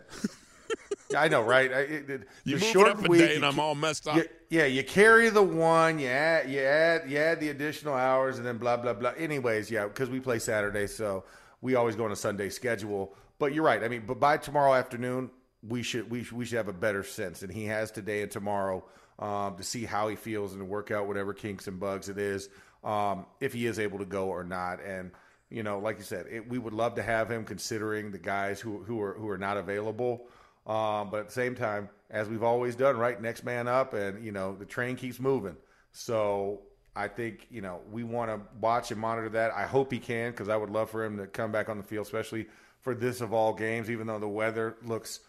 I 1.16 1.28
know, 1.28 1.42
right? 1.42 1.72
I, 1.72 1.78
it, 1.80 2.10
it, 2.10 2.28
You 2.44 2.54
move 2.54 2.62
it 2.62 2.66
short 2.72 2.88
up 2.88 3.04
a 3.04 3.08
week, 3.08 3.20
day, 3.20 3.30
you 3.30 3.36
and 3.36 3.44
I'm 3.46 3.58
all 3.58 3.74
messed 3.74 4.06
up. 4.08 4.16
you- 4.16 4.28
yeah, 4.48 4.64
you 4.66 4.82
carry 4.82 5.30
the 5.30 5.42
one, 5.42 5.98
you 6.00 6.08
add, 6.08 6.50
you 6.50 6.60
add, 6.60 7.08
you 7.08 7.18
add 7.18 7.38
the 7.40 7.50
additional 7.50 7.94
hours, 7.94 8.38
and 8.38 8.46
then 8.46 8.58
blah 8.58 8.76
blah 8.76 8.94
blah. 8.94 9.12
Anyways, 9.16 9.70
yeah, 9.70 9.84
because 9.86 10.10
we 10.10 10.18
play 10.20 10.38
Saturday, 10.40 10.86
so 10.88 11.24
we 11.60 11.74
always 11.76 11.94
go 11.94 12.04
on 12.04 12.12
a 12.12 12.16
Sunday 12.16 12.48
schedule. 12.48 13.14
But 13.38 13.54
you're 13.54 13.64
right. 13.64 13.82
I 13.82 13.88
mean, 13.88 14.02
but 14.06 14.18
by 14.18 14.36
tomorrow 14.38 14.74
afternoon, 14.74 15.30
we 15.66 15.82
should 15.82 16.10
we 16.10 16.24
should, 16.24 16.36
we 16.36 16.44
should 16.44 16.56
have 16.56 16.68
a 16.68 16.72
better 16.72 17.02
sense, 17.04 17.42
and 17.42 17.52
he 17.52 17.64
has 17.66 17.90
today 17.90 18.22
and 18.22 18.30
tomorrow 18.30 18.84
um, 19.20 19.56
to 19.56 19.62
see 19.62 19.84
how 19.84 20.08
he 20.08 20.16
feels 20.16 20.52
and 20.52 20.60
to 20.60 20.64
work 20.64 20.90
out 20.90 21.06
whatever 21.06 21.32
kinks 21.32 21.68
and 21.68 21.78
bugs 21.78 22.08
it 22.08 22.18
is, 22.18 22.48
um, 22.82 23.26
if 23.40 23.52
he 23.52 23.66
is 23.66 23.78
able 23.78 23.98
to 23.98 24.04
go 24.04 24.26
or 24.28 24.42
not. 24.42 24.82
And 24.82 25.12
you 25.48 25.62
know, 25.62 25.78
like 25.78 25.98
you 25.98 26.04
said, 26.04 26.26
it, 26.30 26.48
we 26.48 26.58
would 26.58 26.72
love 26.74 26.94
to 26.96 27.02
have 27.02 27.30
him, 27.30 27.44
considering 27.44 28.10
the 28.10 28.18
guys 28.18 28.60
who 28.60 28.82
who 28.82 29.00
are 29.00 29.14
who 29.14 29.28
are 29.28 29.38
not 29.38 29.56
available. 29.58 30.26
Um, 30.66 31.10
but 31.10 31.20
at 31.20 31.26
the 31.28 31.32
same 31.32 31.54
time, 31.54 31.88
as 32.10 32.28
we've 32.28 32.42
always 32.42 32.76
done, 32.76 32.96
right? 32.98 33.20
Next 33.20 33.44
man 33.44 33.68
up, 33.68 33.94
and 33.94 34.24
you 34.24 34.32
know 34.32 34.54
the 34.56 34.66
train 34.66 34.96
keeps 34.96 35.18
moving. 35.20 35.56
So 35.92 36.62
I 36.94 37.08
think 37.08 37.46
you 37.50 37.60
know 37.62 37.80
we 37.90 38.04
want 38.04 38.30
to 38.30 38.40
watch 38.60 38.90
and 38.90 39.00
monitor 39.00 39.28
that. 39.30 39.52
I 39.52 39.66
hope 39.66 39.92
he 39.92 39.98
can 39.98 40.30
because 40.32 40.48
I 40.48 40.56
would 40.56 40.70
love 40.70 40.90
for 40.90 41.04
him 41.04 41.16
to 41.18 41.26
come 41.26 41.52
back 41.52 41.68
on 41.68 41.76
the 41.78 41.82
field, 41.84 42.06
especially 42.06 42.46
for 42.80 42.94
this 42.94 43.20
of 43.20 43.32
all 43.32 43.52
games. 43.54 43.90
Even 43.90 44.06
though 44.06 44.18
the 44.18 44.28
weather 44.28 44.76
looks 44.84 45.20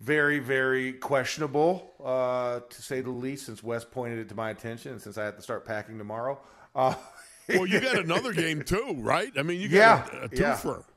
very, 0.00 0.38
very 0.38 0.92
questionable 0.94 1.92
uh, 2.04 2.60
to 2.68 2.82
say 2.82 3.00
the 3.00 3.10
least, 3.10 3.46
since 3.46 3.62
Wes 3.62 3.84
pointed 3.84 4.18
it 4.18 4.28
to 4.30 4.34
my 4.34 4.50
attention, 4.50 4.92
and 4.92 5.00
since 5.00 5.16
I 5.16 5.24
have 5.24 5.36
to 5.36 5.42
start 5.42 5.64
packing 5.64 5.98
tomorrow. 5.98 6.40
Uh, 6.74 6.94
well, 7.52 7.66
you 7.66 7.80
got 7.80 7.98
another 7.98 8.32
game 8.34 8.62
too, 8.62 8.96
right? 8.98 9.32
I 9.38 9.42
mean, 9.42 9.60
you 9.60 9.68
got 9.68 9.92
Yeah, 9.92 10.06
a, 10.12 10.24
a 10.24 10.28
twofer. 10.28 10.84
Yeah, 10.84 10.93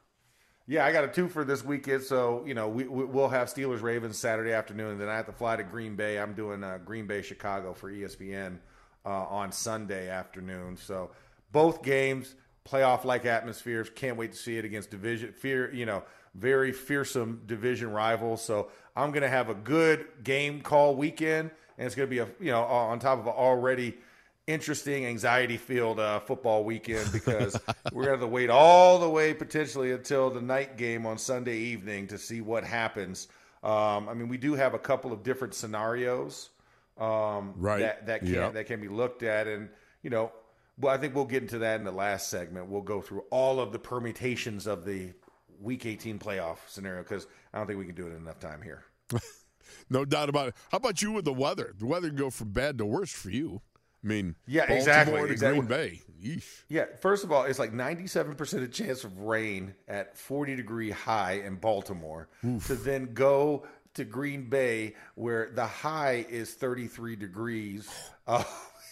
I 0.86 0.92
got 0.92 1.06
a 1.06 1.08
two 1.08 1.30
for 1.30 1.46
this 1.46 1.64
weekend. 1.64 2.04
So 2.04 2.44
you 2.46 2.54
know, 2.54 2.68
we, 2.68 2.86
we 2.88 3.06
we'll 3.06 3.30
have 3.30 3.48
Steelers 3.48 3.82
Ravens 3.82 4.18
Saturday 4.18 4.52
afternoon, 4.52 4.92
and 4.92 5.02
then 5.02 5.08
I 5.08 5.16
have 5.16 5.26
to 5.28 5.32
fly 5.32 5.56
to 5.56 5.64
Green 5.64 5.96
Bay. 5.96 6.20
I'm 6.20 6.34
doing 6.34 6.64
uh, 6.64 6.80
Green 6.84 7.08
Bay 7.08 7.22
Chicago 7.22 7.74
for 7.74 7.90
ESPN 7.90 8.58
uh, 9.06 9.10
on 9.10 9.54
Sunday 9.54 10.10
afternoon. 10.10 10.76
So 10.76 11.12
both 11.54 11.82
games, 11.84 12.36
playoff 12.66 13.06
like 13.06 13.26
atmospheres. 13.26 13.90
Can't 13.90 14.18
wait 14.18 14.34
to 14.34 14.38
see 14.38 14.58
it 14.58 14.66
against 14.66 14.92
division 14.92 15.32
fear. 15.32 15.74
You 15.74 15.86
know, 15.86 16.04
very 16.36 16.74
fearsome 16.74 17.44
division 17.46 17.92
rivals. 17.92 18.44
So 18.44 18.70
I'm 18.94 19.12
gonna 19.12 19.30
have 19.30 19.50
a 19.50 19.56
good 19.56 20.06
game 20.26 20.60
call 20.60 20.98
weekend, 20.98 21.50
and 21.78 21.86
it's 21.86 21.96
gonna 21.96 22.08
be 22.08 22.20
a 22.20 22.28
you 22.42 22.52
know 22.52 22.64
on 22.64 23.00
top 23.00 23.20
of 23.20 23.28
an 23.28 23.34
already 23.34 23.98
interesting, 24.48 25.06
anxiety 25.06 25.58
filled 25.58 26.00
uh, 26.00 26.20
football 26.22 26.64
weekend 26.64 27.12
because 27.12 27.60
we're 27.92 28.06
going 28.06 28.06
to 28.06 28.12
have 28.12 28.20
to 28.22 28.28
wait 28.28 28.50
all 28.50 28.98
the 29.00 29.10
way 29.10 29.34
potentially 29.34 29.92
until 29.92 30.30
the 30.30 30.42
night 30.42 30.78
game 30.78 31.06
on 31.06 31.18
Sunday 31.18 31.58
evening 31.58 32.08
to 32.08 32.18
see 32.18 32.42
what 32.42 32.64
happens. 32.64 33.28
Um, 33.64 34.08
I 34.10 34.14
mean, 34.14 34.30
we 34.30 34.38
do 34.38 34.54
have 34.56 34.74
a 34.74 34.80
couple 34.80 35.12
of 35.12 35.24
different 35.24 35.54
scenarios 35.54 36.50
um, 36.98 37.54
Right. 37.58 37.80
that 37.82 38.08
that 38.08 38.20
can 38.22 38.34
Yep. 38.34 38.54
that 38.54 38.66
can 38.66 38.82
be 38.82 38.88
looked 38.88 39.22
at, 39.22 39.46
and 39.48 39.70
you 40.02 40.10
know, 40.10 40.32
well, 40.80 40.94
I 40.94 40.98
think 40.98 41.14
we'll 41.14 41.26
get 41.26 41.42
into 41.44 41.60
that 41.60 41.80
in 41.80 41.86
the 41.86 41.92
last 41.92 42.30
segment. 42.30 42.68
We'll 42.70 42.82
go 42.82 43.02
through 43.02 43.24
all 43.30 43.60
of 43.60 43.72
the 43.72 43.80
permutations 43.80 44.66
of 44.68 44.86
the 44.86 45.14
Week 45.60 45.86
18 45.86 46.20
playoff 46.20 46.58
scenario 46.68 47.02
because 47.04 47.28
I 47.54 47.58
don't 47.58 47.68
think 47.68 47.80
we 47.80 47.86
can 47.86 47.96
do 47.96 48.06
it 48.08 48.12
in 48.12 48.18
enough 48.18 48.40
time 48.40 48.62
here. 48.62 48.84
no 49.90 50.06
doubt 50.06 50.30
about 50.30 50.50
it. 50.50 50.56
How 50.72 50.78
about 50.78 51.02
you 51.02 51.12
with 51.12 51.26
the 51.26 51.34
weather? 51.34 51.74
The 51.80 51.86
weather 51.88 52.08
can 52.10 52.16
go 52.18 52.30
from 52.30 52.50
bad 52.50 52.78
to 52.78 52.86
worse 52.86 53.12
for 53.12 53.30
you. 53.32 53.62
I 54.08 54.10
mean, 54.10 54.36
yeah, 54.46 54.62
Baltimore 54.62 54.78
exactly. 54.78 55.20
To 55.20 55.26
exactly. 55.34 55.60
Green 55.60 55.68
Bay. 55.68 56.02
Yeesh. 56.24 56.64
Yeah, 56.70 56.86
first 57.02 57.26
of 57.26 57.32
all, 57.32 57.44
it's 57.44 57.60
like 57.60 57.74
97% 57.74 58.64
of 58.64 58.72
chance 58.72 59.04
of 59.04 59.20
rain 59.20 59.76
at 59.88 60.18
40 60.18 60.56
degree 60.56 60.92
high 60.92 61.42
in 61.46 61.56
Baltimore 61.56 62.30
Oof. 62.46 62.66
to 62.68 62.76
then 62.76 63.14
go 63.14 63.68
to 63.96 64.06
Green 64.06 64.50
Bay 64.50 64.96
where 65.16 65.52
the 65.54 65.66
high 65.66 66.26
is 66.30 66.54
33 66.54 67.16
degrees. 67.16 67.90
Uh, 68.28 68.44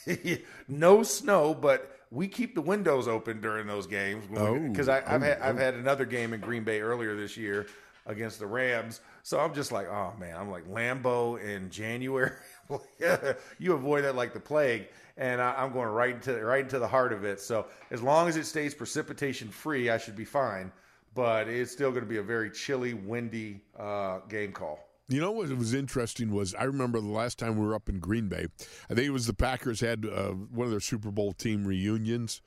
no 0.70 1.04
snow, 1.04 1.54
but 1.54 2.00
we 2.10 2.26
keep 2.26 2.56
the 2.56 2.62
windows 2.62 3.06
open 3.06 3.42
during 3.42 3.68
those 3.68 3.86
games 3.86 4.26
because 4.28 4.88
oh, 4.88 4.94
I've 4.94 5.22
oh, 5.22 5.26
had 5.26 5.42
I've 5.42 5.58
oh. 5.58 5.60
had 5.60 5.74
another 5.74 6.06
game 6.06 6.34
in 6.34 6.40
Green 6.40 6.64
Bay 6.64 6.80
earlier 6.80 7.18
this 7.18 7.36
year 7.36 7.68
against 8.06 8.40
the 8.40 8.48
Rams. 8.48 9.02
So 9.24 9.40
I'm 9.40 9.54
just 9.54 9.74
like, 9.74 9.90
oh 9.90 10.14
man, 10.18 10.38
I'm 10.38 10.50
like 10.50 10.66
Lambeau 10.70 11.42
in 11.42 11.70
January. 11.70 12.32
you 13.60 13.74
avoid 13.74 14.04
that 14.06 14.16
like 14.16 14.34
the 14.34 14.40
plague, 14.40 14.88
and 15.18 15.42
I, 15.42 15.64
am 15.64 15.72
going 15.72 15.88
right 15.90 16.16
into 16.16 16.44
right 16.44 16.64
into 16.64 16.80
the 16.80 16.88
heart 16.88 17.14
of 17.14 17.24
it. 17.24 17.40
So 17.40 17.68
as 17.92 18.02
long 18.02 18.28
as 18.28 18.36
it 18.36 18.46
stays 18.46 18.74
precipitation 18.74 19.50
free, 19.50 19.90
I 19.90 19.98
should 19.98 20.16
be 20.16 20.26
fine. 20.26 20.72
But 21.14 21.48
it's 21.48 21.72
still 21.72 21.92
going 21.92 22.04
to 22.04 22.10
be 22.10 22.18
a 22.18 22.24
very 22.24 22.52
chilly, 22.52 22.94
windy 22.94 23.62
uh, 23.80 24.20
game 24.28 24.52
call. 24.52 24.80
You 25.08 25.22
know 25.22 25.32
what 25.32 25.48
was 25.50 25.74
interesting 25.74 26.34
was 26.34 26.54
I 26.56 26.64
remember 26.64 27.00
the 27.00 27.08
last 27.08 27.38
time 27.38 27.58
we 27.58 27.66
were 27.66 27.76
up 27.76 27.88
in 27.88 28.00
Green 28.00 28.28
Bay. 28.28 28.48
I 28.90 28.96
think 28.96 29.08
it 29.08 29.12
was 29.12 29.28
the 29.28 29.34
Packers 29.34 29.80
had 29.80 30.06
uh, 30.06 30.32
one 30.32 30.66
of 30.66 30.72
their 30.72 30.80
Super 30.80 31.12
Bowl 31.12 31.32
team 31.32 31.64
reunions, 31.64 32.42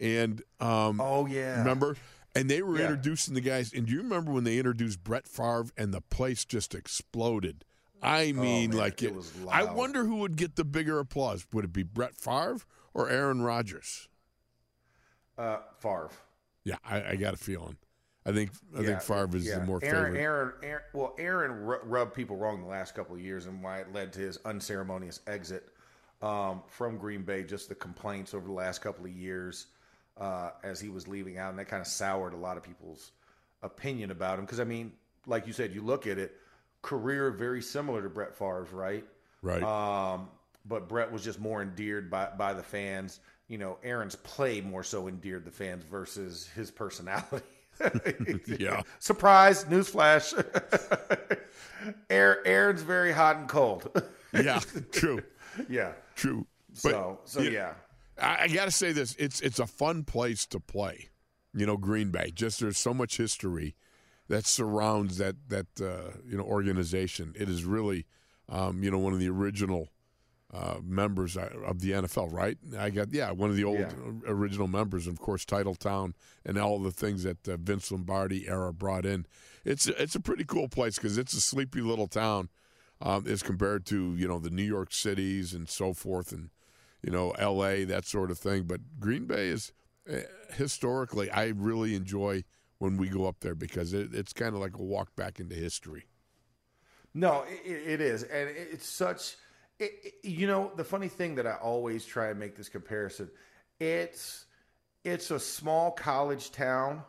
and 0.00 0.42
um, 0.58 1.00
oh 1.00 1.26
yeah, 1.26 1.58
remember? 1.58 1.96
And 2.34 2.48
they 2.48 2.62
were 2.62 2.76
yeah. 2.76 2.84
introducing 2.84 3.34
the 3.34 3.40
guys. 3.40 3.72
And 3.72 3.86
do 3.86 3.92
you 3.92 4.02
remember 4.02 4.30
when 4.32 4.44
they 4.44 4.58
introduced 4.58 5.02
Brett 5.02 5.26
Favre 5.26 5.66
and 5.76 5.92
the 5.92 6.00
place 6.00 6.44
just 6.44 6.74
exploded? 6.74 7.64
I 8.02 8.32
oh, 8.36 8.40
mean, 8.40 8.74
oh, 8.74 8.78
like 8.78 9.02
it. 9.02 9.12
it 9.12 9.24
I 9.50 9.64
wonder 9.64 10.04
who 10.04 10.16
would 10.16 10.36
get 10.36 10.56
the 10.56 10.64
bigger 10.64 10.98
applause. 10.98 11.46
Would 11.52 11.64
it 11.64 11.72
be 11.72 11.82
Brett 11.82 12.14
Favre 12.14 12.60
or 12.94 13.08
Aaron 13.08 13.42
Rodgers? 13.42 14.08
Uh, 15.36 15.58
Favre. 15.78 16.10
Yeah, 16.64 16.76
I, 16.84 17.10
I 17.10 17.16
got 17.16 17.34
a 17.34 17.36
feeling. 17.36 17.76
I 18.26 18.32
think 18.32 18.50
I 18.76 18.80
yeah, 18.80 18.86
think 18.86 19.00
Favre 19.02 19.36
is 19.36 19.46
yeah. 19.46 19.58
the 19.58 19.64
more 19.64 19.80
Aaron, 19.82 20.12
favorite. 20.12 20.20
Aaron, 20.20 20.52
Aaron, 20.62 20.82
well, 20.92 21.14
Aaron 21.18 21.52
rubbed 21.62 22.14
people 22.14 22.36
wrong 22.36 22.60
the 22.60 22.68
last 22.68 22.94
couple 22.94 23.14
of 23.14 23.22
years, 23.22 23.46
and 23.46 23.62
why 23.62 23.78
it 23.78 23.92
led 23.92 24.12
to 24.14 24.20
his 24.20 24.38
unceremonious 24.44 25.20
exit 25.26 25.68
um, 26.20 26.62
from 26.66 26.98
Green 26.98 27.22
Bay. 27.22 27.42
Just 27.42 27.68
the 27.68 27.74
complaints 27.74 28.34
over 28.34 28.46
the 28.46 28.52
last 28.52 28.82
couple 28.82 29.06
of 29.06 29.12
years 29.12 29.68
uh, 30.18 30.50
as 30.62 30.80
he 30.80 30.88
was 30.88 31.08
leaving 31.08 31.38
out, 31.38 31.50
and 31.50 31.58
that 31.58 31.68
kind 31.68 31.80
of 31.80 31.86
soured 31.86 32.34
a 32.34 32.36
lot 32.36 32.56
of 32.56 32.62
people's 32.62 33.12
opinion 33.62 34.10
about 34.10 34.38
him. 34.38 34.44
Because 34.44 34.60
I 34.60 34.64
mean, 34.64 34.92
like 35.26 35.46
you 35.46 35.52
said, 35.52 35.72
you 35.72 35.80
look 35.80 36.06
at 36.06 36.18
it, 36.18 36.36
career 36.82 37.30
very 37.30 37.62
similar 37.62 38.02
to 38.02 38.08
Brett 38.08 38.34
Favre's, 38.34 38.72
right? 38.72 39.04
Right. 39.42 39.62
Um, 39.62 40.28
but 40.64 40.88
Brett 40.88 41.10
was 41.10 41.24
just 41.24 41.40
more 41.40 41.62
endeared 41.62 42.10
by 42.10 42.28
by 42.36 42.52
the 42.52 42.62
fans. 42.62 43.20
You 43.48 43.58
know, 43.58 43.78
Aaron's 43.82 44.16
play 44.16 44.60
more 44.60 44.82
so 44.82 45.08
endeared 45.08 45.44
the 45.44 45.50
fans 45.50 45.84
versus 45.84 46.48
his 46.54 46.70
personality. 46.70 47.46
yeah. 48.58 48.82
Surprise! 48.98 49.64
Newsflash. 49.64 50.34
Air 52.10 52.46
Aaron's 52.46 52.82
very 52.82 53.12
hot 53.12 53.36
and 53.36 53.48
cold. 53.48 53.90
yeah. 54.32 54.60
True. 54.92 55.22
Yeah. 55.68 55.92
True. 56.16 56.46
But, 56.82 56.90
so 56.90 57.20
so 57.24 57.40
yeah. 57.40 57.50
yeah. 57.50 57.72
I, 58.20 58.44
I 58.44 58.48
got 58.48 58.66
to 58.66 58.70
say 58.70 58.92
this: 58.92 59.14
it's 59.18 59.40
it's 59.40 59.58
a 59.58 59.66
fun 59.66 60.04
place 60.04 60.44
to 60.46 60.60
play. 60.60 61.08
You 61.54 61.66
know, 61.66 61.76
Green 61.76 62.10
Bay. 62.10 62.30
Just 62.34 62.60
there's 62.60 62.78
so 62.78 62.92
much 62.92 63.16
history 63.16 63.74
that 64.28 64.46
surrounds 64.46 65.18
that 65.18 65.36
that 65.48 65.66
uh, 65.80 66.18
you 66.26 66.36
know 66.36 66.44
organization. 66.44 67.34
It 67.36 67.48
is 67.48 67.64
really, 67.64 68.06
um, 68.48 68.82
you 68.82 68.90
know, 68.90 68.98
one 68.98 69.12
of 69.12 69.18
the 69.18 69.28
original 69.28 69.88
uh, 70.52 70.76
members 70.82 71.36
of 71.36 71.80
the 71.80 71.92
NFL, 71.92 72.32
right? 72.32 72.56
I 72.78 72.90
got 72.90 73.12
yeah, 73.12 73.30
one 73.30 73.50
of 73.50 73.56
the 73.56 73.64
old 73.64 73.80
yeah. 73.80 73.92
original 74.26 74.68
members, 74.68 75.06
of 75.06 75.18
course, 75.18 75.44
Titletown, 75.44 76.14
and 76.44 76.58
all 76.58 76.78
the 76.78 76.90
things 76.90 77.22
that 77.24 77.46
uh, 77.48 77.56
Vince 77.56 77.90
Lombardi 77.90 78.48
era 78.48 78.72
brought 78.72 79.04
in. 79.04 79.26
It's 79.64 79.86
it's 79.86 80.14
a 80.14 80.20
pretty 80.20 80.44
cool 80.44 80.68
place 80.68 80.96
because 80.96 81.18
it's 81.18 81.34
a 81.34 81.40
sleepy 81.40 81.80
little 81.80 82.08
town 82.08 82.48
um, 83.00 83.26
as 83.26 83.42
compared 83.42 83.86
to 83.86 84.14
you 84.16 84.28
know 84.28 84.38
the 84.38 84.50
New 84.50 84.62
York 84.62 84.92
cities 84.92 85.54
and 85.54 85.68
so 85.68 85.92
forth, 85.92 86.32
and 86.32 86.50
you 87.02 87.10
know 87.10 87.30
L.A. 87.32 87.84
that 87.84 88.04
sort 88.04 88.30
of 88.30 88.38
thing. 88.38 88.64
But 88.64 88.80
Green 89.00 89.26
Bay 89.26 89.48
is 89.48 89.72
uh, 90.10 90.20
historically, 90.52 91.30
I 91.30 91.48
really 91.48 91.94
enjoy 91.94 92.44
when 92.78 92.96
we 92.96 93.08
go 93.08 93.26
up 93.26 93.40
there 93.40 93.54
because 93.54 93.92
it, 93.92 94.14
it's 94.14 94.32
kind 94.32 94.54
of 94.54 94.60
like 94.60 94.76
a 94.76 94.82
walk 94.82 95.14
back 95.16 95.40
into 95.40 95.54
history. 95.54 96.06
No, 97.14 97.44
it, 97.64 97.70
it 97.70 98.00
is, 98.00 98.22
and 98.22 98.48
it's 98.50 98.86
such 98.86 99.36
it, 99.78 100.14
you 100.22 100.46
know, 100.46 100.72
the 100.76 100.84
funny 100.84 101.08
thing 101.08 101.36
that 101.36 101.46
I 101.46 101.54
always 101.54 102.04
try 102.04 102.28
and 102.28 102.38
make 102.38 102.56
this 102.56 102.68
comparison, 102.68 103.30
it's 103.78 104.46
it's 105.04 105.30
a 105.30 105.38
small 105.38 105.92
college 105.92 106.50
town 106.50 107.02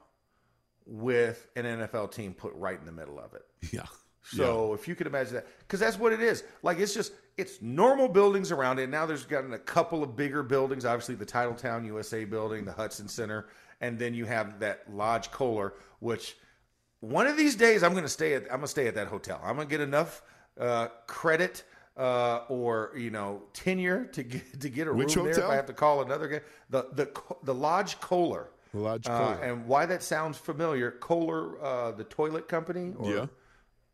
with 0.86 1.48
an 1.56 1.66
NFL 1.66 2.12
team 2.12 2.34
put 2.34 2.54
right 2.54 2.80
in 2.80 2.86
the 2.86 2.92
middle 2.92 3.20
of 3.20 3.34
it. 3.34 3.46
Yeah. 3.74 3.86
So 4.22 4.68
yeah. 4.68 4.74
if 4.76 4.88
you 4.88 4.96
could 4.96 5.08
imagine 5.08 5.36
that, 5.36 5.48
because 5.60 5.80
that's 5.80 5.98
what 5.98 6.12
it 6.12 6.22
is. 6.22 6.44
Like 6.62 6.78
it's 6.80 6.94
just 6.94 7.14
it's 7.38 7.62
normal 7.62 8.08
buildings 8.08 8.52
around 8.52 8.78
it. 8.78 8.90
Now 8.90 9.06
there's 9.06 9.26
gotten 9.26 9.54
a 9.54 9.60
couple 9.60 10.04
of 10.04 10.16
bigger 10.16 10.44
buildings. 10.44 10.86
Obviously 10.86 11.16
the 11.16 11.26
Titletown 11.26 11.86
USA 11.86 12.26
building, 12.26 12.66
the 12.66 12.74
Hudson 12.74 13.08
Center, 13.08 13.48
and 13.82 13.98
then 13.98 14.14
you 14.14 14.26
have 14.26 14.60
that 14.60 14.84
Lodge 14.92 15.32
Kohler, 15.32 15.74
which 16.00 16.36
one 17.00 17.28
of 17.28 17.38
these 17.38 17.56
days 17.56 17.84
I'm 17.84 17.92
going 17.92 18.04
to 18.04 18.10
stay 18.10 18.34
at. 18.34 18.44
I'm 18.44 18.58
going 18.58 18.62
to 18.62 18.68
stay 18.68 18.88
at 18.88 18.96
that 18.96 19.08
hotel. 19.08 19.40
I'm 19.44 19.56
going 19.56 19.68
to 19.68 19.72
get 19.72 19.82
enough 19.82 20.22
uh, 20.60 20.88
credit 21.08 21.64
uh, 21.98 22.42
or 22.50 22.92
you 22.98 23.10
know 23.10 23.44
tenure 23.54 24.06
to 24.06 24.24
get 24.24 24.62
to 24.62 24.70
get 24.70 24.88
a 24.88 24.94
Which 24.94 25.16
room 25.16 25.28
hotel? 25.28 25.42
there. 25.42 25.46
If 25.46 25.52
I 25.52 25.56
have 25.56 25.66
to 25.68 25.74
call 25.74 26.02
another 26.02 26.28
guy, 26.28 26.42
the 26.70 26.88
the 26.94 27.22
the 27.44 27.54
Lodge 27.54 28.00
Kohler. 28.00 28.50
Lodge 28.74 29.08
uh, 29.08 29.18
Kohler. 29.18 29.36
Uh, 29.36 29.48
and 29.48 29.66
why 29.66 29.86
that 29.86 30.04
sounds 30.04 30.38
familiar? 30.38 30.92
Kohler, 30.92 31.62
uh, 31.64 31.92
the 31.92 32.04
toilet 32.04 32.48
company. 32.48 32.94
Or, 32.98 33.12
yeah. 33.12 33.26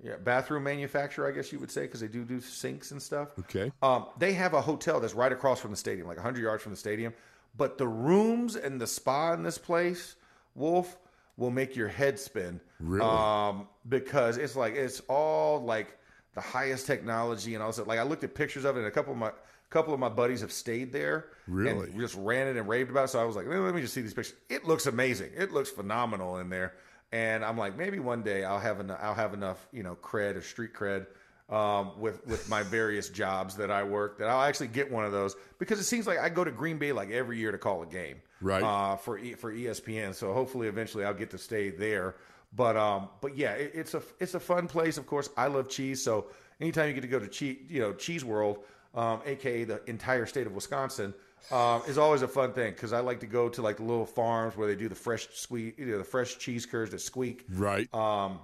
Yeah, 0.04 0.18
bathroom 0.18 0.64
manufacturer, 0.64 1.26
I 1.26 1.32
guess 1.32 1.54
you 1.54 1.60
would 1.60 1.72
say, 1.72 1.84
because 1.84 2.02
they 2.02 2.10
do 2.10 2.26
do 2.26 2.42
sinks 2.42 2.92
and 2.92 3.02
stuff. 3.02 3.30
Okay. 3.40 3.72
Um, 3.82 4.08
they 4.20 4.34
have 4.34 4.54
a 4.54 4.62
hotel 4.62 5.00
that's 5.00 5.14
right 5.14 5.32
across 5.32 5.62
from 5.62 5.72
the 5.72 5.78
stadium, 5.78 6.06
like 6.06 6.18
100 6.18 6.42
yards 6.42 6.62
from 6.62 6.74
the 6.74 6.78
stadium. 6.78 7.14
But 7.58 7.78
the 7.78 7.88
rooms 7.88 8.56
and 8.56 8.80
the 8.80 8.88
spa 8.88 9.34
in 9.34 9.44
this 9.44 9.58
place, 9.58 10.16
Wolf, 10.56 10.98
will 11.38 11.52
make 11.52 11.76
your 11.76 11.88
head 11.88 12.20
spin. 12.20 12.60
Really? 12.80 13.06
Um, 13.06 13.68
because 13.88 14.38
it's 14.38 14.56
like 14.56 14.76
it's 14.76 15.02
all 15.08 15.64
like 15.64 15.98
the 16.34 16.42
highest 16.42 16.86
technology 16.86 17.56
and 17.56 17.64
all 17.64 17.72
that. 17.72 17.88
Like 17.88 18.00
I 18.00 18.04
looked 18.04 18.24
at 18.24 18.36
pictures 18.36 18.66
of 18.66 18.76
it, 18.76 18.80
and 18.80 18.88
a 18.88 18.92
couple 18.92 19.14
of 19.14 19.20
my 19.20 19.32
couple 19.70 19.94
of 19.94 20.00
my 20.00 20.10
buddies 20.10 20.42
have 20.42 20.52
stayed 20.52 20.92
there. 20.92 21.28
Really? 21.48 21.90
And 21.90 22.00
just 22.00 22.16
ran 22.16 22.48
it 22.48 22.58
and 22.58 22.68
raved 22.68 22.92
about 22.92 23.06
it. 23.06 23.08
So 23.10 23.20
I 23.20 23.26
was 23.26 23.36
like, 23.36 23.48
let 23.48 23.74
me 23.74 23.82
just 23.82 23.94
see 23.94 24.02
these 24.02 24.14
pictures. 24.14 24.36
It 24.50 24.66
looks 24.66 24.86
amazing. 24.86 25.32
It 25.36 25.52
looks 25.52 25.70
phenomenal 25.70 26.38
in 26.38 26.50
there. 26.50 26.74
And 27.12 27.46
I'm 27.46 27.58
like, 27.58 27.78
maybe 27.78 28.00
one 28.00 28.24
day 28.24 28.44
I'll 28.44 28.60
have 28.60 28.80
enough. 28.80 29.00
I'll 29.02 29.14
have 29.14 29.34
enough, 29.34 29.68
you 29.72 29.84
know, 29.84 29.96
cred 29.96 30.36
or 30.36 30.42
street 30.42 30.74
cred 30.74 31.08
um, 31.50 31.92
with 32.00 32.26
with 32.26 32.50
my 32.50 32.64
various 32.64 33.10
jobs 33.10 33.56
that 33.58 33.70
I 33.70 33.84
work 33.84 34.18
that 34.18 34.28
I'll 34.28 34.42
actually 34.44 34.68
get 34.68 34.92
one 34.92 35.06
of 35.06 35.12
those 35.12 35.36
because 35.60 35.80
it 35.80 35.84
seems 35.84 36.08
like 36.08 36.20
I 36.20 36.30
go 36.30 36.44
to 36.44 36.52
Green 36.52 36.78
Bay 36.78 36.92
like 36.92 37.12
every 37.12 37.38
year 37.38 37.52
to 37.52 37.58
call 37.58 37.84
a 37.84 37.86
game, 37.86 38.18
right? 38.42 38.64
Uh, 38.64 38.96
for 38.96 39.20
for 39.38 39.54
ESPN. 39.54 40.16
So 40.16 40.34
hopefully, 40.34 40.68
eventually, 40.68 41.06
I'll 41.06 41.14
get 41.14 41.30
to 41.32 41.38
stay 41.38 41.70
there. 41.70 42.16
But 42.56 42.78
um, 42.78 43.10
but 43.22 43.38
yeah, 43.38 43.52
it, 43.52 43.72
it's 43.76 43.94
a 43.94 44.02
it's 44.20 44.34
a 44.34 44.40
fun 44.40 44.68
place. 44.68 44.98
Of 44.98 45.06
course, 45.06 45.30
I 45.38 45.48
love 45.48 45.70
cheese, 45.70 46.04
so 46.04 46.28
anytime 46.60 46.88
you 46.88 46.94
get 46.94 47.02
to 47.02 47.08
go 47.08 47.20
to 47.20 47.28
cheese, 47.28 47.58
you 47.70 47.82
know, 47.82 47.94
Cheese 47.94 48.26
World, 48.26 48.60
um, 48.94 49.22
aka 49.26 49.66
the 49.66 49.82
entire 49.88 50.26
state 50.26 50.48
of 50.48 50.54
Wisconsin, 50.54 51.14
um, 51.52 51.84
is 51.88 51.98
always 51.98 52.22
a 52.22 52.28
fun 52.28 52.54
thing 52.54 52.74
because 52.74 52.94
I 52.94 53.02
like 53.02 53.20
to 53.20 53.28
go 53.28 53.50
to 53.50 53.62
like 53.62 53.78
the 53.78 53.84
little 53.84 54.06
farms 54.06 54.58
where 54.58 54.68
they 54.68 54.76
do 54.76 54.90
the 54.90 54.96
fresh 54.96 55.28
squeak, 55.34 55.78
you 55.78 55.86
know, 55.86 55.98
the 55.98 56.04
fresh 56.04 56.38
cheese 56.38 56.66
curds 56.66 56.92
that 56.92 57.02
squeak, 57.02 57.46
right? 57.52 57.94
Um, 57.94 58.40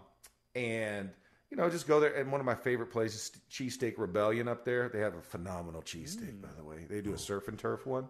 and 0.56 1.10
you 1.52 1.58
know, 1.58 1.70
just 1.70 1.88
go 1.88 2.00
there. 2.00 2.16
And 2.16 2.32
one 2.32 2.40
of 2.40 2.46
my 2.46 2.56
favorite 2.56 2.92
places, 2.92 3.32
Cheesesteak 3.52 3.96
Rebellion 3.98 4.48
up 4.48 4.64
there. 4.64 4.90
They 4.90 5.00
have 5.00 5.16
a 5.16 5.22
phenomenal 5.22 5.82
cheesesteak, 5.82 6.38
mm. 6.38 6.42
by 6.42 6.50
the 6.58 6.64
way. 6.64 6.86
They 6.90 7.02
do 7.02 7.14
a 7.14 7.18
surf 7.18 7.50
and 7.50 7.60
turf 7.60 7.86
one 7.86 8.08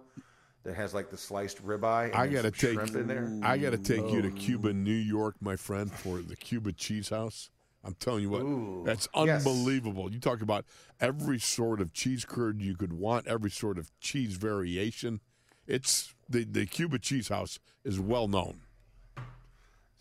that 0.63 0.75
has 0.75 0.93
like 0.93 1.09
the 1.09 1.17
sliced 1.17 1.65
ribeye. 1.65 2.13
I 2.15 2.27
gotta 2.27 2.51
take 2.51 2.77
in 2.77 3.07
there. 3.07 3.31
I 3.41 3.57
gotta 3.57 3.79
take 3.79 4.11
you 4.11 4.21
to 4.21 4.29
Cuba, 4.29 4.73
New 4.73 4.91
York, 4.93 5.35
my 5.41 5.55
friend, 5.55 5.91
for 5.91 6.19
the 6.19 6.35
Cuba 6.35 6.71
Cheese 6.71 7.09
House. 7.09 7.49
I'm 7.83 7.95
telling 7.95 8.21
you 8.21 8.29
what, 8.29 8.43
Ooh, 8.43 8.83
that's 8.85 9.07
unbelievable. 9.15 10.03
Yes. 10.03 10.13
You 10.13 10.19
talk 10.19 10.43
about 10.43 10.65
every 10.99 11.39
sort 11.39 11.81
of 11.81 11.93
cheese 11.93 12.25
curd 12.25 12.61
you 12.61 12.75
could 12.75 12.93
want, 12.93 13.25
every 13.25 13.49
sort 13.49 13.79
of 13.79 13.89
cheese 13.99 14.35
variation. 14.35 15.19
It's 15.65 16.13
the 16.29 16.43
the 16.43 16.67
Cuba 16.67 16.99
Cheese 16.99 17.29
House 17.29 17.57
is 17.83 17.99
well 17.99 18.27
known. 18.27 18.61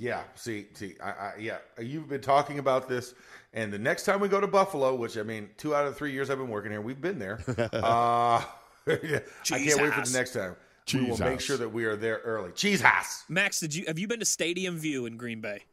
Yeah, 0.00 0.22
see, 0.34 0.66
see, 0.72 0.94
I, 1.02 1.10
I, 1.10 1.32
yeah, 1.38 1.58
you've 1.78 2.08
been 2.08 2.22
talking 2.22 2.58
about 2.58 2.88
this, 2.88 3.12
and 3.52 3.72
the 3.72 3.78
next 3.78 4.04
time 4.04 4.20
we 4.20 4.28
go 4.28 4.40
to 4.40 4.46
Buffalo, 4.46 4.94
which 4.94 5.16
I 5.18 5.22
mean, 5.22 5.50
two 5.56 5.74
out 5.74 5.86
of 5.86 5.96
three 5.96 6.12
years 6.12 6.30
I've 6.30 6.38
been 6.38 6.48
working 6.48 6.70
here, 6.70 6.80
we've 6.80 7.00
been 7.00 7.18
there. 7.18 7.40
uh, 7.72 8.42
yeah, 8.86 9.20
I 9.50 9.58
can't 9.58 9.80
wait 9.80 9.92
for 9.92 10.02
the 10.04 10.10
next 10.12 10.32
time. 10.32 10.56
we 10.92 11.00
will 11.00 11.08
Cheese 11.08 11.20
make 11.20 11.40
sure 11.40 11.56
that 11.56 11.68
we 11.68 11.84
are 11.84 11.96
there 11.96 12.18
early. 12.24 12.52
Cheese 12.52 12.80
House. 12.80 13.24
Max, 13.28 13.60
did 13.60 13.74
you 13.74 13.84
have 13.86 13.98
you 13.98 14.06
been 14.08 14.20
to 14.20 14.26
Stadium 14.26 14.76
View 14.76 15.06
in 15.06 15.16
Green 15.16 15.40
Bay? 15.40 15.64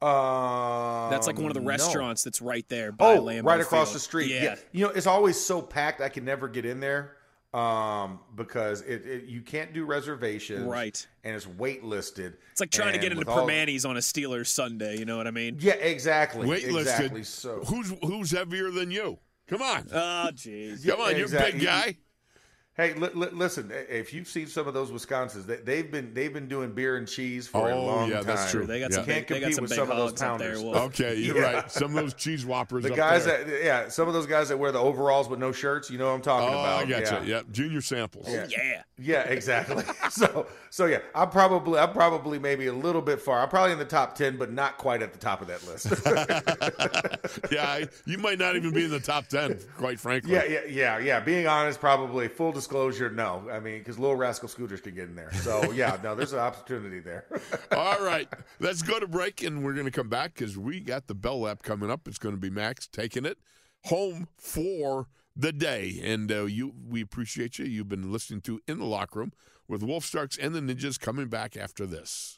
Um, 0.00 1.10
That's 1.10 1.26
like 1.26 1.38
one 1.38 1.46
of 1.48 1.54
the 1.54 1.60
no. 1.60 1.66
restaurants 1.66 2.22
that's 2.22 2.40
right 2.40 2.64
there 2.68 2.92
by 2.92 3.16
Oh, 3.16 3.20
Lambeau 3.22 3.44
right 3.44 3.60
across 3.60 3.88
Field. 3.88 3.96
the 3.96 4.00
street. 4.00 4.30
Yeah. 4.30 4.42
Yeah. 4.42 4.54
You 4.70 4.84
know, 4.86 4.92
it's 4.92 5.08
always 5.08 5.38
so 5.38 5.60
packed. 5.60 6.00
I 6.00 6.08
can 6.08 6.24
never 6.24 6.46
get 6.46 6.64
in 6.64 6.78
there 6.78 7.16
um, 7.54 8.20
because 8.34 8.82
it, 8.82 9.06
it 9.06 9.24
you 9.24 9.40
can't 9.40 9.72
do 9.72 9.84
reservations. 9.84 10.66
Right. 10.66 11.06
And 11.24 11.34
it's 11.34 11.46
waitlisted. 11.46 12.34
It's 12.52 12.60
like 12.60 12.70
trying 12.70 12.92
to 12.92 12.98
get 12.98 13.12
into 13.12 13.18
with 13.20 13.28
all- 13.28 13.46
Primanti's 13.46 13.84
on 13.84 13.96
a 13.96 14.00
Steelers 14.00 14.48
Sunday. 14.48 14.98
You 14.98 15.04
know 15.04 15.16
what 15.16 15.26
I 15.26 15.30
mean? 15.30 15.56
Yeah, 15.60 15.74
exactly. 15.74 16.46
Waitlisted. 16.46 16.80
Exactly. 16.80 17.22
So 17.24 17.60
Who's 17.66 17.92
who's 18.02 18.30
heavier 18.30 18.70
than 18.70 18.90
you? 18.90 19.18
Come 19.48 19.62
on. 19.62 19.86
Oh, 19.92 20.28
jeez. 20.34 20.86
Come 20.86 21.00
on, 21.00 21.16
you're 21.16 21.26
a 21.26 21.30
big 21.30 21.62
guy. 21.62 21.96
Hey, 22.78 22.94
li- 22.94 23.10
li- 23.12 23.28
listen. 23.32 23.72
If 23.90 24.14
you've 24.14 24.28
seen 24.28 24.46
some 24.46 24.68
of 24.68 24.72
those 24.72 24.92
Wisconsins, 24.92 25.46
they, 25.46 25.56
they've 25.56 25.90
been 25.90 26.14
they've 26.14 26.32
been 26.32 26.46
doing 26.46 26.70
beer 26.70 26.96
and 26.96 27.08
cheese 27.08 27.48
for 27.48 27.68
a 27.68 27.74
Oh, 27.74 27.84
long 27.84 28.08
yeah, 28.08 28.18
time. 28.18 28.24
that's 28.26 28.52
true. 28.52 28.66
They 28.66 28.78
got 28.78 28.90
Yeah. 28.92 28.96
some 28.98 29.04
Can't 29.04 29.26
big, 29.26 29.34
they 29.34 29.40
got 29.40 29.46
compete 29.46 29.54
some 29.56 29.62
with 29.64 29.72
some 29.74 29.90
of 29.90 29.96
those 29.96 30.10
hogs 30.10 30.22
up 30.22 30.38
there. 30.38 30.54
pounders. 30.54 30.76
Okay, 31.00 31.14
you're 31.18 31.36
Yeah. 31.38 31.52
right. 31.54 31.72
Some 31.72 31.96
of 31.96 32.04
those 32.04 32.14
cheese 32.14 32.46
whoppers. 32.46 32.84
The 32.84 32.92
up 32.92 32.96
guys 32.96 33.24
there. 33.24 33.42
that 33.42 33.64
yeah, 33.64 33.88
some 33.88 34.06
of 34.06 34.14
those 34.14 34.26
guys 34.26 34.48
that 34.50 34.58
wear 34.58 34.70
the 34.70 34.78
overalls 34.78 35.28
with 35.28 35.40
no 35.40 35.50
shirts. 35.50 35.90
You 35.90 35.98
know 35.98 36.06
what 36.06 36.12
I'm 36.12 36.22
talking 36.22 36.54
Oh, 36.54 36.60
about? 36.60 36.82
I 36.82 36.84
got 36.86 37.02
yeah. 37.02 37.22
you. 37.24 37.34
Yeah, 37.34 37.42
junior 37.50 37.80
samples. 37.80 38.26
Oh, 38.28 38.32
yeah. 38.32 38.46
Yeah. 38.48 38.82
Yeah, 39.00 39.20
exactly. 39.22 39.82
so, 40.10 40.46
so 40.70 40.86
yeah, 40.86 40.98
I'm 41.16 41.30
probably, 41.30 41.78
I'm 41.80 41.92
probably 41.92 42.38
maybe 42.38 42.66
a 42.68 42.72
little 42.72 43.02
bit 43.02 43.20
far. 43.20 43.40
I'm 43.40 43.48
probably 43.48 43.72
in 43.72 43.78
the 43.78 43.84
top 43.84 44.14
ten, 44.14 44.36
but 44.36 44.52
not 44.52 44.78
quite 44.78 45.02
at 45.02 45.12
the 45.12 45.18
top 45.18 45.40
of 45.42 45.48
that 45.48 45.66
list. 45.66 45.86
yeah, 47.50 47.68
I- 47.68 47.88
you 48.04 48.18
might 48.18 48.38
not 48.38 48.56
even 48.56 48.72
be 48.72 48.84
in 48.84 48.90
the 48.90 49.00
top 49.00 49.28
ten, 49.28 49.58
quite 49.76 49.98
frankly. 50.00 50.32
yeah, 50.32 50.44
yeah, 50.44 50.64
yeah, 50.68 50.98
yeah. 50.98 51.20
Being 51.20 51.46
honest, 51.46 51.80
probably 51.80 52.28
full 52.28 52.52
disclosure, 52.52 53.10
no. 53.10 53.48
I 53.50 53.60
mean, 53.60 53.78
because 53.78 53.98
little 53.98 54.16
rascal 54.16 54.48
scooters 54.48 54.80
can 54.80 54.94
get 54.94 55.08
in 55.08 55.14
there. 55.14 55.32
So 55.34 55.72
yeah, 55.72 55.98
no, 56.02 56.14
there's 56.14 56.32
an 56.32 56.38
opportunity 56.40 57.00
there. 57.00 57.24
All 57.72 58.04
right, 58.04 58.28
let's 58.60 58.82
go 58.82 58.98
to 59.00 59.06
break, 59.06 59.42
and 59.42 59.64
we're 59.64 59.74
going 59.74 59.86
to 59.86 59.90
come 59.92 60.08
back 60.08 60.34
because 60.34 60.56
we 60.58 60.80
got 60.80 61.06
the 61.06 61.14
Bell 61.14 61.40
Lap 61.40 61.62
coming 61.62 61.90
up. 61.90 62.06
It's 62.08 62.18
going 62.18 62.34
to 62.34 62.40
be 62.40 62.50
Max 62.50 62.86
taking 62.86 63.24
it 63.24 63.38
home 63.84 64.28
for 64.36 65.08
the 65.36 65.52
day, 65.52 66.00
and 66.02 66.30
uh, 66.32 66.44
you, 66.44 66.72
we 66.88 67.00
appreciate 67.00 67.58
you. 67.58 67.64
You've 67.64 67.88
been 67.88 68.10
listening 68.10 68.40
to 68.42 68.60
in 68.66 68.78
the 68.78 68.84
locker 68.84 69.20
room 69.20 69.32
with 69.68 69.82
Wolf 69.82 70.04
Starks 70.04 70.36
and 70.36 70.54
the 70.54 70.60
Ninjas 70.60 70.98
coming 70.98 71.28
back 71.28 71.56
after 71.56 71.86
this. 71.86 72.37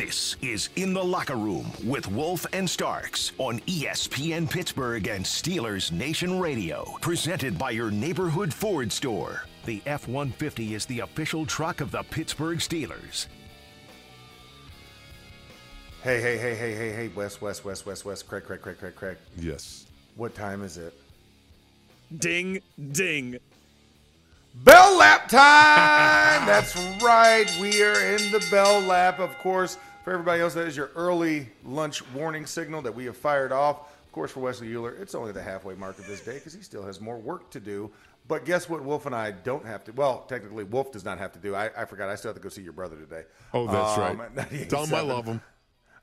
This 0.00 0.36
is 0.40 0.70
In 0.76 0.94
the 0.94 1.04
Locker 1.04 1.36
Room 1.36 1.70
with 1.84 2.10
Wolf 2.10 2.46
and 2.54 2.68
Starks 2.68 3.32
on 3.36 3.58
ESPN 3.66 4.48
Pittsburgh 4.48 5.06
and 5.08 5.22
Steelers 5.22 5.92
Nation 5.92 6.40
Radio. 6.40 6.86
Presented 7.02 7.58
by 7.58 7.72
your 7.72 7.90
neighborhood 7.90 8.50
Ford 8.54 8.90
store. 8.90 9.44
The 9.66 9.82
F 9.84 10.08
150 10.08 10.72
is 10.72 10.86
the 10.86 11.00
official 11.00 11.44
truck 11.44 11.82
of 11.82 11.90
the 11.90 12.02
Pittsburgh 12.04 12.60
Steelers. 12.60 13.26
hey, 16.02 16.22
hey, 16.22 16.38
hey, 16.38 16.54
hey, 16.54 16.74
hey, 16.74 16.92
hey, 16.92 17.08
West, 17.08 17.42
West, 17.42 17.66
West, 17.66 17.84
West, 17.84 18.06
West, 18.06 18.26
Craig, 18.26 18.44
Craig, 18.44 18.62
Craig, 18.62 18.78
Craig, 18.78 18.96
Craig. 18.96 19.18
Yes. 19.38 19.84
What 20.16 20.34
time 20.34 20.62
is 20.64 20.78
it? 20.78 20.94
Ding, 22.18 22.62
ding. 22.92 23.38
Bell 24.54 24.96
lap 24.96 25.28
time! 25.28 26.46
That's 26.46 26.74
right. 27.02 27.46
We 27.60 27.82
are 27.82 28.16
in 28.16 28.32
the 28.32 28.44
bell 28.50 28.80
lap. 28.80 29.20
Of 29.20 29.38
course, 29.38 29.78
for 30.04 30.12
everybody 30.12 30.40
else, 30.40 30.54
that 30.54 30.66
is 30.66 30.76
your 30.76 30.90
early 30.96 31.48
lunch 31.64 32.06
warning 32.12 32.46
signal 32.46 32.82
that 32.82 32.94
we 32.94 33.04
have 33.06 33.16
fired 33.16 33.52
off. 33.52 33.92
Of 34.06 34.12
course, 34.12 34.30
for 34.32 34.40
Wesley 34.40 34.72
Euler, 34.74 34.94
it's 34.96 35.14
only 35.14 35.32
the 35.32 35.42
halfway 35.42 35.74
mark 35.74 35.98
of 35.98 36.06
this 36.06 36.20
day 36.20 36.34
because 36.34 36.52
he 36.52 36.62
still 36.62 36.84
has 36.84 37.00
more 37.00 37.18
work 37.18 37.50
to 37.50 37.60
do. 37.60 37.90
But 38.26 38.44
guess 38.44 38.68
what? 38.68 38.82
Wolf 38.82 39.06
and 39.06 39.14
I 39.14 39.30
don't 39.30 39.64
have 39.64 39.84
to. 39.84 39.92
Well, 39.92 40.24
technically, 40.28 40.64
Wolf 40.64 40.92
does 40.92 41.04
not 41.04 41.18
have 41.18 41.32
to 41.32 41.38
do. 41.38 41.54
I, 41.54 41.70
I 41.76 41.84
forgot. 41.84 42.08
I 42.08 42.14
still 42.16 42.30
have 42.30 42.36
to 42.36 42.42
go 42.42 42.48
see 42.48 42.62
your 42.62 42.72
brother 42.72 42.96
today. 42.96 43.22
Oh, 43.54 43.66
that's 43.66 43.98
Um, 43.98 44.18
right. 44.18 44.28
at 44.38 44.50
98.7. 44.50 44.68
Tell 44.68 44.84
him 44.86 44.94
I 44.94 45.00
love 45.00 45.26
him. 45.26 45.40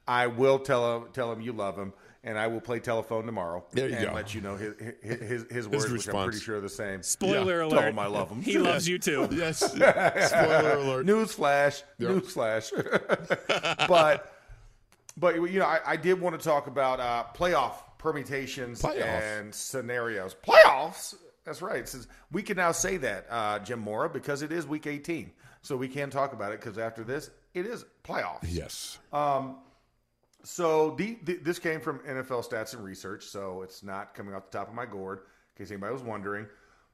I 0.07 0.27
will 0.27 0.59
tell 0.59 0.97
him 0.97 1.07
tell 1.13 1.31
him 1.31 1.41
you 1.41 1.51
love 1.51 1.77
him, 1.77 1.91
and 2.23 2.37
I 2.37 2.47
will 2.47 2.59
play 2.61 2.79
telephone 2.79 3.25
tomorrow 3.25 3.63
There 3.71 3.87
you 3.89 3.95
and 3.95 4.05
go. 4.07 4.13
let 4.13 4.33
you 4.35 4.41
know 4.41 4.55
his 4.55 4.73
his, 5.01 5.19
his, 5.21 5.45
his 5.51 5.67
words, 5.69 5.91
which 5.91 6.07
I'm 6.09 6.23
pretty 6.25 6.39
sure 6.39 6.57
are 6.57 6.61
the 6.61 6.69
same. 6.69 7.03
Spoiler 7.03 7.59
Tell 7.59 7.73
alert. 7.79 7.89
him 7.89 7.99
I 7.99 8.07
love 8.07 8.29
him. 8.29 8.41
He 8.41 8.57
loves 8.57 8.87
you 8.87 8.99
too. 8.99 9.27
Yes. 9.31 9.59
Spoiler 9.71 10.77
alert. 10.77 11.05
Newsflash. 11.05 11.83
Yep. 11.99 12.09
Newsflash. 12.11 13.87
but 13.87 14.33
but 15.15 15.35
you 15.35 15.59
know, 15.59 15.65
I, 15.65 15.79
I 15.85 15.95
did 15.95 16.19
want 16.19 16.39
to 16.39 16.43
talk 16.43 16.67
about 16.67 16.99
uh, 16.99 17.25
playoff 17.35 17.73
permutations 17.97 18.81
Playoff. 18.81 19.03
and 19.03 19.53
scenarios. 19.53 20.35
Playoffs. 20.45 21.15
That's 21.43 21.61
right. 21.61 21.87
Since 21.87 22.07
we 22.31 22.43
can 22.43 22.57
now 22.57 22.71
say 22.71 22.97
that, 22.97 23.25
uh, 23.29 23.59
Jim 23.59 23.79
Mora, 23.79 24.09
because 24.09 24.41
it 24.41 24.51
is 24.51 24.67
Week 24.67 24.85
18, 24.85 25.31
so 25.61 25.77
we 25.77 25.87
can 25.87 26.09
talk 26.09 26.33
about 26.33 26.51
it. 26.51 26.59
Because 26.59 26.77
after 26.77 27.03
this, 27.03 27.29
it 27.53 27.65
is 27.65 27.85
playoffs. 28.03 28.39
Yes. 28.43 28.97
So 30.47 30.91
the, 30.91 31.17
the, 31.25 31.35
this 31.35 31.59
came 31.59 31.81
from 31.81 31.99
NFL 31.99 32.49
Stats 32.49 32.73
and 32.73 32.81
Research, 32.81 33.25
so 33.25 33.63
it's 33.63 33.83
not 33.83 34.15
coming 34.15 34.33
off 34.33 34.49
the 34.49 34.57
top 34.57 34.69
of 34.69 34.73
my 34.73 34.85
gourd, 34.85 35.19
in 35.19 35.65
case 35.65 35.71
anybody 35.71 35.91
was 35.91 36.03
wondering. 36.03 36.47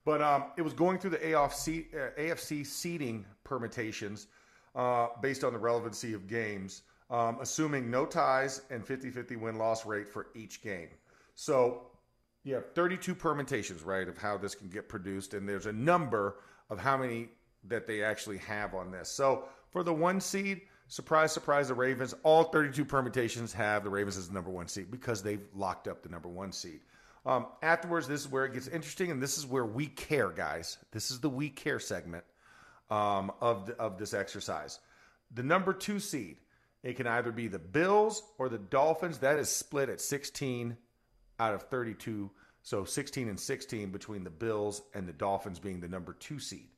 But 0.06 0.24
um, 0.24 0.46
it 0.58 0.64
was 0.64 0.74
going 0.74 0.98
through 0.98 1.12
the 1.12 1.18
AFC, 1.20 1.86
uh, 1.94 2.20
AFC 2.20 2.66
seeding 2.66 3.24
permutations 3.44 4.26
uh, 4.74 5.10
based 5.22 5.44
on 5.44 5.54
the 5.54 5.60
relevancy 5.60 6.16
of 6.16 6.28
games, 6.28 6.82
um, 7.12 7.38
assuming 7.42 7.92
no 7.92 8.08
ties 8.08 8.64
and 8.72 8.84
50-50 8.84 9.40
win-loss 9.40 9.86
rate 9.86 10.10
for 10.10 10.30
each 10.34 10.64
game. 10.64 10.90
So 11.36 11.84
you 12.44 12.56
have 12.56 12.74
32 12.74 13.14
permutations, 13.14 13.84
right, 13.84 14.08
of 14.08 14.18
how 14.18 14.36
this 14.36 14.56
can 14.56 14.68
get 14.68 14.90
produced, 14.90 15.36
and 15.36 15.48
there's 15.48 15.68
a 15.68 15.74
number 15.74 16.38
of 16.72 16.80
how 16.80 16.98
many 16.98 17.30
that 17.66 17.86
they 17.86 18.04
actually 18.04 18.40
have 18.40 18.74
on 18.74 18.90
this. 18.90 19.10
So 19.10 19.46
for 19.70 19.84
the 19.84 19.94
one 19.94 20.20
seed, 20.20 20.62
surprise, 20.94 21.32
surprise, 21.32 21.70
the 21.70 21.74
Ravens, 21.74 22.14
all 22.22 22.44
32 22.44 22.86
permutations 22.86 23.52
have 23.52 23.84
the 23.84 23.90
Ravens 23.90 24.16
as 24.16 24.28
the 24.28 24.34
number 24.34 24.52
one 24.52 24.68
seed 24.68 24.92
because 24.92 25.24
they've 25.24 25.44
locked 25.56 25.88
up 25.88 26.04
the 26.04 26.10
number 26.10 26.30
one 26.30 26.52
seed. 26.52 26.82
Um, 27.26 27.48
afterwards, 27.64 28.08
this 28.08 28.22
is 28.22 28.28
where 28.28 28.46
it 28.46 28.54
gets 28.54 28.68
interesting, 28.68 29.10
and 29.10 29.20
this 29.20 29.40
is 29.40 29.48
where 29.48 29.66
we 29.66 29.88
care, 29.88 30.30
guys. 30.30 30.78
This 30.92 31.10
is 31.10 31.20
the 31.20 31.32
we 31.32 31.50
care 31.50 31.80
segment 31.80 32.24
um, 32.92 33.32
of 33.42 33.66
the, 33.66 33.76
of 33.78 33.98
this 33.98 34.14
exercise. 34.14 34.80
The 35.34 35.42
number 35.42 35.74
two 35.74 36.00
seed, 36.00 36.38
it 36.84 36.96
can 36.96 37.08
either 37.08 37.32
be 37.32 37.48
the 37.48 37.58
Bills 37.58 38.22
or 38.38 38.48
the 38.48 38.60
Dolphins. 38.60 39.18
That 39.18 39.40
is 39.40 39.50
split 39.50 39.90
at 39.90 40.00
16 40.00 40.78
out 41.40 41.56
of 41.56 41.64
32. 41.70 42.30
So 42.62 42.86
16 42.86 43.30
and 43.30 43.40
16 43.40 43.90
between 43.90 44.24
the 44.24 44.30
Bills 44.30 44.84
and 44.94 45.08
the 45.08 45.14
Dolphins 45.14 45.58
being 45.58 45.80
the 45.80 45.88
number 45.88 46.14
two 46.14 46.38
seed. 46.38 46.70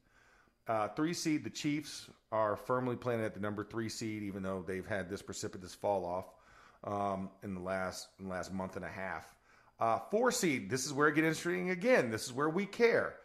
Uh, 0.68 0.88
three 0.90 1.14
seed, 1.14 1.44
the 1.44 1.50
Chiefs 1.50 2.10
are 2.32 2.56
firmly 2.56 2.96
planted 2.96 3.26
at 3.26 3.34
the 3.34 3.40
number 3.40 3.64
three 3.64 3.90
seed, 3.90 4.24
even 4.24 4.42
though 4.42 4.64
they've 4.66 4.88
had 4.88 5.10
this 5.10 5.22
precipitous 5.22 5.76
fall 5.76 6.06
off 6.06 6.26
um, 6.84 7.30
in 7.44 7.54
the 7.54 7.60
last 7.60 8.08
in 8.20 8.26
the 8.26 8.32
last 8.32 8.52
month 8.52 8.76
and 8.76 8.86
a 8.86 8.90
half. 8.90 9.36
Uh, 9.80 10.00
four 10.10 10.32
seed, 10.32 10.70
this 10.70 10.86
is 10.86 10.94
where 10.94 11.08
it 11.10 11.16
gets 11.16 11.26
interesting 11.26 11.70
again. 11.70 12.10
This 12.10 12.26
is 12.26 12.34
where 12.34 12.50
we 12.50 12.66
care. 12.66 13.16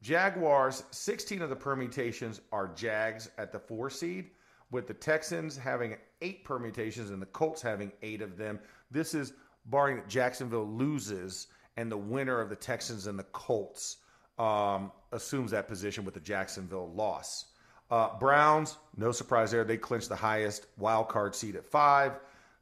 Jaguars, 0.00 0.84
16 0.92 1.42
of 1.42 1.50
the 1.50 1.56
permutations 1.56 2.40
are 2.52 2.68
Jags 2.68 3.30
at 3.36 3.50
the 3.50 3.58
four 3.58 3.90
seed, 3.90 4.30
with 4.70 4.86
the 4.86 4.94
Texans 4.94 5.56
having 5.56 5.96
eight 6.22 6.44
permutations 6.44 7.10
and 7.10 7.20
the 7.20 7.26
Colts 7.26 7.60
having 7.60 7.90
eight 8.02 8.22
of 8.22 8.36
them. 8.36 8.60
This 8.90 9.12
is 9.12 9.32
barring 9.66 9.96
that 9.96 10.08
Jacksonville 10.08 10.68
loses 10.68 11.48
and 11.76 11.90
the 11.90 11.96
winner 11.96 12.40
of 12.40 12.48
the 12.48 12.56
Texans 12.56 13.06
and 13.08 13.18
the 13.18 13.24
Colts 13.24 13.98
um, 14.38 14.92
assumes 15.12 15.50
that 15.50 15.68
position 15.68 16.04
with 16.04 16.14
the 16.14 16.20
Jacksonville 16.20 16.90
loss. 16.92 17.46
Uh, 17.90 18.18
Browns, 18.18 18.76
no 18.96 19.12
surprise 19.12 19.50
there. 19.50 19.64
They 19.64 19.78
clinched 19.78 20.08
the 20.08 20.16
highest 20.16 20.66
wild 20.76 21.08
card 21.08 21.34
seed 21.34 21.56
at 21.56 21.64
five. 21.64 22.12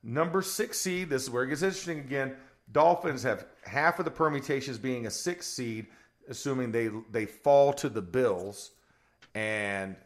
Number 0.03 0.41
six 0.41 0.81
seed, 0.81 1.11
this 1.11 1.23
is 1.23 1.31
where 1.31 1.43
it 1.43 1.49
gets 1.49 1.63
interesting 1.63 1.99
again. 1.99 2.37
Dolphins 2.71 3.23
have 3.25 3.47
half 3.65 3.99
of 3.99 4.05
the 4.05 4.11
permutations 4.11 4.79
being 4.79 5.07
a 5.07 5.11
six 5.11 5.47
seed, 5.47 5.87
assuming 6.29 6.71
they 6.71 6.91
they 7.11 7.27
fall 7.27 7.73
to 7.75 7.89
the 7.89 8.03
Bills, 8.03 8.73
and 9.35 9.97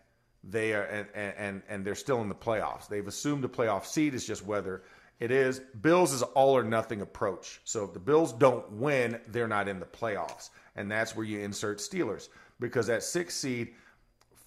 they 0.42 0.72
are 0.72 0.84
and 0.84 1.06
and 1.14 1.62
and 1.68 1.84
they're 1.84 1.94
still 1.94 2.22
in 2.22 2.28
the 2.28 2.34
playoffs. 2.34 2.88
They've 2.88 3.06
assumed 3.06 3.44
a 3.44 3.48
playoff 3.48 3.84
seed. 3.84 4.14
It's 4.14 4.26
just 4.26 4.44
whether 4.44 4.82
it 5.20 5.30
is. 5.30 5.60
Bills 5.80 6.12
is 6.12 6.22
all 6.22 6.56
or 6.56 6.64
nothing 6.64 7.02
approach. 7.02 7.60
So 7.64 7.84
if 7.84 7.92
the 7.92 8.00
Bills 8.00 8.32
don't 8.32 8.70
win, 8.72 9.20
they're 9.28 9.46
not 9.46 9.68
in 9.68 9.78
the 9.78 9.86
playoffs, 9.86 10.50
and 10.76 10.90
that's 10.90 11.14
where 11.14 11.26
you 11.26 11.40
insert 11.40 11.78
Steelers 11.78 12.28
because 12.58 12.88
at 12.88 13.02
six 13.02 13.34
seed, 13.34 13.74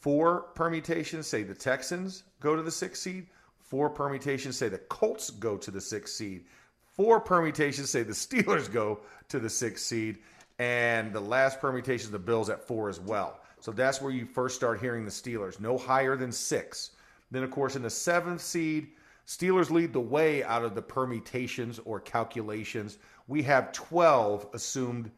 four 0.02 0.42
permutations 0.56 1.28
say 1.28 1.44
the 1.44 1.54
Texans 1.54 2.24
go 2.40 2.56
to 2.56 2.62
the 2.62 2.72
six 2.72 3.00
seed. 3.00 3.28
Four 3.60 3.90
permutations 3.90 4.58
say 4.58 4.70
the 4.70 4.78
Colts 4.78 5.30
go 5.32 5.58
to 5.58 5.72
the 5.72 5.82
six 5.82 6.14
seed. 6.14 6.46
Four 6.84 7.20
permutations 7.20 7.90
say 7.90 8.04
the 8.04 8.14
Steelers 8.14 8.72
go 8.72 9.00
to 9.30 9.40
the 9.40 9.50
six 9.50 9.82
seed. 9.84 10.20
And 10.60 11.12
the 11.12 11.20
last 11.20 11.60
permutation, 11.60 12.12
the 12.12 12.20
Bills 12.20 12.50
at 12.50 12.68
four 12.68 12.88
as 12.88 13.00
well. 13.00 13.40
So 13.60 13.72
that's 13.72 14.02
where 14.02 14.12
you 14.12 14.26
first 14.26 14.56
start 14.56 14.80
hearing 14.80 15.06
the 15.06 15.12
Steelers. 15.12 15.60
No 15.60 15.78
higher 15.78 16.16
than 16.16 16.32
six. 16.32 16.92
Then, 17.32 17.44
of 17.44 17.50
course, 17.50 17.76
in 17.76 17.82
the 17.82 17.90
seventh 17.90 18.42
seed, 18.42 18.90
Steelers 19.26 19.70
lead 19.70 19.94
the 19.94 20.00
way 20.00 20.44
out 20.44 20.64
of 20.64 20.76
the 20.76 20.82
permutations 20.82 21.80
or 21.86 22.00
calculations. 22.00 22.98
We 23.28 23.42
have 23.44 23.72
12 23.72 24.48
assumed 24.54 25.12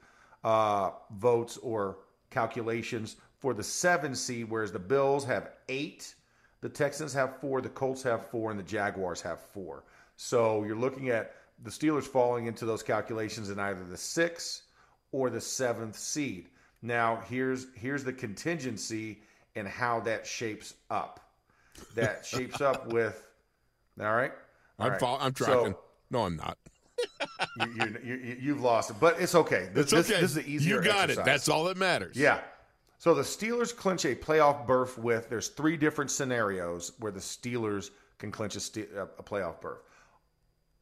uh, 0.44 0.92
votes 1.12 1.58
or 1.58 1.98
calculations 2.30 3.16
for 3.40 3.54
the 3.54 3.64
seven 3.64 4.16
seed, 4.16 4.50
whereas 4.50 4.72
the 4.72 4.80
Bills 4.80 5.26
have 5.26 5.52
eight, 5.70 6.16
the 6.62 6.70
Texans 6.70 7.14
have 7.14 7.40
four, 7.40 7.62
the 7.62 7.70
Colts 7.70 8.04
have 8.04 8.28
four, 8.30 8.52
and 8.52 8.60
the 8.60 8.64
Jaguars 8.64 9.22
have 9.22 9.40
four. 9.40 9.84
So 10.18 10.64
you're 10.64 10.76
looking 10.76 11.10
at 11.10 11.34
the 11.64 11.70
Steelers 11.70 12.04
falling 12.04 12.48
into 12.48 12.66
those 12.66 12.84
calculations 12.84 13.50
in 13.50 13.60
either 13.60 13.84
the 13.84 13.98
sixth 13.98 14.64
or 15.12 15.30
the 15.30 15.42
seventh 15.42 15.98
seed. 15.98 16.50
Now 16.82 17.22
here's 17.28 17.68
here's 17.76 18.04
the 18.04 18.14
contingency 18.14 19.22
and 19.56 19.68
how 19.68 20.00
that 20.02 20.26
shapes 20.26 20.76
up. 20.90 21.20
That 21.96 22.26
shapes 22.26 22.62
up 22.62 22.92
with 22.92 23.26
all 24.00 24.14
right. 24.14 24.32
All 24.80 24.88
I'm, 24.88 24.92
right. 24.94 25.18
I'm 25.22 25.36
So- 25.36 25.46
tracking. 25.46 25.76
no, 26.12 26.24
I'm 26.26 26.36
not. 26.38 26.58
you, 28.04 28.38
you've 28.40 28.62
lost 28.62 28.90
it, 28.90 28.96
but 29.00 29.20
it's 29.20 29.36
okay. 29.36 29.70
This, 29.74 29.92
It's 29.92 30.10
okay. 30.10 30.22
this 30.22 30.32
is 30.32 30.36
the 30.36 30.48
easier 30.48 30.78
you 30.78 30.82
got 30.82 31.04
exercise. 31.10 31.18
it. 31.18 31.26
That's 31.26 31.50
all 31.50 31.66
that 31.66 31.78
matters. 31.78 32.16
Yeah. 32.16 32.40
So 32.98 33.14
the 33.14 33.22
Steelers 33.22 33.76
clinch 33.76 34.06
a 34.06 34.16
playoff 34.16 34.66
berth 34.66 34.98
with 34.98 35.30
there's 35.30 35.50
three 35.50 35.76
different 35.78 36.10
scenarios 36.10 36.94
where 37.00 37.12
the 37.12 37.20
Steelers 37.20 37.90
can 38.18 38.32
clinch 38.32 38.56
a, 38.56 38.82
a 38.98 39.04
a 39.20 39.24
playoff 39.24 39.60
berth. 39.60 39.82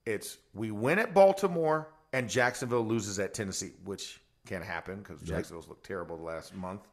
It's 0.05 0.37
we 0.53 0.69
win 0.71 0.99
at 0.99 1.13
Baltimore 1.13 1.89
and 2.13 2.29
Jacksonville 2.29 2.85
loses 2.85 3.17
at 3.19 3.33
Tennessee, 3.33 3.71
which 3.85 4.21
can 4.45 4.61
happen 4.61 4.97
because 4.99 5.19
Jacksonville's 5.21 5.67
looked 5.67 5.85
terrible 5.85 6.17
the 6.17 6.23
last 6.23 6.53
month. 6.53 6.87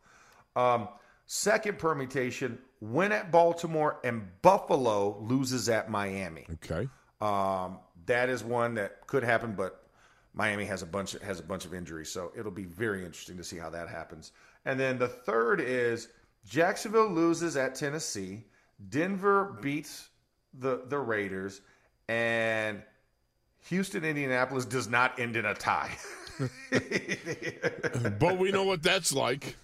Um, 0.56 0.88
second 1.30 1.78
permutation: 1.78 2.58
win 2.80 3.12
at 3.12 3.30
Baltimore 3.30 4.00
and 4.02 4.26
Buffalo 4.42 5.16
loses 5.20 5.68
at 5.68 5.88
Miami. 5.88 6.44
Okay. 6.54 6.88
Um, 7.20 7.78
that 8.06 8.28
is 8.28 8.42
one 8.42 8.74
that 8.74 9.06
could 9.06 9.22
happen, 9.22 9.52
but 9.52 9.84
Miami 10.34 10.64
has 10.64 10.82
a 10.82 10.86
bunch 10.86 11.12
has 11.22 11.38
a 11.38 11.44
bunch 11.44 11.64
of 11.64 11.72
injuries, 11.72 12.10
so 12.10 12.32
it'll 12.36 12.50
be 12.50 12.64
very 12.64 13.04
interesting 13.04 13.36
to 13.36 13.44
see 13.44 13.58
how 13.58 13.70
that 13.70 13.88
happens. 13.88 14.32
And 14.64 14.78
then 14.78 14.98
the 14.98 15.06
third 15.06 15.60
is 15.60 16.08
Jacksonville 16.48 17.08
loses 17.08 17.56
at 17.56 17.76
Tennessee, 17.76 18.44
Denver 18.88 19.56
beats 19.62 20.08
the 20.58 20.82
the 20.88 20.98
Raiders, 20.98 21.60
and 22.08 22.82
Houston 23.66 24.04
Indianapolis 24.04 24.64
does 24.64 24.88
not 24.88 25.20
end 25.20 25.36
in 25.36 25.44
a 25.44 25.54
tie. 25.54 25.96
but 28.18 28.38
we 28.38 28.50
know 28.50 28.64
what 28.64 28.82
that's 28.82 29.12
like. 29.12 29.56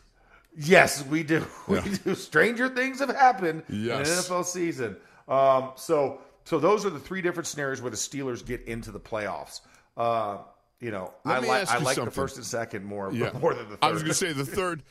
Yes, 0.59 1.05
we 1.07 1.23
do. 1.23 1.45
We 1.69 1.77
Yeah. 1.77 1.97
do. 2.05 2.15
Stranger 2.15 2.69
things 2.69 3.01
have 3.01 3.11
happened 3.11 3.63
in 3.69 3.91
an 3.91 4.03
NFL 4.05 4.45
season. 4.45 4.97
Um, 5.29 5.73
so, 5.77 6.21
so 6.45 6.59
those 6.59 6.87
are 6.87 6.91
the 6.91 6.99
three 7.01 7.21
different 7.21 7.47
scenarios 7.47 7.83
where 7.83 7.91
the 7.91 7.97
Steelers 7.97 8.45
get 8.45 8.63
into 8.63 8.91
the 8.91 9.01
playoffs. 9.01 9.61
Uh, 9.97 10.39
you 10.81 10.91
know, 10.91 11.13
Let 11.25 11.43
I 11.45 11.47
like 11.47 11.71
I 11.71 11.79
like 11.79 11.97
the 11.97 12.11
first 12.11 12.37
and 12.37 12.45
second 12.47 12.85
more 12.85 13.13
Yeah. 13.13 13.33
more 13.41 13.55
than 13.55 13.65
the 13.69 13.77
third. 13.77 13.79
I 13.83 13.91
was 13.91 14.03
going 14.03 14.11
to 14.13 14.15
say 14.17 14.33
the 14.33 14.45
third. 14.61 14.83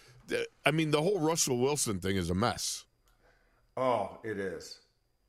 I 0.65 0.71
mean, 0.71 0.91
the 0.91 1.01
whole 1.01 1.19
Russell 1.19 1.57
Wilson 1.59 1.99
thing 1.99 2.15
is 2.15 2.29
a 2.29 2.35
mess. 2.35 2.85
oh, 3.77 4.17
it 4.23 4.37
is. 4.39 4.79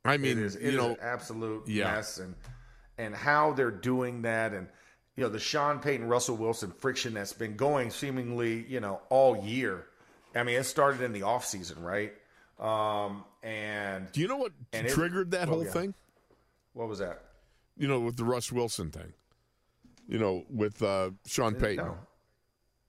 I 0.05 0.17
mean, 0.17 0.37
it 0.37 0.43
is. 0.43 0.55
It 0.55 0.61
you 0.63 0.69
is 0.69 0.75
know, 0.75 0.89
an 0.91 0.97
absolute 1.01 1.67
yeah. 1.67 1.95
mess, 1.95 2.17
and 2.19 2.33
and 2.97 3.13
how 3.15 3.51
they're 3.53 3.71
doing 3.71 4.21
that, 4.23 4.53
and 4.53 4.67
you 5.15 5.23
know 5.23 5.29
the 5.29 5.39
Sean 5.39 5.79
Payton 5.79 6.07
Russell 6.07 6.37
Wilson 6.37 6.71
friction 6.71 7.13
that's 7.13 7.33
been 7.33 7.55
going 7.55 7.89
seemingly 7.91 8.65
you 8.67 8.79
know 8.79 9.01
all 9.09 9.37
year. 9.37 9.86
I 10.37 10.43
mean, 10.43 10.59
it 10.59 10.63
started 10.63 11.01
in 11.01 11.13
the 11.13 11.23
off 11.23 11.45
season, 11.45 11.81
right? 11.83 12.13
Um, 12.59 13.23
and 13.43 14.11
do 14.11 14.21
you 14.21 14.27
know 14.27 14.37
what 14.37 14.51
and 14.73 14.87
it- 14.87 14.93
triggered 14.93 15.31
that 15.31 15.47
whole 15.47 15.63
yeah. 15.65 15.71
thing? 15.71 15.93
what 16.73 16.87
was 16.87 16.99
that? 16.99 17.23
You 17.75 17.87
know, 17.87 17.99
with 17.99 18.17
the 18.17 18.23
Russ 18.23 18.51
Wilson 18.51 18.91
thing. 18.91 19.13
You 20.07 20.19
know, 20.19 20.45
with 20.49 20.81
uh, 20.81 21.11
Sean 21.25 21.55
Payton. 21.55 21.85
No, 21.85 21.97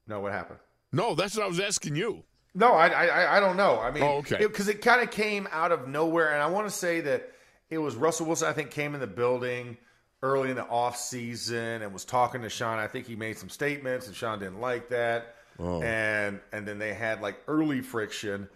no, 0.07 0.20
what 0.20 0.32
happened? 0.32 0.59
No, 0.92 1.14
that's 1.14 1.36
what 1.36 1.44
I 1.44 1.49
was 1.49 1.59
asking 1.59 1.96
you. 1.96 2.22
No, 2.55 2.72
I, 2.72 2.88
I, 2.88 3.36
I 3.36 3.40
don't 3.40 3.57
know. 3.57 3.78
I 3.80 3.90
mean, 3.90 4.03
Oh, 4.03 4.18
okay. 4.18 4.38
because 4.38 4.68
it, 4.68 4.80
kind 4.82 5.03
of 5.03 5.11
came 5.11 5.49
out 5.51 5.72
of 5.72 5.88
nowhere, 5.88 6.32
and 6.32 6.42
I 6.42 6.46
want 6.46 6.66
to 6.66 6.72
say 6.74 7.01
that 7.03 7.32
it 7.70 7.78
was 7.78 7.96
Russell 7.96 8.26
Wilson. 8.26 8.49
I 8.49 8.53
think 8.53 8.70
came 8.70 8.94
in 8.94 9.01
the 9.01 9.07
building 9.07 9.76
early 10.22 10.51
in 10.51 10.57
the 10.57 10.66
off 10.66 10.96
season 10.96 11.82
and 11.82 11.92
was 11.92 12.05
talking 12.05 12.42
to 12.42 12.49
Sean. 12.49 12.78
I 12.78 12.86
think 12.86 13.07
he 13.07 13.16
made 13.16 13.36
some 13.38 13.49
statements, 13.49 14.07
and 14.07 14.16
Sean 14.16 14.38
didn't 14.38 14.61
like 14.61 14.88
that. 14.90 15.36
Oh. 15.59 15.82
And 15.82 16.40
and 16.52 16.66
then 16.66 16.78
they 16.78 16.94
had 16.94 17.20
like 17.20 17.40
early 17.48 17.80
friction, 17.80 18.48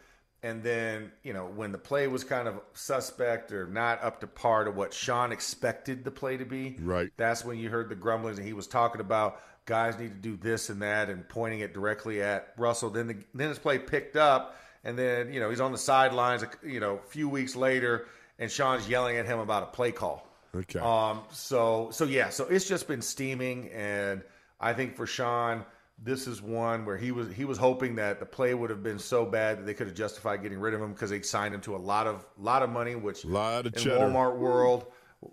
and 0.42 0.62
then 0.62 1.12
you 1.22 1.32
know 1.32 1.46
when 1.46 1.72
the 1.72 1.78
play 1.78 2.06
was 2.06 2.24
kind 2.24 2.48
of 2.48 2.60
suspect 2.74 3.52
or 3.52 3.66
not 3.66 4.02
up 4.02 4.20
to 4.20 4.26
par 4.26 4.64
to 4.64 4.70
what 4.70 4.94
Sean 4.94 5.32
expected 5.32 6.04
the 6.04 6.10
play 6.10 6.36
to 6.36 6.44
be. 6.44 6.76
Right. 6.80 7.10
That's 7.16 7.44
when 7.44 7.58
you 7.58 7.70
heard 7.70 7.88
the 7.88 7.96
grumblings, 7.96 8.38
and 8.38 8.46
he 8.46 8.52
was 8.52 8.66
talking 8.66 9.00
about 9.00 9.40
guys 9.64 9.98
need 9.98 10.08
to 10.08 10.14
do 10.14 10.36
this 10.36 10.70
and 10.70 10.82
that, 10.82 11.10
and 11.10 11.28
pointing 11.28 11.60
it 11.60 11.72
directly 11.72 12.22
at 12.22 12.52
Russell. 12.56 12.90
Then 12.90 13.06
the, 13.08 13.16
then 13.34 13.48
his 13.48 13.58
play 13.58 13.78
picked 13.78 14.16
up, 14.16 14.56
and 14.84 14.98
then 14.98 15.32
you 15.32 15.40
know 15.40 15.50
he's 15.50 15.60
on 15.60 15.72
the 15.72 15.78
sidelines. 15.78 16.44
You 16.64 16.80
know, 16.80 17.00
a 17.04 17.08
few 17.08 17.28
weeks 17.28 17.56
later, 17.56 18.06
and 18.38 18.50
Sean's 18.50 18.88
yelling 18.88 19.16
at 19.16 19.26
him 19.26 19.38
about 19.38 19.62
a 19.62 19.66
play 19.66 19.92
call. 19.92 20.28
Okay. 20.54 20.78
Um. 20.78 21.22
So 21.32 21.88
so 21.92 22.04
yeah. 22.04 22.28
So 22.28 22.46
it's 22.46 22.68
just 22.68 22.86
been 22.86 23.02
steaming, 23.02 23.70
and 23.70 24.22
I 24.60 24.72
think 24.72 24.96
for 24.96 25.06
Sean, 25.06 25.64
this 25.98 26.26
is 26.26 26.42
one 26.42 26.84
where 26.84 26.96
he 26.96 27.12
was 27.12 27.32
he 27.32 27.44
was 27.44 27.58
hoping 27.58 27.96
that 27.96 28.18
the 28.18 28.26
play 28.26 28.54
would 28.54 28.70
have 28.70 28.82
been 28.82 28.98
so 28.98 29.24
bad 29.24 29.58
that 29.58 29.66
they 29.66 29.74
could 29.74 29.86
have 29.86 29.96
justified 29.96 30.42
getting 30.42 30.58
rid 30.58 30.74
of 30.74 30.80
him 30.80 30.92
because 30.92 31.10
they 31.10 31.22
signed 31.22 31.54
him 31.54 31.60
to 31.62 31.76
a 31.76 31.78
lot 31.78 32.06
of 32.06 32.26
lot 32.36 32.62
of 32.62 32.70
money, 32.70 32.94
which 32.94 33.24
a 33.24 33.28
Lot 33.28 33.66
of 33.66 33.74
in 33.74 33.82
cheddar. 33.82 34.06
Walmart 34.06 34.36
world. 34.36 34.86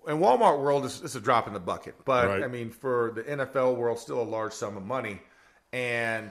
In 0.08 0.20
Walmart 0.20 0.60
world, 0.60 0.86
it's, 0.86 1.02
it's 1.02 1.16
a 1.16 1.20
drop 1.20 1.48
in 1.48 1.54
the 1.54 1.60
bucket, 1.60 1.96
but 2.06 2.28
Right. 2.28 2.44
I 2.44 2.48
mean, 2.48 2.70
for 2.70 3.12
the 3.16 3.24
NFL 3.24 3.76
world, 3.76 3.98
still 3.98 4.22
a 4.22 4.24
large 4.24 4.54
sum 4.54 4.78
of 4.78 4.84
money, 4.84 5.20
and 5.74 6.30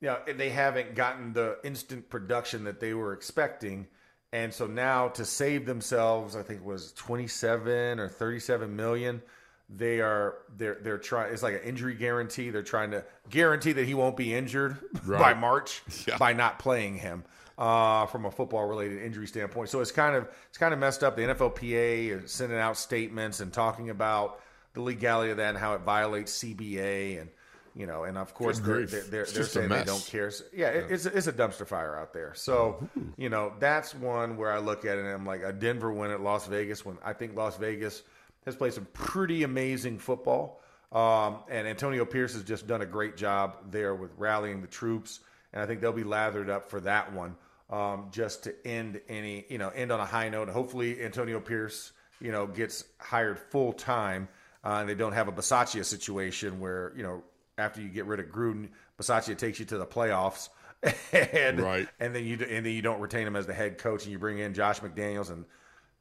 you 0.00 0.08
know 0.08 0.18
they 0.36 0.50
haven't 0.50 0.96
gotten 0.96 1.32
the 1.32 1.58
instant 1.62 2.10
production 2.10 2.64
that 2.64 2.80
they 2.80 2.94
were 2.94 3.12
expecting, 3.12 3.86
and 4.32 4.52
so 4.52 4.66
now 4.66 5.08
to 5.08 5.24
save 5.24 5.66
themselves, 5.66 6.34
I 6.34 6.42
think 6.42 6.60
it 6.60 6.66
was 6.66 6.92
twenty 6.94 7.28
seven 7.28 8.00
or 8.00 8.08
thirty 8.08 8.40
seven 8.40 8.74
million. 8.74 9.22
They 9.68 10.00
are 10.00 10.36
they're 10.56 10.76
they're 10.80 10.98
trying. 10.98 11.32
It's 11.32 11.42
like 11.42 11.54
an 11.54 11.62
injury 11.62 11.94
guarantee. 11.94 12.50
They're 12.50 12.62
trying 12.62 12.92
to 12.92 13.04
guarantee 13.30 13.72
that 13.72 13.84
he 13.86 13.94
won't 13.94 14.16
be 14.16 14.32
injured 14.32 14.78
by 15.08 15.34
March 15.34 15.82
Yeah. 16.06 16.18
by 16.18 16.32
not 16.34 16.58
playing 16.60 16.96
him 16.98 17.24
uh, 17.58 18.06
from 18.06 18.26
a 18.26 18.30
football 18.30 18.66
related 18.66 19.02
injury 19.02 19.26
standpoint. 19.26 19.68
So 19.70 19.80
it's 19.80 19.90
kind 19.90 20.14
of 20.14 20.28
it's 20.48 20.58
kind 20.58 20.72
of 20.72 20.78
messed 20.78 21.02
up. 21.02 21.16
The 21.16 21.22
NFLPA 21.22 22.22
is 22.24 22.30
sending 22.30 22.58
out 22.58 22.76
statements 22.76 23.40
and 23.40 23.52
talking 23.52 23.90
about 23.90 24.40
the 24.74 24.82
legality 24.82 25.30
of 25.32 25.38
that 25.38 25.48
and 25.50 25.58
how 25.58 25.74
it 25.74 25.80
violates 25.80 26.38
CBA 26.44 27.20
and 27.20 27.30
you 27.74 27.86
know 27.86 28.04
and 28.04 28.16
of 28.18 28.34
course 28.34 28.58
they're 28.60 28.86
they're, 28.86 29.02
they're, 29.02 29.24
they're 29.24 29.44
saying 29.44 29.68
they 29.68 29.84
don't 29.84 30.06
care. 30.06 30.30
So, 30.30 30.44
yeah, 30.54 30.68
it, 30.68 30.92
it's 30.92 31.06
it's 31.06 31.26
a 31.26 31.32
dumpster 31.32 31.66
fire 31.66 31.96
out 31.98 32.12
there. 32.12 32.34
So 32.36 32.88
you 33.16 33.30
know 33.30 33.52
that's 33.58 33.94
one 33.96 34.36
where 34.36 34.52
I 34.52 34.58
look 34.58 34.84
at 34.84 34.96
it 34.96 35.04
and 35.04 35.08
I'm 35.12 35.26
like 35.26 35.42
a 35.42 35.52
Denver 35.52 35.92
win 35.92 36.12
at 36.12 36.20
Las 36.20 36.46
Vegas 36.46 36.84
when 36.84 36.98
I 37.04 37.14
think 37.14 37.34
Las 37.36 37.56
Vegas 37.56 38.02
has 38.46 38.56
played 38.56 38.72
some 38.72 38.86
pretty 38.94 39.42
amazing 39.42 39.98
football. 39.98 40.60
Um, 40.92 41.38
and 41.50 41.66
Antonio 41.66 42.04
Pierce 42.04 42.32
has 42.34 42.44
just 42.44 42.66
done 42.66 42.80
a 42.80 42.86
great 42.86 43.16
job 43.16 43.56
there 43.70 43.94
with 43.94 44.12
rallying 44.16 44.62
the 44.62 44.68
troops, 44.68 45.20
and 45.52 45.60
I 45.60 45.66
think 45.66 45.80
they'll 45.80 45.92
be 45.92 46.04
lathered 46.04 46.48
up 46.48 46.70
for 46.70 46.80
that 46.80 47.12
one, 47.12 47.36
um, 47.70 48.06
just 48.12 48.44
to 48.44 48.54
end 48.66 49.00
any, 49.08 49.44
you 49.48 49.58
know, 49.58 49.68
end 49.70 49.90
on 49.92 49.98
a 50.00 50.06
high 50.06 50.28
note. 50.28 50.48
Hopefully, 50.48 51.02
Antonio 51.02 51.40
Pierce, 51.40 51.92
you 52.20 52.30
know, 52.30 52.46
gets 52.46 52.84
hired 52.98 53.38
full 53.38 53.72
time, 53.72 54.28
uh, 54.64 54.78
and 54.80 54.88
they 54.88 54.94
don't 54.94 55.12
have 55.12 55.26
a 55.28 55.32
Bisaccia 55.32 55.84
situation 55.84 56.60
where, 56.60 56.92
you 56.96 57.02
know, 57.02 57.22
after 57.58 57.80
you 57.80 57.88
get 57.88 58.06
rid 58.06 58.20
of 58.20 58.26
Gruden, 58.26 58.68
Bisaccia 58.98 59.36
takes 59.36 59.58
you 59.58 59.64
to 59.66 59.78
the 59.78 59.86
playoffs, 59.86 60.50
and 61.12 61.60
Right. 61.60 61.88
and 61.98 62.14
then 62.14 62.24
you 62.24 62.34
and 62.48 62.64
then 62.64 62.72
you 62.72 62.82
don't 62.82 63.00
retain 63.00 63.26
him 63.26 63.34
as 63.34 63.46
the 63.46 63.54
head 63.54 63.78
coach, 63.78 64.04
and 64.04 64.12
you 64.12 64.18
bring 64.20 64.38
in 64.38 64.54
Josh 64.54 64.78
McDaniels 64.80 65.30
and 65.30 65.44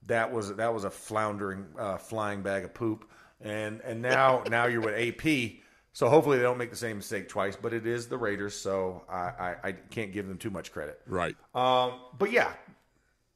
that 0.07 0.31
was 0.31 0.55
that 0.55 0.73
was 0.73 0.83
a 0.83 0.89
floundering 0.89 1.65
uh, 1.77 1.97
flying 1.97 2.41
bag 2.41 2.63
of 2.63 2.73
poop. 2.73 3.09
And 3.41 3.81
and 3.81 4.01
now 4.01 4.43
now 4.49 4.65
you're 4.65 4.81
with 4.81 4.95
AP 4.95 5.61
so 5.93 6.09
hopefully 6.09 6.37
they 6.37 6.43
don't 6.43 6.57
make 6.57 6.71
the 6.71 6.75
same 6.75 6.97
mistake 6.97 7.29
twice 7.29 7.55
but 7.55 7.73
it 7.73 7.85
is 7.85 8.07
the 8.07 8.17
Raiders 8.17 8.55
so 8.55 9.03
I, 9.09 9.15
I, 9.15 9.55
I 9.63 9.71
can't 9.71 10.11
give 10.11 10.27
them 10.27 10.37
too 10.37 10.49
much 10.49 10.71
credit. 10.71 10.99
Right. 11.05 11.35
um, 11.53 11.99
but 12.17 12.31
yeah 12.31 12.53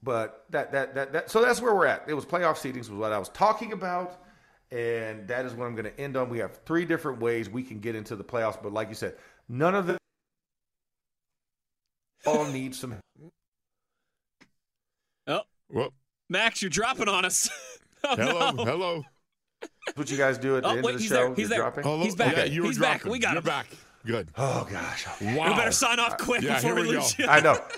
but 0.02 0.46
that, 0.52 0.72
that 0.72 0.96
that 0.96 1.14
that 1.14 1.32
so 1.32 1.42
that's 1.42 1.62
where 1.62 1.76
we're 1.76 1.86
at. 1.86 2.06
It 2.08 2.14
was 2.14 2.26
playoff 2.26 2.56
seedings 2.56 2.90
was 2.90 2.92
what 2.92 3.12
I 3.12 3.20
was 3.20 3.30
talking 3.30 3.74
about 3.74 4.22
and 4.72 5.28
that 5.28 5.46
is 5.46 5.54
what 5.54 5.66
I'm 5.66 5.76
going 5.76 5.92
to 5.92 6.00
end 6.00 6.16
on. 6.16 6.30
We 6.30 6.40
have 6.40 6.60
three 6.66 6.86
different 6.86 7.20
ways 7.20 7.50
we 7.50 7.64
can 7.64 7.80
get 7.80 7.96
into 7.96 8.16
the 8.16 8.24
playoffs 8.24 8.62
but 8.62 8.72
like 8.72 8.90
you 8.90 8.96
said 8.96 9.16
none 9.50 9.76
of 9.76 9.88
them 9.88 9.98
all 12.26 12.46
need 12.46 12.74
some 12.76 12.96
Oh, 15.28 15.42
Well, 15.70 15.94
Max, 16.30 16.62
you're 16.62 16.70
dropping 16.70 17.08
on 17.10 17.26
us. 17.26 17.50
hello, 18.04 18.52
hello. 18.64 19.04
That's 19.86 19.98
what 19.98 20.12
you 20.12 20.18
guys 20.18 20.38
do 20.38 20.58
at 20.58 20.64
the 20.64 20.70
Oh, 20.70 20.76
end 20.76 20.84
wait, 20.84 20.96
of 20.96 20.98
the 20.98 21.02
he's 21.04 21.10
show. 21.10 21.16
there. 21.16 21.30
He's 21.30 21.38
You're 21.40 21.50
there. 21.50 21.58
dropping. 21.60 21.84
hello. 21.84 22.04
He's 22.04 22.16
back. 22.16 22.38
Yeah, 22.38 22.44
you 22.46 22.62
were 22.62 22.68
He's 22.68 22.78
back. 22.80 23.00
dropping. 23.02 23.12
We 23.12 23.20
got 23.20 23.30
You're 23.34 23.40
him. 23.40 23.46
back. 23.46 23.68
Good. 24.06 24.30
Oh 24.38 24.66
gosh. 24.72 25.06
Wow. 25.22 25.50
We 25.50 25.56
better 25.56 25.72
sign 25.72 26.00
off 26.00 26.18
quick 26.18 26.42
Yeah, 26.42 26.56
before 26.56 26.76
we 26.76 26.82
we 26.84 26.88
lose 26.96 27.14
go. 27.16 27.24
you. 27.24 27.30
I 27.30 27.40
know. 27.40 27.60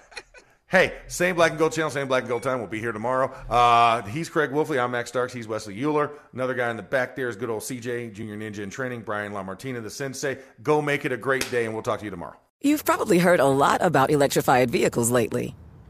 Hey, 0.67 0.93
same 1.07 1.35
black 1.35 1.49
and 1.51 1.59
gold 1.59 1.73
channel, 1.73 1.89
same 1.91 2.07
black 2.07 2.21
and 2.21 2.29
gold 2.29 2.43
time. 2.43 2.59
We'll 2.59 2.67
be 2.69 2.79
here 2.79 2.93
tomorrow. 2.93 3.29
Uh, 3.49 4.03
he's 4.03 4.29
Craig 4.29 4.51
Wolfley. 4.51 4.81
I'm 4.81 4.91
Max 4.91 5.09
Starks. 5.09 5.33
He's 5.33 5.45
Wesley 5.45 5.77
Euler. 5.83 6.11
Another 6.31 6.53
guy 6.53 6.69
in 6.71 6.77
the 6.77 6.81
back 6.81 7.13
there 7.13 7.27
is 7.27 7.35
good 7.35 7.49
old 7.49 7.61
CJ, 7.61 8.13
Junior 8.13 8.37
Ninja 8.37 8.59
in 8.59 8.69
training. 8.69 9.01
Brian 9.01 9.33
LaMartina, 9.33 9.83
the 9.83 9.89
sensei. 9.89 10.37
Go 10.63 10.81
make 10.81 11.03
it 11.03 11.11
a 11.11 11.17
great 11.17 11.45
day, 11.51 11.65
and 11.65 11.73
we'll 11.73 11.83
talk 11.83 11.99
to 11.99 12.05
you 12.05 12.09
tomorrow. 12.09 12.37
You've 12.61 12.85
probably 12.85 13.19
heard 13.19 13.41
a 13.41 13.47
lot 13.47 13.81
about 13.81 14.11
electrified 14.11 14.71
vehicles 14.71 15.11
lately. 15.11 15.55